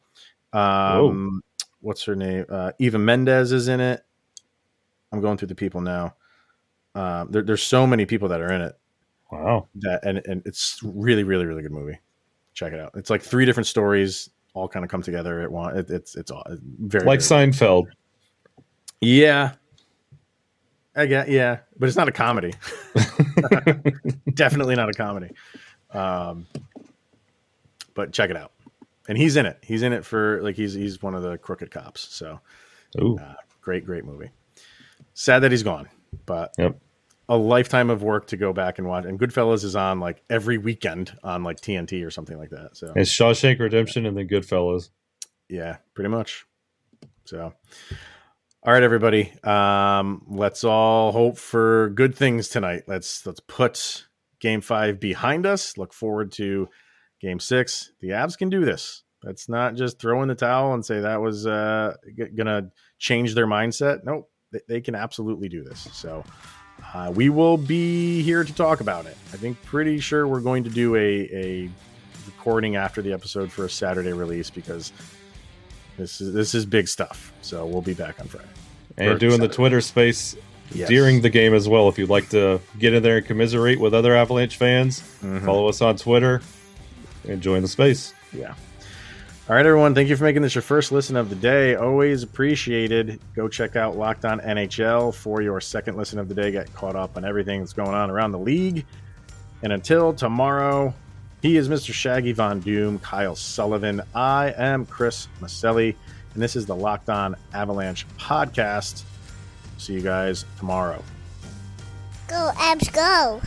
Um, 0.54 1.42
what's 1.80 2.04
her 2.06 2.16
name? 2.16 2.46
Uh, 2.50 2.72
Eva 2.80 3.00
Mendes 3.00 3.52
is 3.52 3.68
in 3.68 3.80
it. 3.80 4.04
I'm 5.12 5.22
going 5.22 5.38
through 5.38 5.48
the 5.50 5.56
people 5.56 5.82
now. 5.82 6.16
Um, 6.96 7.32
there, 7.32 7.42
there's 7.42 7.64
so 7.64 7.88
many 7.88 8.06
people 8.06 8.28
that 8.30 8.42
are 8.42 8.52
in 8.52 8.62
it 8.62 8.78
Wow. 9.32 9.68
that, 9.76 10.04
and 10.06 10.22
and 10.26 10.42
it's 10.46 10.80
really 10.84 11.24
really 11.24 11.46
really 11.46 11.62
good 11.64 11.72
movie. 11.72 11.98
Check 12.54 12.74
it 12.74 12.80
out. 12.80 12.92
It's 12.96 13.10
like 13.10 13.22
three 13.22 13.46
different 13.46 13.68
stories 13.68 14.30
all 14.54 14.68
kind 14.68 14.84
of 14.84 14.92
come 14.92 15.02
together 15.02 15.40
at 15.42 15.50
one. 15.52 15.78
It, 15.78 15.90
it's 15.90 16.16
it's 16.16 16.32
all 16.32 16.44
very 16.80 17.06
Like 17.06 17.22
very 17.22 17.48
Seinfeld. 17.48 17.86
Yeah. 19.02 19.54
I 20.96 21.06
get 21.06 21.30
yeah, 21.30 21.60
but 21.78 21.88
it's 21.88 21.98
not 21.98 22.08
a 22.10 22.12
comedy. 22.12 22.54
Definitely 24.34 24.76
not 24.76 24.90
a 24.90 24.94
comedy. 24.94 25.32
Um, 25.94 26.48
but 27.94 28.12
check 28.12 28.30
it 28.30 28.38
out. 28.38 28.52
And 29.08 29.18
he's 29.18 29.36
in 29.36 29.46
it. 29.46 29.58
He's 29.64 29.84
in 29.84 29.94
it 29.94 30.06
for 30.06 30.42
like 30.44 30.56
he's 30.56 30.74
he's 30.74 31.02
one 31.02 31.16
of 31.16 31.24
the 31.24 31.38
crooked 31.38 31.72
cops. 31.72 32.02
So 32.14 32.40
Ooh. 33.02 33.18
uh, 33.18 33.36
great, 33.62 33.86
great 33.86 34.06
movie. 34.06 34.30
Sad 35.14 35.40
that 35.40 35.52
he's 35.52 35.64
gone, 35.64 35.88
but 36.26 36.54
Yep. 36.58 36.78
a 37.30 37.38
lifetime 37.38 37.90
of 37.90 38.04
work 38.04 38.28
to 38.28 38.38
go 38.38 38.52
back 38.54 38.78
and 38.78 38.88
watch. 38.88 39.06
And 39.06 39.20
Goodfellas 39.20 39.64
is 39.64 39.76
on 39.76 40.00
like 40.00 40.22
every 40.30 40.58
weekend 40.58 41.18
on 41.24 41.44
like 41.44 41.60
TNT 41.62 42.06
or 42.06 42.12
something 42.12 42.38
like 42.38 42.50
that. 42.52 42.76
So 42.78 42.92
It's 42.96 43.12
Shawshank 43.12 43.60
Redemption 43.60 44.06
and 44.06 44.18
then 44.18 44.28
Goodfellas. 44.28 44.90
yeah, 45.50 45.78
pretty 45.94 46.10
much. 46.10 46.46
So, 47.26 47.54
all 48.64 48.74
right, 48.74 48.84
everybody. 48.84 49.34
Um, 49.44 50.24
let's 50.28 50.64
all 50.64 51.12
hope 51.12 51.40
for 51.40 51.90
good 51.90 52.14
things 52.14 52.48
tonight. 52.48 52.84
Let's 52.88 53.26
let's 53.26 53.40
put 53.40 54.06
Game 54.40 54.62
Five 54.62 55.00
behind 55.00 55.48
us. 55.48 55.80
Look 55.80 55.94
forward 55.94 56.32
to 56.34 56.70
Game 57.20 57.40
Six. 57.40 57.92
The 58.02 58.10
Avs 58.10 58.38
can 58.38 58.50
do 58.50 58.64
this. 58.64 59.04
Let's 59.24 59.50
not 59.50 59.74
just 59.74 60.00
throw 60.00 60.22
in 60.22 60.28
the 60.28 60.36
towel 60.36 60.76
and 60.76 60.86
say 60.86 61.00
that 61.00 61.22
was 61.22 61.48
uh, 61.48 61.96
g- 62.16 62.30
gonna 62.36 62.70
change 63.00 63.34
their 63.34 63.48
mindset. 63.48 64.02
Nope, 64.04 64.30
they, 64.52 64.60
they 64.68 64.82
can 64.82 64.96
absolutely 64.96 65.50
do 65.50 65.64
this. 65.64 65.88
So. 65.94 66.24
Uh, 66.96 67.12
we 67.14 67.30
will 67.30 67.58
be 67.58 68.24
here 68.24 68.44
to 68.44 68.54
talk 68.56 68.82
about 68.82 69.06
it. 69.06 69.16
I 69.32 69.38
think 69.38 69.62
pretty 69.62 70.00
sure 70.00 70.28
we're 70.28 70.40
going 70.40 70.64
to 70.64 70.70
do 70.70 70.96
a, 70.96 71.30
a 71.32 71.70
recording 72.26 72.76
after 72.76 73.04
the 73.04 73.14
episode 73.14 73.52
for 73.52 73.66
a 73.66 73.70
Saturday 73.70 74.14
release 74.14 74.50
because 74.50 74.92
this 76.02 76.20
is 76.22 76.34
this 76.34 76.54
is 76.56 76.66
big 76.66 76.88
stuff. 76.88 77.32
So 77.42 77.66
we'll 77.66 77.82
be 77.82 77.94
back 77.94 78.20
on 78.20 78.28
Friday. 78.28 78.48
And 78.98 79.20
doing 79.20 79.40
the 79.40 79.48
Twitter 79.48 79.80
space 79.82 80.36
Yes. 80.74 80.88
during 80.88 81.22
the 81.22 81.30
game 81.30 81.54
as 81.54 81.68
well. 81.68 81.90
If 81.90 81.98
you'd 82.00 82.10
like 82.10 82.30
to 82.30 82.60
get 82.80 82.94
in 82.94 83.04
there 83.04 83.18
and 83.18 83.26
commiserate 83.26 83.80
with 83.80 83.94
other 83.94 84.16
Avalanche 84.16 84.56
fans, 84.58 85.04
Mhm. 85.22 85.44
follow 85.46 85.68
us 85.68 85.82
on 85.82 85.98
Twitter 85.98 86.42
and 87.28 87.42
join 87.42 87.62
the 87.62 87.68
space. 87.68 88.14
Yeah. 88.34 88.54
All 89.50 89.56
right, 89.58 89.66
everyone. 89.66 89.94
Thank 89.94 90.08
you 90.08 90.16
for 90.16 90.24
making 90.24 90.44
this 90.44 90.56
your 90.56 90.62
first 90.62 90.94
listen 90.94 91.18
of 91.18 91.30
the 91.30 91.36
day. 91.36 91.76
Always 91.76 92.24
appreciated. 92.24 93.20
Go 93.36 93.50
check 93.50 93.76
out 93.76 93.98
Locked 93.98 94.24
On 94.24 94.40
NHL 94.40 95.12
for 95.12 95.42
your 95.42 95.60
second 95.60 95.98
listen 95.98 96.20
of 96.20 96.30
the 96.30 96.36
day. 96.36 96.52
Get 96.52 96.74
caught 96.74 96.96
up 96.96 97.18
on 97.18 97.26
everything 97.26 97.60
that's 97.60 97.74
going 97.74 97.94
on 97.94 98.10
around 98.10 98.32
the 98.32 98.40
league. 98.40 98.86
And 99.64 99.74
until 99.74 100.14
tomorrow, 100.14 100.94
he 101.42 101.58
is 101.58 101.68
Mr. 101.70 101.94
Shaggy 101.94 102.34
Von 102.34 102.60
Doom, 102.60 103.00
Kyle 103.00 103.36
Sullivan. 103.36 104.02
I 104.14 104.54
am 104.58 104.86
Chris 104.86 105.28
Maselli, 105.42 105.96
and 106.34 106.42
this 106.42 106.56
is 106.56 106.66
the 106.66 106.76
Locked 106.76 107.10
On 107.10 107.36
Avalanche 107.54 108.06
podcast. 108.18 109.04
See 109.78 109.94
you 109.94 110.02
guys 110.02 110.46
tomorrow. 110.60 111.04
Go, 112.28 112.52
Avs, 112.56 112.94
go. 112.94 113.42